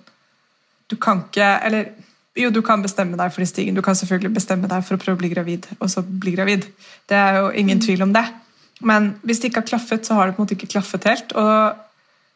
Du 0.92 0.98
kan 1.02 1.24
ikke 1.26 1.48
Eller 1.66 1.90
jo, 2.38 2.52
du 2.54 2.62
kan 2.64 2.84
bestemme 2.84 3.18
deg 3.20 3.32
for 3.34 3.44
de 3.44 3.48
stigen. 3.50 3.76
Du 3.76 3.82
kan 3.84 3.98
selvfølgelig 3.98 4.38
bestemme 4.38 4.70
deg 4.72 4.86
for 4.88 4.96
å 4.96 5.02
prøve 5.02 5.18
å 5.18 5.20
bli 5.20 5.30
gravid, 5.34 5.66
og 5.80 5.90
så 5.92 6.00
bli 6.00 6.32
gravid. 6.32 6.64
Det 7.12 7.18
er 7.18 7.42
jo 7.42 7.50
ingen 7.60 7.82
tvil 7.84 8.06
om 8.06 8.14
det. 8.16 8.24
Men 8.88 9.10
hvis 9.28 9.42
det 9.42 9.50
ikke 9.50 9.66
har 9.66 9.68
klaffet, 9.74 10.08
så 10.08 10.16
har 10.16 10.30
det 10.30 10.38
på 10.38 10.42
en 10.42 10.48
måte 10.48 10.56
ikke 10.56 10.72
klaffet 10.72 11.10
helt. 11.10 11.36
Og 11.36 11.76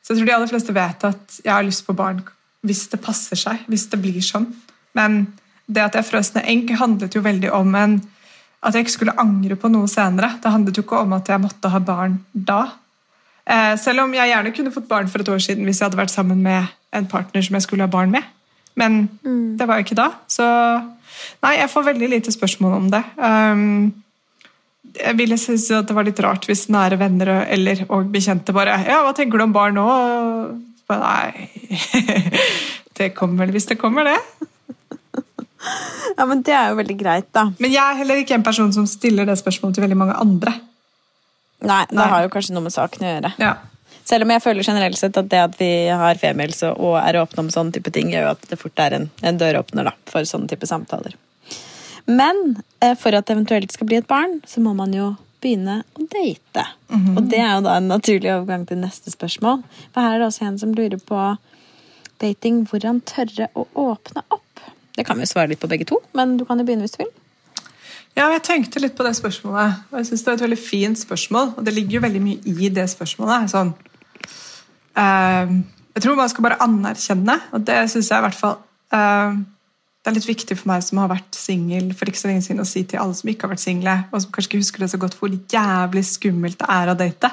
så 0.04 0.12
jeg 0.12 0.20
tror 0.20 0.28
de 0.28 0.36
aller 0.36 0.52
fleste 0.52 0.76
vet 0.76 1.08
at 1.08 1.38
jeg 1.46 1.54
har 1.54 1.64
lyst 1.66 1.86
på 1.88 1.96
barn 1.98 2.20
hvis 2.66 2.84
det 2.92 3.00
passer 3.06 3.40
seg, 3.40 3.64
hvis 3.72 3.88
det 3.94 4.02
blir 4.04 4.20
sånn. 4.26 4.50
Men 4.98 5.22
det 5.66 5.86
at 5.86 5.96
jeg 5.98 6.10
frøs 6.10 6.34
ned 6.36 6.48
egg, 6.50 6.76
handlet 6.78 7.16
jo 7.16 7.24
veldig 7.26 7.54
om 7.56 7.72
en 7.80 7.96
at 8.66 8.74
jeg 8.74 8.86
ikke 8.86 8.96
skulle 8.96 9.20
angre 9.22 9.58
på 9.60 9.70
noe 9.70 9.90
senere. 9.92 10.34
Det 10.42 10.52
handlet 10.52 10.78
jo 10.78 10.84
ikke 10.86 11.04
om 11.06 11.14
at 11.18 11.30
jeg 11.30 11.42
måtte 11.44 11.70
ha 11.70 11.82
barn 11.84 12.18
da. 12.34 12.62
Eh, 13.46 13.76
selv 13.78 14.06
om 14.06 14.14
jeg 14.18 14.32
gjerne 14.32 14.54
kunne 14.58 14.74
fått 14.74 14.90
barn 14.90 15.12
for 15.12 15.22
et 15.22 15.30
år 15.30 15.44
siden 15.44 15.68
hvis 15.68 15.82
jeg 15.82 15.90
hadde 15.90 16.00
vært 16.00 16.14
sammen 16.14 16.42
med 16.42 16.72
en 16.96 17.10
partner 17.10 17.46
som 17.46 17.58
jeg 17.58 17.68
skulle 17.68 17.86
ha 17.86 17.92
barn 17.92 18.14
med. 18.14 18.26
Men 18.76 19.06
det 19.56 19.68
var 19.70 19.80
jo 19.80 19.86
ikke 19.86 20.00
da. 20.00 20.10
Så 20.28 20.46
nei, 21.44 21.54
jeg 21.60 21.72
får 21.72 21.92
veldig 21.92 22.10
lite 22.12 22.34
spørsmål 22.34 22.74
om 22.80 22.90
det. 22.92 23.04
Um, 23.22 23.94
jeg 24.96 25.18
ville 25.20 25.38
synes 25.40 25.70
at 25.76 25.88
det 25.88 25.96
var 25.96 26.08
litt 26.08 26.20
rart 26.24 26.48
hvis 26.50 26.68
nære 26.72 26.98
venner 27.00 27.32
eller 27.44 27.82
og 27.90 28.12
bekjente 28.14 28.54
bare 28.56 28.78
Ja, 28.86 29.02
hva 29.04 29.12
tenker 29.18 29.42
du 29.42 29.44
om 29.44 29.56
barn 29.56 29.76
nå? 29.76 29.86
Nei 30.88 31.50
Det 32.98 33.10
kommer 33.18 33.44
vel 33.44 33.56
hvis 33.56 33.68
det 33.68 33.80
kommer, 33.82 34.08
det. 34.08 34.48
Ja, 36.18 36.26
men 36.30 36.42
Det 36.48 36.54
er 36.56 36.70
jo 36.72 36.78
veldig 36.80 36.96
greit, 37.00 37.28
da. 37.36 37.48
Men 37.60 37.72
jeg 37.74 37.82
er 37.84 37.98
heller 38.00 38.22
ikke 38.22 38.38
en 38.38 38.44
person 38.46 38.72
som 38.74 38.86
stiller 38.88 39.26
det 39.28 39.36
spørsmålet 39.42 39.76
til 39.76 39.84
veldig 39.84 39.98
mange 40.00 40.14
andre. 40.22 40.54
Nei, 41.66 41.82
det 41.90 41.98
Nei. 41.98 42.08
har 42.12 42.24
jo 42.24 42.30
kanskje 42.32 42.54
noe 42.56 42.64
med 42.68 42.76
saken 42.76 43.04
å 43.04 43.10
gjøre. 43.10 43.32
Ja. 43.42 43.56
Selv 44.06 44.24
om 44.28 44.32
jeg 44.36 44.44
føler 44.44 44.64
generelt 44.68 45.00
sett 45.00 45.18
at 45.18 45.28
det 45.32 45.40
at 45.42 45.56
vi 45.60 45.88
har 45.90 46.16
femihelse 46.22 46.70
og- 46.78 47.00
er 47.02 47.18
åpne 47.20 47.40
om 47.40 47.50
sånne 47.50 47.74
type 47.74 47.92
ting, 47.92 48.12
gjør 48.14 48.28
jo 48.28 48.32
at 48.36 48.42
det 48.50 48.60
fort 48.62 48.80
er 48.80 48.94
en, 48.94 49.10
en 49.24 49.38
døråpner 49.38 49.84
da, 49.90 49.94
for 50.06 50.22
sånne 50.22 50.48
type 50.52 50.68
samtaler. 50.70 51.16
Men 52.08 52.62
eh, 52.82 52.94
for 52.94 53.16
at 53.18 53.26
det 53.26 53.34
eventuelt 53.36 53.72
skal 53.74 53.88
bli 53.90 53.98
et 53.98 54.08
barn, 54.08 54.42
så 54.46 54.62
må 54.62 54.76
man 54.78 54.94
jo 54.94 55.16
begynne 55.42 55.82
å 55.98 56.06
date. 56.10 56.64
Og 57.18 57.28
det 57.30 57.40
er 57.42 57.56
jo 57.58 57.66
da 57.66 57.76
en 57.78 57.90
naturlig 57.90 58.30
overgang 58.34 58.64
til 58.70 58.78
neste 58.78 59.12
spørsmål. 59.14 59.64
For 59.94 60.02
her 60.06 60.16
er 60.16 60.20
det 60.24 60.28
også 60.30 60.48
en 60.48 60.60
som 60.62 60.74
lurer 60.78 61.02
på 61.02 61.20
dating, 62.22 62.64
hvordan 62.70 63.02
tørre 63.06 63.50
å 63.58 63.66
åpne 63.76 64.24
opp. 64.30 64.45
Det 64.96 65.06
kan 65.08 65.20
vi 65.20 65.28
svare 65.28 65.52
litt 65.52 65.62
på 65.62 65.70
begge 65.72 65.88
to, 65.88 66.00
men 66.16 66.38
du 66.40 66.46
kan 66.48 66.60
jo 66.60 66.66
begynne 66.68 66.88
hvis 66.88 66.96
du 66.96 67.04
vil. 67.04 67.14
Ja, 68.16 68.30
jeg 68.32 68.46
tenkte 68.48 68.80
litt 68.80 68.96
på 68.96 69.04
det 69.04 69.12
spørsmålet, 69.18 69.82
og 69.92 69.98
jeg 70.00 70.08
synes 70.08 70.22
det 70.24 70.30
var 70.30 70.38
et 70.38 70.46
veldig 70.46 70.60
fint 70.62 71.00
spørsmål. 71.00 71.50
Og 71.60 71.66
det 71.68 71.74
ligger 71.76 71.98
jo 71.98 72.06
veldig 72.06 72.22
mye 72.24 72.54
i 72.64 72.70
det 72.72 72.86
spørsmålet. 72.88 73.50
Sånn, 73.52 73.74
eh, 74.96 75.52
jeg 75.96 76.04
tror 76.04 76.16
man 76.16 76.32
skal 76.32 76.48
bare 76.48 76.62
anerkjenne, 76.64 77.36
og 77.52 77.68
det 77.68 77.82
syns 77.92 78.12
jeg 78.12 78.24
i 78.24 78.26
hvert 78.26 78.40
fall 78.40 78.56
eh, 78.96 79.36
Det 80.06 80.12
er 80.12 80.16
litt 80.20 80.30
viktig 80.30 80.56
for 80.60 80.70
meg 80.70 80.84
som 80.86 81.00
har 81.02 81.10
vært 81.10 81.36
singel 81.36 81.88
for 81.98 82.08
ikke 82.08 82.22
så 82.22 82.30
lenge 82.30 82.46
siden, 82.46 82.62
å 82.62 82.70
si 82.70 82.84
til 82.86 83.02
alle 83.02 83.18
som 83.18 83.30
ikke 83.32 83.48
har 83.48 83.56
vært 83.56 83.64
single, 83.64 83.96
og 84.12 84.22
som 84.22 84.32
kanskje 84.32 84.52
ikke 84.52 84.62
husker 84.62 84.84
det 84.86 84.90
så 84.94 85.00
godt, 85.02 85.16
hvor 85.20 85.34
jævlig 85.34 86.04
skummelt 86.06 86.60
det 86.62 86.68
er 86.72 86.92
å 86.92 86.98
date. 87.00 87.32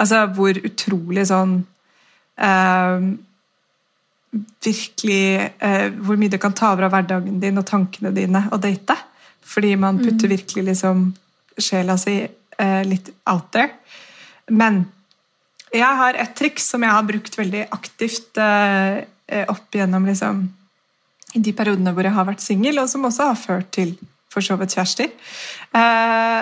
Altså 0.00 0.22
hvor 0.32 0.56
utrolig 0.64 1.26
sånn 1.28 1.58
eh, 2.40 3.10
virkelig 4.30 5.50
eh, 5.58 5.88
Hvor 5.90 6.18
mye 6.18 6.30
det 6.30 6.38
kan 6.42 6.54
ta 6.54 6.72
over 6.72 6.86
av 6.86 6.94
hverdagen 6.94 7.40
din 7.42 7.58
og 7.58 7.66
tankene 7.66 8.12
dine 8.14 8.44
å 8.52 8.58
date. 8.62 8.96
Fordi 9.42 9.74
man 9.76 9.98
putter 9.98 10.30
virkelig 10.30 10.64
liksom 10.68 11.08
sjela 11.58 11.96
si 11.98 12.20
eh, 12.22 12.82
litt 12.86 13.10
out 13.26 13.50
there. 13.52 13.72
Men 14.50 14.84
jeg 15.70 15.98
har 16.02 16.18
et 16.18 16.32
triks 16.38 16.66
som 16.72 16.82
jeg 16.82 16.94
har 16.94 17.06
brukt 17.06 17.36
veldig 17.38 17.66
aktivt 17.74 18.38
eh, 18.42 19.02
eh, 19.30 19.44
opp 19.50 19.74
gjennom 19.74 20.06
liksom, 20.06 20.42
i 21.34 21.42
de 21.42 21.54
periodene 21.56 21.92
hvor 21.94 22.06
jeg 22.06 22.16
har 22.16 22.26
vært 22.26 22.42
singel, 22.44 22.80
og 22.82 22.90
som 22.90 23.06
også 23.06 23.28
har 23.30 23.38
ført 23.38 23.70
til 23.74 23.94
for 24.30 24.46
så 24.46 24.56
vidt 24.58 24.74
kjærester. 24.78 25.12
Eh, 25.74 26.40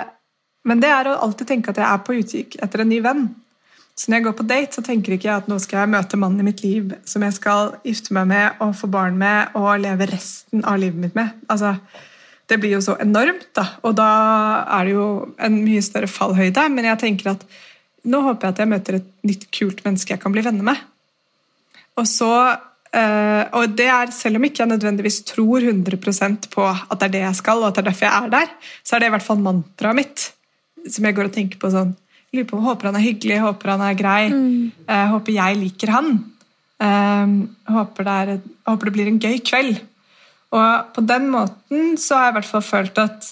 men 0.69 0.81
det 0.81 0.89
er 0.93 1.09
å 1.09 1.19
alltid 1.25 1.49
tenke 1.53 1.71
at 1.73 1.81
jeg 1.81 1.89
er 1.89 2.01
på 2.05 2.17
utkikk 2.19 2.57
etter 2.61 2.83
en 2.83 2.91
ny 2.91 2.99
venn. 3.05 3.29
Så 3.99 4.07
når 4.07 4.21
jeg 4.21 4.25
går 4.29 4.35
på 4.37 4.45
date, 4.47 4.75
så 4.77 4.81
tenker 4.85 5.17
ikke 5.17 5.27
jeg 5.27 5.41
at 5.41 5.47
nå 5.51 5.57
skal 5.59 5.81
jeg 5.81 5.91
møte 5.91 6.17
mannen 6.19 6.39
i 6.39 6.45
mitt 6.47 6.61
liv 6.63 6.93
som 7.09 7.23
jeg 7.25 7.35
skal 7.35 7.73
gifte 7.83 8.15
meg 8.15 8.29
med 8.29 8.61
og 8.63 8.71
få 8.79 8.87
barn 8.91 9.17
med 9.19 9.57
og 9.59 9.81
leve 9.83 10.07
resten 10.07 10.63
av 10.63 10.79
livet 10.79 11.01
mitt 11.03 11.17
med. 11.19 11.33
Altså, 11.51 11.73
det 12.47 12.61
blir 12.61 12.77
jo 12.77 12.85
så 12.85 12.95
enormt, 13.03 13.49
da. 13.59 13.65
Og 13.83 13.97
da 13.99 14.07
er 14.77 14.87
det 14.87 14.95
jo 14.95 15.09
en 15.35 15.59
mye 15.65 15.83
større 15.83 16.07
fallhøyde. 16.07 16.63
Men 16.71 16.87
jeg 16.87 17.01
tenker 17.03 17.33
at 17.33 17.43
nå 18.07 18.23
håper 18.23 18.47
jeg 18.47 18.55
at 18.55 18.63
jeg 18.63 18.71
møter 18.71 18.99
et 19.01 19.11
nytt, 19.27 19.45
kult 19.59 19.83
menneske 19.83 20.15
jeg 20.15 20.23
kan 20.23 20.33
bli 20.33 20.47
venner 20.47 20.71
med. 20.71 20.81
Og 21.99 22.07
så 22.07 22.31
eh, 22.95 23.43
Og 23.51 23.75
det 23.75 23.91
er, 23.91 24.15
selv 24.15 24.39
om 24.39 24.47
ikke 24.47 24.63
jeg 24.63 24.77
nødvendigvis 24.77 25.25
tror 25.27 25.59
100% 25.59 26.47
på 26.55 26.71
at 26.71 26.99
det 27.01 27.09
er 27.09 27.17
det 27.17 27.25
jeg 27.27 27.41
skal, 27.43 27.59
og 27.59 27.73
at 27.73 27.75
det 27.75 27.83
er 27.83 27.91
derfor 27.91 28.07
jeg 28.07 28.23
er 28.23 28.35
der, 28.39 28.59
så 28.79 28.95
er 28.95 29.03
det 29.03 29.11
i 29.11 29.17
hvert 29.17 29.27
fall 29.27 29.43
mantraet 29.43 29.99
mitt 29.99 30.29
som 30.87 31.03
jeg 31.03 31.17
går 31.17 31.27
og 31.27 31.35
tenker 31.35 31.59
på 31.59 31.73
sånn 31.73 31.91
lurer 32.33 32.47
på, 32.49 32.61
Håper 32.63 32.89
han 32.89 32.99
er 32.99 33.05
hyggelig, 33.05 33.39
håper 33.43 33.73
han 33.73 33.85
er 33.85 33.99
grei, 33.99 34.23
eh, 34.87 35.05
håper 35.13 35.35
jeg 35.35 35.59
liker 35.59 35.93
han. 35.93 36.11
Eh, 36.79 37.35
håper, 37.73 38.07
det 38.07 38.17
er, 38.23 38.41
håper 38.69 38.89
det 38.89 38.95
blir 38.97 39.11
en 39.11 39.21
gøy 39.21 39.39
kveld. 39.45 39.79
Og 40.55 40.93
på 40.95 41.05
den 41.05 41.29
måten 41.29 41.95
så 42.01 42.17
har 42.17 42.29
jeg 42.29 42.33
i 42.33 42.37
hvert 42.39 42.51
fall 42.51 42.65
følt 42.65 43.01
at 43.01 43.31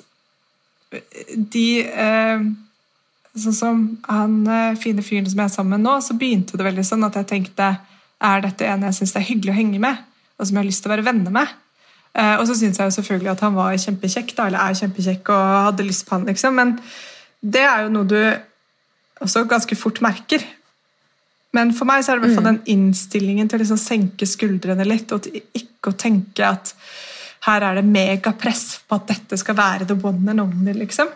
de 1.57 1.67
eh, 1.83 2.47
Sånn 3.37 3.53
som 3.53 3.81
han 4.09 4.37
eh, 4.49 4.77
fine 4.81 5.03
fyren 5.05 5.27
som 5.29 5.43
jeg 5.43 5.45
er 5.45 5.53
sammen 5.53 5.75
med 5.75 5.83
nå, 5.85 5.99
så 6.01 6.15
begynte 6.17 6.57
det 6.57 6.65
veldig 6.65 6.85
sånn 6.87 7.05
at 7.05 7.19
jeg 7.19 7.27
tenkte 7.29 7.67
er 8.17 8.41
dette 8.41 8.65
en 8.65 8.85
jeg 8.87 8.95
syns 8.97 9.13
det 9.13 9.19
er 9.19 9.27
hyggelig 9.27 9.51
å 9.53 9.57
henge 9.59 9.81
med, 9.83 9.99
og 10.39 10.47
som 10.47 10.57
jeg 10.57 10.63
har 10.63 10.69
lyst 10.71 10.81
til 10.81 10.89
å 10.89 10.93
være 10.95 11.05
venner 11.05 11.35
med? 11.35 11.51
Eh, 12.17 12.33
og 12.39 12.47
så 12.49 12.55
syns 12.57 12.79
jeg 12.79 12.89
jo 12.89 12.95
selvfølgelig 12.95 13.29
at 13.35 13.43
han 13.45 13.53
var 13.53 13.75
kjempekjekk, 13.83 14.33
da, 14.39 14.47
eller 14.49 14.63
er 14.63 14.79
kjempekjekk 14.79 15.29
og 15.35 15.43
hadde 15.67 15.85
lyst 15.85 16.07
på 16.07 16.15
han, 16.15 16.25
liksom. 16.25 16.57
Men 16.57 16.73
det 17.45 17.61
er 17.61 17.85
jo 17.85 17.93
noe 17.93 18.09
du 18.09 18.17
også 19.23 19.45
ganske 19.49 19.77
fort 19.79 20.01
merker. 20.05 20.43
Men 21.55 21.71
for 21.75 21.89
meg 21.89 22.03
så 22.03 22.13
er 22.13 22.17
det 22.17 22.25
i 22.25 22.27
hvert 22.27 22.39
fall 22.39 22.49
den 22.51 22.63
innstillingen 22.73 23.49
til 23.49 23.57
å 23.57 23.63
liksom 23.63 23.79
senke 23.81 24.27
skuldrene 24.29 24.85
litt, 24.87 25.11
og 25.15 25.23
til 25.25 25.39
ikke 25.57 25.93
å 25.93 25.97
tenke 25.97 26.45
at 26.45 26.73
her 27.47 27.63
er 27.63 27.79
det 27.79 27.87
megapress 27.87 28.81
på 28.87 28.97
at 28.97 29.07
dette 29.13 29.39
skal 29.39 29.55
være 29.57 29.87
the 29.87 29.95
one 29.95 30.33
and 30.33 30.43
only, 30.43 30.73
liksom. 30.81 31.09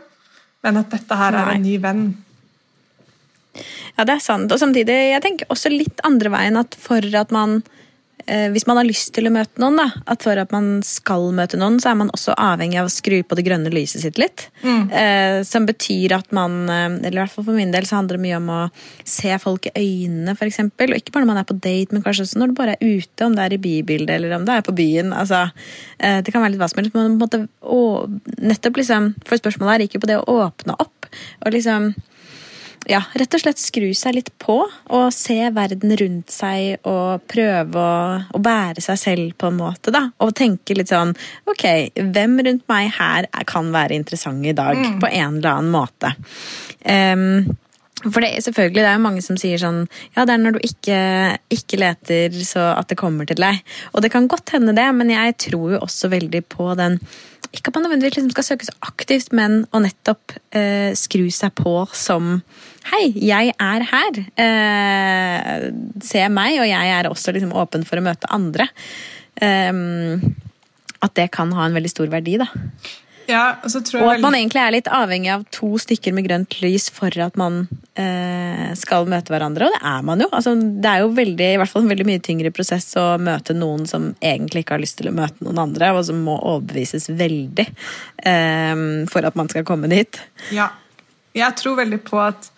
Men 0.63 0.79
at 0.79 0.91
dette 0.93 1.17
her 1.17 1.35
er 1.35 1.55
en 1.55 1.65
ny 1.65 1.75
venn. 1.81 2.05
Ja, 3.97 4.05
det 4.07 4.15
er 4.15 4.23
sant. 4.23 4.51
Og 4.53 4.61
samtidig, 4.61 4.95
jeg 5.11 5.23
tenker 5.25 5.49
også 5.51 5.71
litt 5.73 5.99
andre 6.07 6.31
veien 6.31 6.59
at 6.61 6.77
for 6.79 7.03
at 7.19 7.33
man 7.35 7.59
Hvis 8.25 8.65
man 8.69 8.77
har 8.79 8.87
lyst 8.87 9.13
til 9.15 9.27
å 9.27 9.33
møte 9.33 9.61
noen, 9.61 9.79
da, 9.79 9.87
at 10.11 10.23
for 10.25 10.37
at 10.39 10.51
man 10.53 10.81
skal 10.85 11.29
møte 11.35 11.59
noen, 11.59 11.79
så 11.81 11.91
er 11.91 11.97
man 11.99 12.11
også 12.13 12.35
avhengig 12.39 12.79
av 12.81 12.89
å 12.89 12.93
skru 12.93 13.21
på 13.23 13.37
det 13.37 13.45
grønne 13.47 13.71
lyset 13.73 14.03
sitt 14.03 14.19
litt. 14.21 14.47
Eh, 14.91 15.41
som 15.47 15.65
betyr 15.65 16.15
at 16.17 16.31
man, 16.35 16.69
eh, 16.69 17.07
eller 17.07 17.17
i 17.17 17.21
hvert 17.21 17.33
fall 17.33 17.47
for 17.47 17.57
min 17.57 17.71
del, 17.71 17.87
så 17.87 17.97
handler 17.97 18.17
det 18.17 18.25
mye 18.25 18.39
om 18.39 18.49
å 18.51 18.61
se 19.07 19.31
folk 19.41 19.67
i 19.69 19.73
øynene, 19.79 20.35
for 20.37 20.49
eksempel. 20.49 20.91
Og 20.91 21.01
ikke 21.01 21.15
bare 21.15 21.25
når 21.25 21.31
man 21.33 21.41
er 21.41 21.49
på 21.49 21.59
date, 21.59 21.91
men 21.91 22.03
kanskje 22.03 22.27
også 22.27 22.41
når 22.41 22.51
du 22.51 22.57
bare 22.59 22.75
er 22.75 22.85
ute, 22.85 23.25
om 23.25 23.35
det 23.35 23.45
er 23.45 23.57
i 23.57 23.61
bybildet 23.61 24.15
eller 24.17 24.37
om 24.37 24.45
det 24.45 24.57
er 24.57 24.67
på 24.67 24.75
byen. 24.75 25.13
Altså, 25.13 25.51
eh, 25.99 26.21
det 26.21 26.33
kan 26.33 26.43
være 26.43 26.55
litt 26.55 26.61
hva 26.61 26.69
som 26.69 26.81
helst, 26.81 26.93
men 26.93 27.01
på 27.01 27.05
en 27.05 27.19
måte, 27.21 27.47
å, 27.63 27.81
nettopp 28.37 28.81
liksom, 28.81 29.13
for 29.25 29.41
spørsmålet 29.41 29.73
her 29.73 29.85
gikk 29.85 29.99
jo 29.99 30.05
på 30.05 30.11
det 30.11 30.21
å 30.21 30.39
åpne 30.45 30.77
opp. 30.79 31.09
Og 31.45 31.55
liksom 31.55 31.93
ja, 32.89 33.03
rett 33.13 33.35
og 33.37 33.41
slett 33.43 33.59
skru 33.61 33.91
seg 33.95 34.15
litt 34.17 34.31
på 34.41 34.55
og 34.65 35.13
se 35.13 35.37
verden 35.53 35.93
rundt 35.99 36.31
seg 36.33 36.79
og 36.89 37.21
prøve 37.29 37.77
å, 37.77 38.21
å 38.33 38.41
bære 38.41 38.81
seg 38.81 38.97
selv 38.97 39.35
på 39.37 39.51
en 39.51 39.59
måte, 39.59 39.93
da. 39.93 40.07
Og 40.23 40.33
tenke 40.35 40.73
litt 40.77 40.89
sånn 40.89 41.13
Ok, 41.51 41.65
hvem 41.95 42.39
rundt 42.47 42.65
meg 42.71 42.89
her 42.97 43.27
er- 43.29 43.45
kan 43.51 43.69
være 43.73 43.93
interessant 43.99 44.45
i 44.45 44.53
dag? 44.57 44.77
På 45.01 45.07
en 45.11 45.37
eller 45.37 45.51
annen 45.59 45.71
måte. 45.73 46.15
Um, 46.85 47.57
for 48.01 48.23
det, 48.23 48.31
selvfølgelig, 48.41 48.81
det 48.81 48.89
er 48.89 48.95
jo 48.97 49.03
mange 49.03 49.21
som 49.21 49.37
sier 49.37 49.59
sånn 49.61 49.83
Ja, 50.15 50.25
det 50.25 50.33
er 50.33 50.41
når 50.41 50.55
du 50.57 50.63
ikke, 50.65 51.01
ikke 51.53 51.77
leter 51.83 52.33
så 52.47 52.71
at 52.73 52.89
det 52.89 52.97
kommer 52.97 53.27
til 53.29 53.37
deg. 53.37 53.59
Og 53.93 54.01
det 54.01 54.09
kan 54.13 54.25
godt 54.31 54.55
hende 54.55 54.73
det, 54.73 54.87
men 54.97 55.13
jeg 55.13 55.37
tror 55.49 55.75
jo 55.75 55.83
også 55.85 56.09
veldig 56.09 56.41
på 56.49 56.71
den 56.79 56.97
Ikke 57.53 57.69
at 57.69 57.75
man 57.77 57.85
nødvendigvis 57.85 58.17
liksom 58.17 58.31
skal 58.33 58.47
søke 58.47 58.65
så 58.65 58.73
aktivt, 58.87 59.29
men 59.37 59.65
å 59.69 59.83
nettopp 59.83 60.33
eh, 60.55 60.95
skru 60.97 61.27
seg 61.29 61.53
på 61.61 61.75
som 61.93 62.39
Hei, 62.89 63.11
jeg 63.13 63.53
er 63.61 63.85
her. 63.91 64.21
Eh, 64.41 65.67
se 66.03 66.23
meg, 66.33 66.57
og 66.59 66.67
jeg 66.69 66.93
er 66.95 67.09
også 67.09 67.35
liksom 67.35 67.53
åpen 67.53 67.85
for 67.87 68.01
å 68.01 68.05
møte 68.05 68.29
andre. 68.33 68.67
Eh, 69.37 69.71
at 71.01 71.15
det 71.17 71.29
kan 71.33 71.53
ha 71.57 71.67
en 71.67 71.77
veldig 71.77 71.93
stor 71.93 72.11
verdi, 72.11 72.39
da. 72.41 72.49
Ja, 73.29 73.43
og 73.61 73.71
så 73.71 73.79
tror 73.85 73.99
jeg 73.99 74.05
Og 74.05 74.11
at 74.15 74.23
man 74.23 74.35
egentlig 74.35 74.59
er 74.59 74.73
litt 74.73 74.89
avhengig 74.91 75.29
av 75.31 75.43
to 75.53 75.69
stykker 75.79 76.13
med 76.15 76.25
grønt 76.25 76.57
lys 76.63 76.89
for 76.93 77.13
at 77.23 77.37
man 77.39 77.63
eh, 77.99 78.71
skal 78.79 79.07
møte 79.09 79.33
hverandre, 79.33 79.67
og 79.67 79.75
det 79.75 79.81
er 79.87 80.05
man 80.07 80.23
jo. 80.23 80.27
Altså, 80.33 80.55
det 80.57 80.89
er 80.89 81.03
jo 81.03 81.13
veldig, 81.15 81.47
i 81.53 81.59
hvert 81.61 81.71
fall 81.71 81.85
en 81.85 81.91
veldig 81.93 82.07
mye 82.09 82.23
tyngre 82.23 82.51
prosess 82.55 82.89
å 82.99 83.05
møte 83.21 83.55
noen 83.57 83.85
som 83.89 84.11
egentlig 84.19 84.65
ikke 84.65 84.75
har 84.77 84.83
lyst 84.83 84.99
til 84.99 85.11
å 85.11 85.15
møte 85.15 85.45
noen 85.45 85.61
andre, 85.63 85.93
og 85.95 86.03
som 86.09 86.21
må 86.25 86.37
overbevises 86.39 87.11
veldig 87.13 87.67
eh, 87.69 88.85
for 89.11 89.27
at 89.29 89.39
man 89.39 89.51
skal 89.53 89.67
komme 89.67 89.91
dit. 89.91 90.21
Ja. 90.55 90.71
Jeg 91.31 91.55
tror 91.55 91.77
veldig 91.79 92.01
på 92.03 92.17
at 92.19 92.50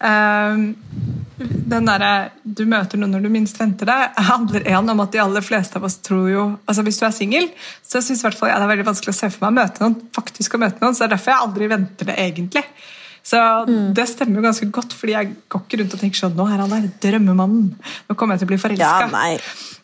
den 0.00 1.88
derre 1.88 2.12
du 2.44 2.62
møter 2.68 3.00
noen 3.00 3.12
når 3.14 3.24
du 3.26 3.30
minst 3.32 3.58
venter 3.60 3.88
det, 3.88 3.98
handler 4.30 4.64
en 4.72 4.92
om 4.94 5.02
at 5.04 5.12
de 5.12 5.20
aller 5.22 5.44
fleste 5.44 5.76
av 5.80 5.84
oss 5.88 5.98
tror 6.04 6.30
jo 6.30 6.44
altså 6.64 6.84
Hvis 6.86 7.00
du 7.00 7.04
er 7.08 7.16
singel, 7.16 7.50
så 7.84 8.00
syns 8.04 8.24
jeg 8.24 8.32
jeg 8.32 8.56
det 8.56 8.64
er 8.64 8.72
veldig 8.72 8.88
vanskelig 8.88 9.12
å 9.14 9.18
se 9.18 9.30
for 9.34 9.44
meg 9.44 9.52
å 9.52 9.58
møte 9.60 9.84
noen. 9.84 9.98
faktisk 10.16 10.56
å 10.56 10.62
møte 10.62 10.80
noen, 10.80 10.96
Så 10.96 11.04
det 11.04 11.10
er 11.10 11.14
derfor 11.16 11.34
jeg 11.34 11.44
aldri 11.46 11.70
venter 11.74 12.10
det, 12.10 12.16
egentlig. 12.24 12.64
Så 13.30 13.38
det 13.94 14.06
stemmer 14.08 14.40
jo 14.40 14.46
ganske 14.46 14.66
godt, 14.72 14.94
fordi 14.96 15.12
jeg 15.12 15.32
går 15.52 15.64
ikke 15.66 15.80
rundt 15.82 15.94
og 15.96 16.00
tenker 16.02 16.22
sånn 16.22 16.36
Nå 16.38 16.46
er 16.48 16.62
han 16.62 16.72
der, 16.72 16.88
drømmemannen. 17.04 17.70
Nå 18.08 18.16
kommer 18.16 18.34
jeg 18.34 18.42
til 18.42 18.48
å 18.48 18.52
bli 18.54 18.60
forelska. 18.64 18.90
Ja, 19.04 19.10
nei. 19.12 19.36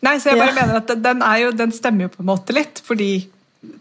Nei, 0.06 0.16
så 0.22 0.32
jeg 0.32 0.40
bare 0.40 0.54
Ja. 0.54 0.58
mener 0.62 0.80
at 0.80 0.92
den, 1.04 1.24
jo, 1.42 1.52
den 1.52 1.72
stemmer 1.76 2.08
jo 2.08 2.14
på 2.16 2.24
en 2.24 2.30
måte 2.32 2.56
litt, 2.56 2.80
fordi 2.84 3.28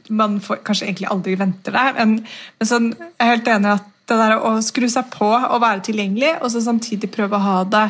man 0.09 0.39
får, 0.41 0.63
kanskje 0.65 0.87
egentlig 0.89 1.09
aldri 1.11 1.35
venter 1.39 1.71
det. 1.75 1.85
Men, 1.97 2.15
men 2.59 2.67
sånn, 2.69 2.91
jeg 2.97 3.21
er 3.23 3.31
helt 3.35 3.51
enig 3.55 3.73
at 3.77 3.91
det 4.09 4.19
der 4.19 4.37
å 4.37 4.53
skru 4.63 4.87
seg 4.91 5.09
på 5.13 5.27
og 5.33 5.59
være 5.63 5.83
tilgjengelig, 5.87 6.37
og 6.41 6.51
så 6.53 6.61
samtidig 6.63 7.11
prøve 7.13 7.37
å 7.37 7.45
ha 7.45 7.57
det 7.65 7.89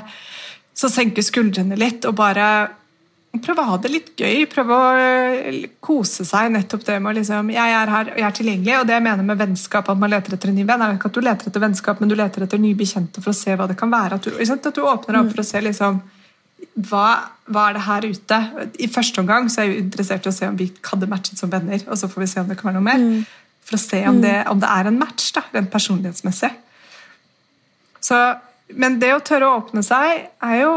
Så 0.75 0.89
senke 0.91 1.23
skuldrene 1.23 1.77
litt 1.79 2.03
og 2.03 2.17
bare 2.19 2.47
prøve 3.43 3.63
å 3.63 3.69
ha 3.69 3.77
det 3.81 3.91
litt 3.91 4.09
gøy. 4.19 4.45
Prøve 4.51 4.75
å 4.75 4.89
øh, 4.99 5.59
kose 5.83 6.25
seg. 6.27 6.49
Nettopp 6.51 6.83
det 6.87 6.97
med 6.99 7.13
å 7.13 7.15
liksom 7.19 7.51
Jeg 7.53 7.75
er 7.77 7.91
her, 7.91 8.11
og 8.11 8.19
jeg 8.19 8.27
er 8.27 8.35
tilgjengelig. 8.39 8.73
Og 8.79 8.89
det 8.89 8.97
jeg 8.97 9.05
mener 9.07 9.27
med 9.27 9.39
vennskap, 9.39 9.89
at 9.91 10.01
man 10.01 10.11
leter 10.11 10.35
etter 10.35 10.51
en 10.51 10.59
ny 10.59 10.65
venn, 10.67 10.83
er 10.83 10.97
ikke 10.97 11.11
at 11.11 11.17
du 11.17 11.23
leter 11.23 11.51
etter 11.51 11.63
vennskap, 11.63 12.01
men 12.01 12.11
du 12.11 12.17
leter 12.19 12.45
etter 12.45 12.61
nye 12.61 12.77
bekjente 12.79 13.23
for 13.23 13.31
å 13.31 13.37
se 13.37 13.55
hva 13.55 13.69
det 13.71 13.77
kan 13.79 13.93
være. 13.93 14.19
At 14.19 14.27
du, 14.27 14.35
at 14.55 14.69
du 14.75 14.83
åpner 14.83 15.21
opp 15.21 15.31
for 15.31 15.43
å 15.43 15.47
se 15.47 15.63
liksom 15.63 16.03
hva, 16.89 17.07
hva 17.51 17.69
er 17.69 17.77
det 17.77 17.85
her 17.85 18.07
ute? 18.09 18.41
I 18.83 18.91
første 18.91 19.23
omgang 19.23 19.47
så 19.51 19.61
er 19.61 19.69
jeg 19.69 19.75
jo 19.75 19.85
interessert 19.85 20.27
i 20.27 20.31
å 20.31 20.35
se 20.35 20.47
om 20.49 20.59
vi 20.59 20.69
hadde 20.89 21.09
matchet 21.11 21.39
som 21.39 21.51
venner, 21.51 21.83
og 21.87 21.99
så 21.99 22.09
får 22.11 22.23
vi 22.23 22.29
se 22.31 22.43
om 22.43 22.51
det 22.51 22.59
kan 22.59 22.71
være 22.71 22.79
noe 22.79 22.87
mer. 22.87 23.25
For 23.65 23.77
å 23.77 23.81
se 23.81 24.01
om 24.09 24.19
det, 24.21 24.35
om 24.51 24.59
det 24.61 24.69
er 24.69 24.89
en 24.89 24.99
match, 24.99 25.31
da, 25.35 25.45
rent 25.53 25.71
personlighetsmessig. 25.73 26.51
Så, 28.05 28.19
men 28.77 28.99
det 29.01 29.15
å 29.15 29.23
tørre 29.25 29.49
å 29.49 29.57
åpne 29.63 29.81
seg 29.85 30.27
er 30.45 30.59
jo 30.61 30.73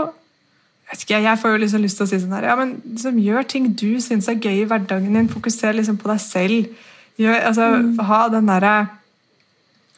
jeg, 0.89 1.03
ikke, 1.03 1.19
jeg 1.21 1.41
får 1.43 1.53
jo 1.53 1.61
liksom 1.61 1.83
lyst 1.85 1.99
til 2.01 2.07
å 2.07 2.09
si 2.09 2.19
sånn 2.23 2.33
her, 2.33 2.47
ja, 2.49 2.55
men 2.57 2.79
liksom, 2.81 3.19
Gjør 3.21 3.49
ting 3.53 3.67
du 3.77 3.99
syns 4.01 4.29
er 4.31 4.39
gøy 4.41 4.63
i 4.63 4.69
hverdagen 4.69 5.19
din. 5.19 5.29
Fokuser 5.29 5.77
liksom 5.77 5.99
på 6.01 6.09
deg 6.09 6.23
selv. 6.25 6.87
Gjør, 7.21 7.37
altså, 7.51 7.67
Ha 8.09 8.23
den 8.33 8.49
derre 8.49 8.77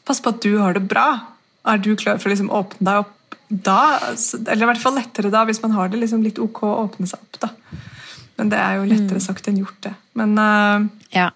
Pass 0.08 0.18
på 0.24 0.32
at 0.32 0.42
du 0.42 0.56
har 0.58 0.74
det 0.74 0.82
bra. 0.90 1.06
Er 1.70 1.78
du 1.78 1.92
klar 1.94 2.18
for 2.18 2.30
å 2.30 2.32
liksom 2.32 2.50
åpne 2.50 2.86
deg 2.88 3.04
opp 3.04 3.36
da? 3.50 3.78
Eller 4.40 4.64
i 4.64 4.70
hvert 4.72 4.82
fall 4.82 4.96
lettere 4.96 5.30
da, 5.30 5.44
hvis 5.46 5.60
man 5.62 5.76
har 5.76 5.92
det 5.92 6.00
liksom 6.00 6.24
litt 6.26 6.40
ok 6.42 6.62
å 6.66 6.72
åpne 6.88 7.06
seg 7.06 7.20
opp. 7.20 7.38
da. 7.44 7.52
Men 8.40 8.50
det 8.50 8.58
er 8.58 8.78
jo 8.80 8.88
lettere 8.88 9.20
sagt 9.22 9.46
enn 9.46 9.60
gjort, 9.60 9.78
det. 9.86 9.92
Men 10.18 10.34
uh, 10.40 10.88
Ja. 11.14 11.28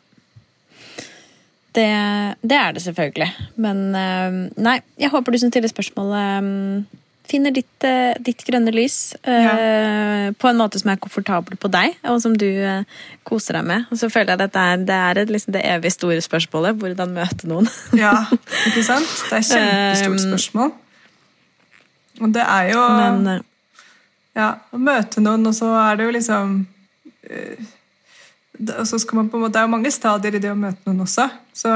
Det, 1.74 1.90
det 2.42 2.58
er 2.58 2.74
det 2.74 2.82
selvfølgelig. 2.84 3.30
Men 3.58 3.88
eh, 3.98 4.36
nei, 4.62 4.76
jeg 5.00 5.10
håper 5.10 5.34
du 5.34 5.40
som 5.42 5.50
stiller 5.50 5.70
spørsmålet 5.70 6.20
eh, 6.20 7.00
finner 7.26 7.54
ditt, 7.56 7.86
eh, 7.88 8.12
ditt 8.22 8.44
grønne 8.46 8.70
lys 8.74 9.16
ja. 9.24 9.54
på 10.38 10.50
en 10.50 10.60
måte 10.60 10.78
som 10.78 10.92
er 10.92 11.00
komfortabel 11.00 11.56
på 11.58 11.70
deg, 11.72 11.96
og 12.12 12.20
som 12.22 12.36
du 12.38 12.46
koser 13.26 13.58
deg 13.58 13.66
med. 13.72 13.88
Og 13.90 13.98
så 13.98 14.10
føler 14.12 14.34
jeg 14.34 14.38
at 14.38 14.44
dette 14.44 14.64
er, 14.70 14.84
det 14.86 15.00
er 15.08 15.32
liksom, 15.32 15.56
det 15.56 15.64
evig 15.72 15.94
store 15.96 16.20
spørsmålet. 16.22 16.78
Hvordan 16.78 17.16
møte 17.16 17.50
noen. 17.50 17.70
Ja, 18.04 18.14
ikke 18.68 18.84
sant? 18.86 19.10
Det 19.30 19.40
er 19.40 19.42
et 19.42 20.04
kjempestort 20.04 20.28
spørsmål. 20.28 20.74
Og 22.22 22.34
det 22.36 22.44
er 22.46 22.70
jo 22.70 22.82
Men 22.94 23.40
ja, 24.34 24.52
å 24.70 24.78
møte 24.78 25.22
noen, 25.22 25.46
og 25.48 25.56
så 25.56 25.72
er 25.80 25.98
det 25.98 26.06
jo 26.06 26.14
liksom 26.14 26.54
måte, 28.58 29.52
det 29.52 29.58
er 29.58 29.66
jo 29.66 29.72
mange 29.72 29.90
stadier 29.90 30.36
i 30.36 30.42
det 30.42 30.50
å 30.52 30.58
møte 30.58 30.86
noen 30.86 31.02
også, 31.04 31.26
så 31.56 31.72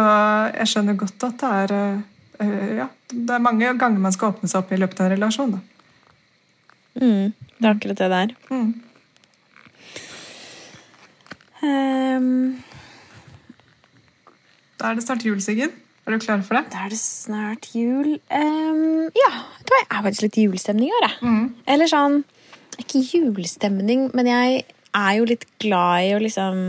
jeg 0.55 0.71
skjønner 0.71 0.99
godt 0.99 1.25
at 1.27 1.41
det 1.43 1.51
er 1.63 1.75
eh, 2.41 2.77
ja, 2.79 2.87
det 3.11 3.35
er 3.35 3.43
mange 3.43 3.73
ganger 3.79 3.99
man 3.99 4.15
skal 4.15 4.33
åpne 4.33 4.49
seg 4.51 4.63
opp 4.63 4.73
i 4.73 4.79
løpet 4.79 5.01
av 5.01 5.09
en 5.09 5.17
relasjon. 5.17 5.57
Mm, 6.99 7.33
det 7.59 7.65
er 7.65 7.73
akkurat 7.73 7.99
det 7.99 8.11
det 8.13 8.21
er. 8.23 8.37
Mm. 8.51 8.71
Um, 11.59 12.63
Da 14.79 14.93
er 14.93 14.95
det 14.95 15.03
snart 15.03 15.25
jul, 15.27 15.41
Siggen. 15.43 15.73
Er 16.07 16.15
du 16.15 16.23
klar 16.23 16.41
for 16.47 16.55
det? 16.55 16.71
da 16.73 16.85
er 16.87 16.93
det 16.95 16.99
snart 16.99 17.67
jul. 17.75 18.21
Um, 18.31 19.11
ja, 19.19 19.33
det 19.67 19.81
er 19.83 20.03
faktisk 20.03 20.23
litt 20.29 20.39
julestemning 20.39 20.89
i 20.89 20.95
år, 20.95 21.09
jeg. 21.09 21.17
Mm. 21.27 21.55
Eller 21.67 21.91
sånn 21.91 22.23
Ikke 22.79 23.03
julestemning, 23.03 24.11
men 24.15 24.27
jeg 24.31 24.63
er 24.97 25.19
jo 25.19 25.27
litt 25.29 25.45
glad 25.63 26.07
i 26.07 26.15
å 26.17 26.23
liksom 26.23 26.63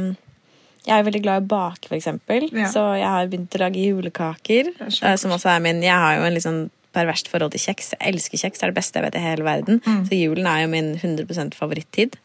Jeg 0.88 0.95
er 0.95 1.05
veldig 1.05 1.22
glad 1.22 1.41
i 1.41 1.45
å 1.45 1.49
bake, 1.51 1.91
eksempel. 1.95 2.49
Ja. 2.55 2.70
Så 2.72 2.82
jeg 2.97 3.07
har 3.07 3.30
begynt 3.30 3.55
å 3.55 3.61
lage 3.61 3.84
julekaker. 3.84 4.74
Er 4.80 4.91
eh, 5.11 5.15
Som 5.22 5.36
også 5.36 5.51
er 5.53 5.63
min 5.63 5.84
Jeg 5.86 5.95
har 5.95 6.17
jo 6.17 6.28
en 6.28 6.38
litt 6.38 6.47
sånn 6.47 6.67
perverst 6.95 7.30
forhold 7.30 7.53
til 7.53 7.61
kjeks. 7.61 7.91
Jeg 7.93 8.15
elsker 8.15 8.41
kjeks. 8.41 8.59
Det 8.59 8.65
er 8.65 8.72
det 8.72 8.80
beste 8.80 8.97
jeg 8.97 9.05
vet 9.05 9.17
i 9.20 9.24
hele 9.24 9.45
verden. 9.45 9.82
Mm. 9.86 9.99
Så 10.07 10.17
julen 10.17 10.47
er 10.49 10.63
jo 10.63 10.72
min 10.72 10.88
100% 10.97 11.57
favorittid. 11.57 12.17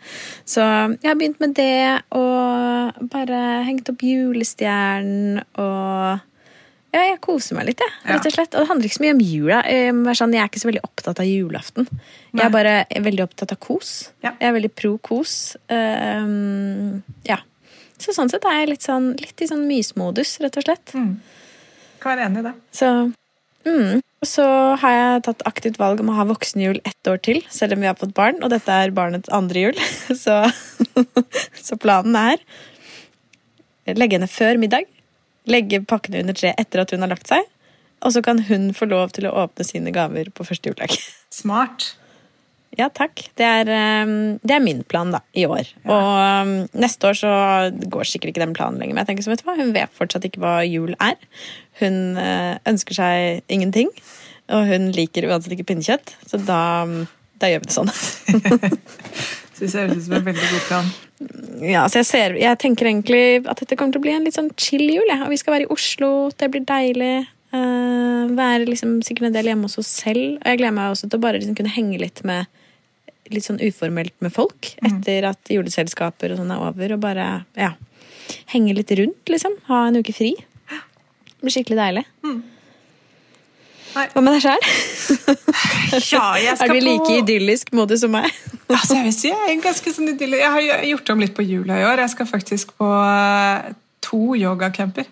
Så 0.48 0.64
jeg 0.64 1.10
har 1.10 1.18
begynt 1.20 1.42
med 1.42 1.52
det, 1.58 2.00
og 2.16 3.10
bare 3.12 3.42
hengt 3.68 3.90
opp 3.92 4.04
julestjernen 4.04 5.42
og 5.60 6.24
ja, 6.94 7.00
jeg 7.08 7.18
koser 7.24 7.56
meg 7.58 7.66
litt, 7.72 7.80
jeg. 7.82 7.92
Ja. 8.04 8.14
Rett 8.14 8.28
og 8.28 8.34
slett. 8.36 8.52
Og 8.54 8.62
det 8.62 8.70
handler 8.70 8.86
ikke 8.86 8.98
så 9.00 9.02
mye 9.02 9.14
om 9.16 9.22
jula. 9.24 9.56
Jeg 9.66 9.88
er 9.90 10.18
sånn, 10.18 10.36
jeg 10.36 10.42
er 10.44 10.50
ikke 10.52 10.62
så 10.62 10.68
veldig 10.70 10.84
opptatt 10.86 11.22
av 11.24 11.26
julaften. 11.26 11.88
Jeg 12.30 12.44
er 12.44 12.52
bare 12.54 12.74
veldig 13.08 13.24
opptatt 13.24 13.54
av 13.54 13.58
kos. 13.62 13.90
Ja. 14.22 14.30
Jeg 14.38 14.46
er 14.46 14.54
veldig 14.54 14.70
pro 14.78 14.92
kos. 15.02 15.34
Um, 15.66 17.02
ja. 17.26 17.40
Så 17.98 18.14
sånn 18.14 18.30
sett 18.30 18.46
er 18.46 18.60
jeg 18.60 18.70
litt, 18.70 18.86
sånn, 18.86 19.10
litt 19.18 19.42
i 19.42 19.50
sånn 19.50 19.66
mysmodus, 19.66 20.36
rett 20.44 20.58
og 20.60 20.66
slett. 20.68 20.94
Mm. 20.94 21.12
Kan 22.02 22.14
være 22.14 22.28
enig 22.28 22.44
i 22.44 22.46
det. 22.46 22.54
Så, 22.78 22.90
mm. 23.66 24.02
Så 24.24 24.46
har 24.80 24.96
jeg 24.96 25.24
tatt 25.26 25.44
aktivt 25.50 25.82
valg 25.82 26.02
om 26.04 26.12
å 26.12 26.18
ha 26.20 26.28
voksenjul 26.30 26.78
ett 26.86 27.10
år 27.10 27.18
til, 27.26 27.42
selv 27.50 27.74
om 27.74 27.82
vi 27.82 27.90
har 27.90 27.98
fått 27.98 28.14
barn. 28.14 28.38
Og 28.46 28.54
dette 28.54 28.70
er 28.70 28.94
barnets 28.94 29.32
andre 29.34 29.66
jul. 29.66 29.84
Så, 30.24 30.44
så 31.66 31.80
planen 31.80 32.14
er 32.18 32.38
legge 33.98 34.16
henne 34.16 34.30
før 34.30 34.60
middag. 34.62 34.86
Legge 35.50 35.82
pakkene 35.84 36.22
under 36.24 36.36
treet 36.36 36.60
etter 36.60 36.84
at 36.84 36.94
hun 36.94 37.04
har 37.04 37.12
lagt 37.12 37.28
seg. 37.30 37.44
Og 38.04 38.12
så 38.12 38.22
kan 38.24 38.40
hun 38.48 38.70
få 38.76 38.88
lov 38.90 39.14
til 39.16 39.28
å 39.28 39.34
åpne 39.44 39.66
sine 39.66 39.92
gaver 39.94 40.30
på 40.34 40.46
første 40.46 40.70
juledag. 40.70 40.96
Smart. 41.40 41.94
Ja, 42.74 42.88
takk. 42.90 43.22
Det 43.38 43.46
er, 43.46 43.70
um, 44.04 44.36
det 44.42 44.56
er 44.56 44.64
min 44.64 44.82
plan 44.88 45.12
da, 45.14 45.20
i 45.36 45.46
år. 45.46 45.68
Og 45.86 46.08
um, 46.18 46.54
neste 46.74 47.10
år 47.10 47.18
så 47.20 47.34
går 47.70 48.10
sikkert 48.10 48.32
ikke 48.32 48.42
den 48.42 48.56
planen 48.56 48.80
lenger. 48.82 48.96
Men 48.96 49.04
jeg 49.04 49.12
tenker 49.12 49.26
som 49.26 49.34
vet 49.34 49.44
du 49.44 49.48
hva, 49.48 49.56
hun 49.60 49.74
vet 49.76 49.94
fortsatt 49.94 50.26
ikke 50.26 50.42
hva 50.42 50.56
jul 50.66 50.96
er. 50.98 51.14
Hun 51.80 52.18
uh, 52.18 52.58
ønsker 52.68 52.98
seg 52.98 53.44
ingenting. 53.52 53.92
Og 54.52 54.66
hun 54.68 54.90
liker 54.96 55.28
uansett 55.30 55.54
ikke 55.54 55.70
pinnekjøtt. 55.70 56.16
Så 56.28 56.42
da, 56.44 56.60
da 57.40 57.52
gjør 57.52 57.62
vi 57.62 57.70
det 57.70 57.78
sånn. 57.78 57.94
Syns 59.54 59.74
jeg 59.74 59.86
høres 59.86 60.00
ut 60.00 60.06
som 60.08 60.16
en 60.18 60.26
veldig 60.26 60.48
god 60.50 60.64
plan. 60.68 60.88
Ja, 61.62 61.84
så 61.86 62.00
jeg, 62.00 62.08
ser, 62.08 62.34
jeg 62.40 62.58
tenker 62.60 62.88
egentlig 62.90 63.44
at 63.46 63.60
dette 63.62 63.78
kommer 63.78 63.94
til 63.94 64.02
å 64.02 64.06
bli 64.06 64.14
en 64.16 64.26
litt 64.26 64.36
sånn 64.36 64.50
chill 64.58 64.84
jul. 64.88 65.06
Ja. 65.06 65.22
Og 65.26 65.32
vi 65.32 65.38
skal 65.40 65.56
være 65.56 65.68
i 65.68 65.72
Oslo. 65.74 66.10
Det 66.34 66.50
blir 66.52 66.66
deilig. 66.68 67.14
Uh, 67.54 68.26
være 68.34 68.66
liksom 68.66 68.96
sikkert 69.06 69.28
en 69.28 69.36
del 69.36 69.52
hjemme 69.52 69.68
hos 69.68 69.78
oss 69.78 69.92
selv. 70.02 70.40
Og 70.40 70.48
jeg 70.50 70.60
gleder 70.60 70.74
meg 70.74 70.94
også 70.94 71.08
til 71.08 71.20
å 71.20 71.24
bare 71.24 71.38
liksom 71.38 71.58
kunne 71.58 71.74
henge 71.74 72.00
litt 72.02 72.24
med 72.26 72.50
litt 73.32 73.46
sånn 73.46 73.62
uformelt 73.62 74.12
med 74.20 74.34
folk 74.34 74.74
etter 74.84 75.24
at 75.30 75.48
juleselskaper 75.48 76.34
og 76.34 76.42
sånn 76.42 76.50
er 76.52 76.64
over. 76.66 76.96
Og 76.96 77.04
bare 77.04 77.28
ja, 77.56 77.70
henge 78.52 78.74
litt 78.76 78.90
rundt, 78.98 79.22
liksom. 79.30 79.54
Ha 79.70 79.86
en 79.88 80.02
uke 80.02 80.16
fri. 80.16 80.34
Det 80.66 81.46
blir 81.46 81.54
skikkelig 81.54 81.80
deilig. 81.80 82.04
Nei. 82.26 82.36
Hva 83.94 84.20
med 84.24 84.34
deg 84.34 84.42
sjøl? 84.44 84.62
Ja, 86.10 86.24
Er 86.36 86.68
du 86.72 86.78
like 86.82 87.04
på... 87.06 87.16
idyllisk 87.20 87.70
måte 87.76 87.96
som 88.00 88.10
meg? 88.14 88.26
Altså, 88.68 88.96
jeg 88.96 89.04
vil 89.06 89.14
si 89.14 89.28
jeg 89.30 89.52
er 89.52 89.60
ganske 89.62 89.92
sånn 89.94 90.08
idyllisk. 90.14 90.40
Jeg 90.42 90.50
har 90.56 90.86
gjort 90.88 91.10
om 91.14 91.20
litt 91.22 91.34
på 91.36 91.44
jula 91.46 91.76
i 91.78 91.84
år. 91.86 92.02
Jeg 92.02 92.12
skal 92.14 92.26
faktisk 92.30 92.72
på 92.80 92.88
eh, 92.90 93.68
to 94.04 94.22
yogacamper. 94.40 95.06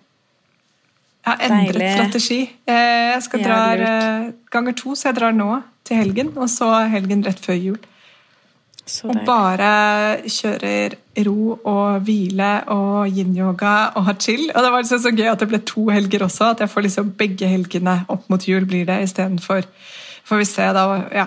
Jeg 1.23 1.31
har 1.31 1.45
endret 1.47 1.77
Deilig. 1.79 1.93
strategi. 1.99 2.41
Eh, 2.67 3.13
Jeg 3.13 3.23
skal 3.29 3.45
dra 3.45 3.59
eh, 3.77 4.31
ganger 4.51 4.75
to, 4.81 4.97
så 4.99 5.11
jeg 5.13 5.19
drar 5.21 5.37
nå 5.37 5.51
til 5.87 6.01
helgen, 6.01 6.33
og 6.37 6.49
så 6.51 6.73
helgen 6.91 7.23
rett 7.27 7.39
før 7.45 7.61
jul. 7.61 7.79
Så 8.83 9.07
Og 9.13 9.21
bare 9.29 9.71
kjører 10.27 10.97
ro 11.27 11.59
og 11.69 12.05
hvile 12.07 12.51
og 12.73 13.09
yin-yoga 13.11 13.93
og 14.01 14.13
chill. 14.19 14.47
Og 14.55 14.65
det 14.65 14.71
var 14.73 14.85
liksom 14.85 15.03
så 15.03 15.13
gøy 15.13 15.29
at 15.33 15.43
det 15.43 15.51
ble 15.51 15.61
to 15.69 15.89
helger 15.93 16.25
også, 16.25 16.53
at 16.55 16.65
jeg 16.65 16.73
får 16.73 16.87
liksom 16.87 17.13
begge 17.19 17.51
helgene 17.51 17.99
opp 18.13 18.29
mot 18.33 18.49
jul 18.49 18.65
blir 18.69 18.89
det 18.89 19.03
istedenfor 19.09 19.67
Får 20.23 20.39
vi 20.39 20.45
se, 20.47 20.63
da. 20.71 20.83
Ja. 21.11 21.25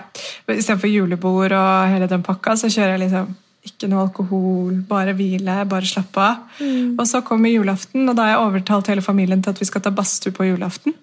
Istedenfor 0.48 0.88
julebord 0.88 1.52
og 1.52 1.90
hele 1.92 2.06
den 2.08 2.22
pakka, 2.24 2.54
så 2.56 2.70
kjører 2.72 2.94
jeg 2.94 3.02
liksom 3.02 3.34
ikke 3.66 3.90
noe 3.90 4.06
alkohol, 4.06 4.78
bare 4.88 5.12
hvile, 5.18 5.58
bare 5.68 5.88
slappe 5.88 6.22
av. 6.22 6.44
Mm. 6.60 6.94
Og 6.94 7.04
så 7.10 7.20
kommer 7.26 7.52
julaften, 7.52 8.06
og 8.08 8.16
da 8.16 8.24
har 8.24 8.32
jeg 8.32 8.44
overtalt 8.46 8.88
hele 8.92 9.04
familien 9.04 9.42
til 9.44 9.52
at 9.52 9.60
vi 9.60 9.68
skal 9.68 9.84
ta 9.84 9.92
badstue 9.94 10.32
på 10.32 10.48
julaften. 10.48 10.96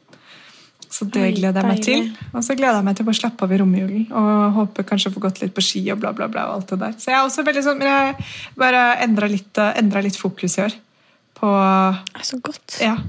Så 0.94 1.08
det 1.10 1.24
Oi, 1.24 1.32
gleder 1.34 1.64
jeg 1.64 1.72
meg 1.72 1.82
til. 1.82 2.10
Og 2.36 2.44
så 2.46 2.54
gleder 2.58 2.78
jeg 2.78 2.86
meg 2.86 2.98
til 3.00 3.10
å 3.10 3.16
slappe 3.18 3.48
av 3.48 3.54
i 3.56 3.58
romjulen 3.58 4.04
og 4.14 4.60
håper 4.60 4.86
kanskje 4.92 5.10
å 5.10 5.16
få 5.16 5.24
gått 5.24 5.42
litt 5.42 5.56
på 5.56 5.64
ski 5.66 5.82
og 5.94 6.04
bla, 6.04 6.12
bla, 6.14 6.28
bla. 6.30 6.46
og 6.52 6.60
alt 6.60 6.74
det 6.74 6.80
der. 6.84 6.94
Så 7.02 7.10
jeg 7.10 7.18
er 7.18 7.26
også 7.26 7.46
veldig 7.48 7.64
sånn, 7.66 7.82
men 7.82 7.90
jeg 7.90 8.28
bare 8.62 8.84
endra 9.02 9.30
litt, 9.32 9.62
litt 10.06 10.20
fokus 10.20 10.60
i 10.60 10.66
år. 10.68 10.78
På 11.40 11.50
Så 12.22 12.38
godt. 12.46 12.78
Ja. 12.84 13.00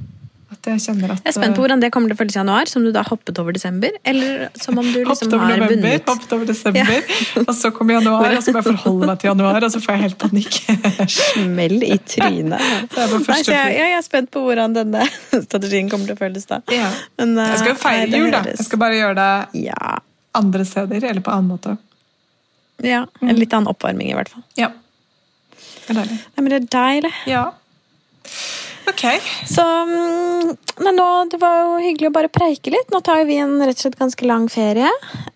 At 0.55 0.69
jeg 0.71 0.81
kjenner 0.85 1.13
at 1.15 1.21
Jeg 1.25 1.33
er 1.33 1.35
spent 1.37 1.57
på 1.59 1.63
hvordan 1.65 1.83
det 1.83 1.91
kommer 1.95 2.11
til 2.13 2.17
å 2.17 2.21
føles 2.23 2.37
i 2.37 2.39
januar, 2.39 2.71
som 2.71 2.85
du 2.87 2.91
da 2.95 3.03
hoppet 3.09 3.39
over 3.43 3.57
desember. 3.57 3.91
Eller 4.07 4.47
som 4.63 4.79
om 4.81 4.87
du 4.87 5.01
liksom 5.05 5.33
har 5.35 5.51
november, 5.59 5.73
vunnet. 5.75 6.07
hoppet 6.09 6.35
over 6.37 6.49
desember, 6.49 7.09
og 7.45 7.53
så 7.59 7.71
kommer 7.75 7.99
januar, 7.99 8.37
og 8.39 8.45
så 8.47 8.55
må 8.55 8.63
jeg 8.63 8.69
forholde 8.71 9.09
meg 9.11 9.21
til 9.23 9.31
januar, 9.33 9.67
og 9.67 9.75
så 9.75 9.83
får 9.85 9.97
jeg 9.97 10.03
helt 10.05 10.19
panikk. 10.23 10.61
Smell 11.19 11.77
i 11.89 11.99
trynet. 12.15 12.69
På 12.95 13.09
Nei, 13.29 13.41
jeg, 13.51 13.75
jeg 13.81 13.97
er 13.99 14.05
spent 14.07 14.31
på 14.35 14.45
hvordan 14.47 14.75
denne 14.77 15.05
strategien 15.49 15.91
kommer 15.93 16.09
til 16.11 16.17
å 16.17 16.21
føles 16.23 16.47
da. 16.51 16.61
Ja. 16.73 16.89
Men, 17.19 17.35
uh, 17.39 17.49
Jeg 17.51 17.61
skal 17.65 17.75
jo 17.75 17.81
feire 17.83 18.21
jul, 18.23 18.31
da. 18.35 18.45
Jeg 18.55 18.69
skal 18.69 18.81
bare 18.85 18.99
gjøre 19.01 19.19
det 19.19 19.65
Ja. 19.67 19.99
andre 20.39 20.65
steder, 20.69 21.05
eller 21.11 21.23
på 21.27 21.35
annen 21.35 21.51
måte. 21.57 21.77
ja. 22.83 23.05
En 23.23 23.37
litt 23.39 23.53
annen 23.55 23.71
oppvarming, 23.71 24.09
i 24.11 24.17
hvert 24.17 24.31
fall. 24.33 24.43
Ja. 24.59 24.71
Det 25.85 25.93
er 25.93 26.01
deilig. 26.01 26.17
Nei, 26.35 26.43
men 26.43 26.51
det 26.55 26.59
er 26.63 26.71
deilig. 26.75 27.13
Ja. 27.29 27.45
Ok. 28.91 29.05
Så 29.49 29.65
Men 30.85 30.97
nå, 30.99 31.09
Det 31.31 31.39
var 31.41 31.61
jo 31.63 31.77
hyggelig 31.85 32.11
å 32.11 32.15
bare 32.15 32.31
preike 32.33 32.73
litt. 32.75 32.91
Nå 32.93 33.01
tar 33.05 33.25
vi 33.29 33.39
en 33.43 33.57
rett 33.63 33.79
og 33.79 33.85
slett 33.87 33.99
ganske 34.01 34.27
lang 34.29 34.49
ferie. 34.53 34.91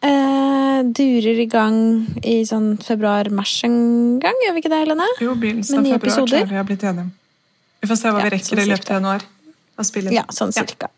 Eh, 0.04 0.82
durer 0.98 1.40
i 1.42 1.46
gang 1.50 1.78
i 2.22 2.42
sånn 2.46 2.76
februar-mars 2.82 3.54
en 3.66 4.18
gang, 4.22 4.36
gjør 4.44 4.56
vi 4.56 4.62
ikke 4.62 4.72
det, 4.74 4.82
Helene? 4.84 5.08
Jo, 5.22 5.34
begynnelsen 5.38 5.80
av 5.80 5.88
februar 5.96 6.20
tror 6.20 6.36
jeg 6.38 6.50
vi 6.52 6.60
har 6.60 6.68
blitt 6.68 6.84
enige 6.86 7.06
om. 7.06 7.10
Vi 7.80 7.88
får 7.90 8.00
se 8.00 8.12
hva 8.12 8.20
Ja, 8.20 8.28
vi 8.28 8.34
rekker 8.36 8.50
sånn 8.52 8.62
i 8.62 8.70
løpet 8.72 8.90
av 8.90 8.98
januar. 8.98 9.26
Ja, 10.10 10.24
sånn 10.34 10.52
cirka. 10.54 10.90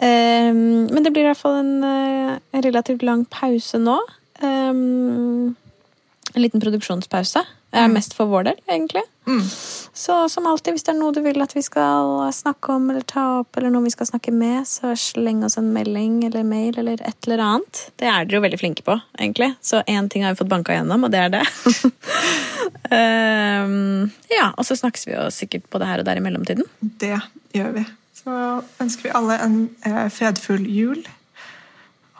Eh, 0.00 0.52
men 0.54 1.02
det 1.04 1.12
blir 1.14 1.26
i 1.26 1.30
hvert 1.30 1.38
fall 1.38 1.60
en 1.60 1.84
eh, 1.86 2.62
relativt 2.66 3.04
lang 3.06 3.24
pause 3.30 3.78
nå. 3.78 3.98
Eh, 4.42 4.72
en 6.34 6.42
liten 6.42 6.62
produksjonspause. 6.62 7.42
Er 7.70 7.86
mest 7.86 8.16
for 8.18 8.26
vår 8.26 8.48
del, 8.48 8.56
egentlig. 8.66 9.02
Mm. 9.28 9.44
Så 9.46 10.14
som 10.32 10.46
alltid, 10.50 10.74
hvis 10.74 10.84
det 10.86 10.90
er 10.90 10.98
noe 10.98 11.14
du 11.14 11.20
vil 11.22 11.38
at 11.42 11.52
vi 11.54 11.62
skal 11.62 12.32
snakke 12.34 12.74
om 12.74 12.88
eller 12.90 13.04
ta 13.06 13.26
opp, 13.44 13.54
eller 13.58 13.70
noe 13.70 13.84
vi 13.84 13.92
skal 13.94 14.08
snakke 14.08 14.34
med, 14.34 14.66
så 14.66 14.90
sleng 14.98 15.44
oss 15.46 15.54
en 15.60 15.68
melding 15.74 16.24
eller 16.26 16.46
mail 16.46 16.80
eller 16.82 17.02
et 17.06 17.28
eller 17.28 17.44
annet. 17.44 17.84
Det 18.00 18.08
er 18.10 18.26
dere 18.26 18.40
jo 18.40 18.42
veldig 18.46 18.58
flinke 18.58 18.86
på, 18.86 18.98
egentlig. 19.20 19.52
Så 19.62 19.84
én 19.86 20.10
ting 20.10 20.26
har 20.26 20.34
vi 20.34 20.40
fått 20.42 20.50
banka 20.50 20.74
gjennom, 20.74 21.06
og 21.06 21.14
det 21.14 21.22
er 21.22 21.32
det. 21.36 21.44
um, 22.90 24.10
ja, 24.38 24.50
og 24.50 24.66
så 24.66 24.78
snakkes 24.82 25.06
vi 25.06 25.14
jo 25.14 25.30
sikkert 25.34 25.70
både 25.70 25.92
her 25.92 26.02
og 26.02 26.10
der 26.10 26.18
i 26.18 26.26
mellomtiden. 26.26 26.66
Det 26.80 27.14
gjør 27.54 27.72
vi. 27.78 27.86
Så 28.18 28.34
ønsker 28.82 29.08
vi 29.08 29.16
alle 29.16 29.38
en 29.46 29.58
eh, 29.86 30.06
fredfull 30.12 30.66
jul. 30.66 31.06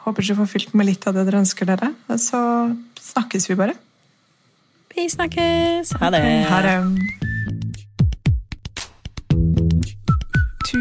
Håper 0.07 0.25
dere 0.25 0.39
får 0.39 0.55
fylt 0.55 0.79
med 0.79 0.89
litt 0.89 1.05
av 1.11 1.19
det 1.19 1.27
dere 1.27 1.43
ønsker 1.43 1.69
dere. 1.69 1.91
Så 2.17 2.39
snakkes 3.11 3.51
vi 3.51 3.59
bare. 3.59 3.75
Vi 5.01 5.09
snakkes! 5.09 5.93
Ha 5.93 6.11
det! 6.11 6.45
Ha 6.45 6.63
det. 6.63 7.20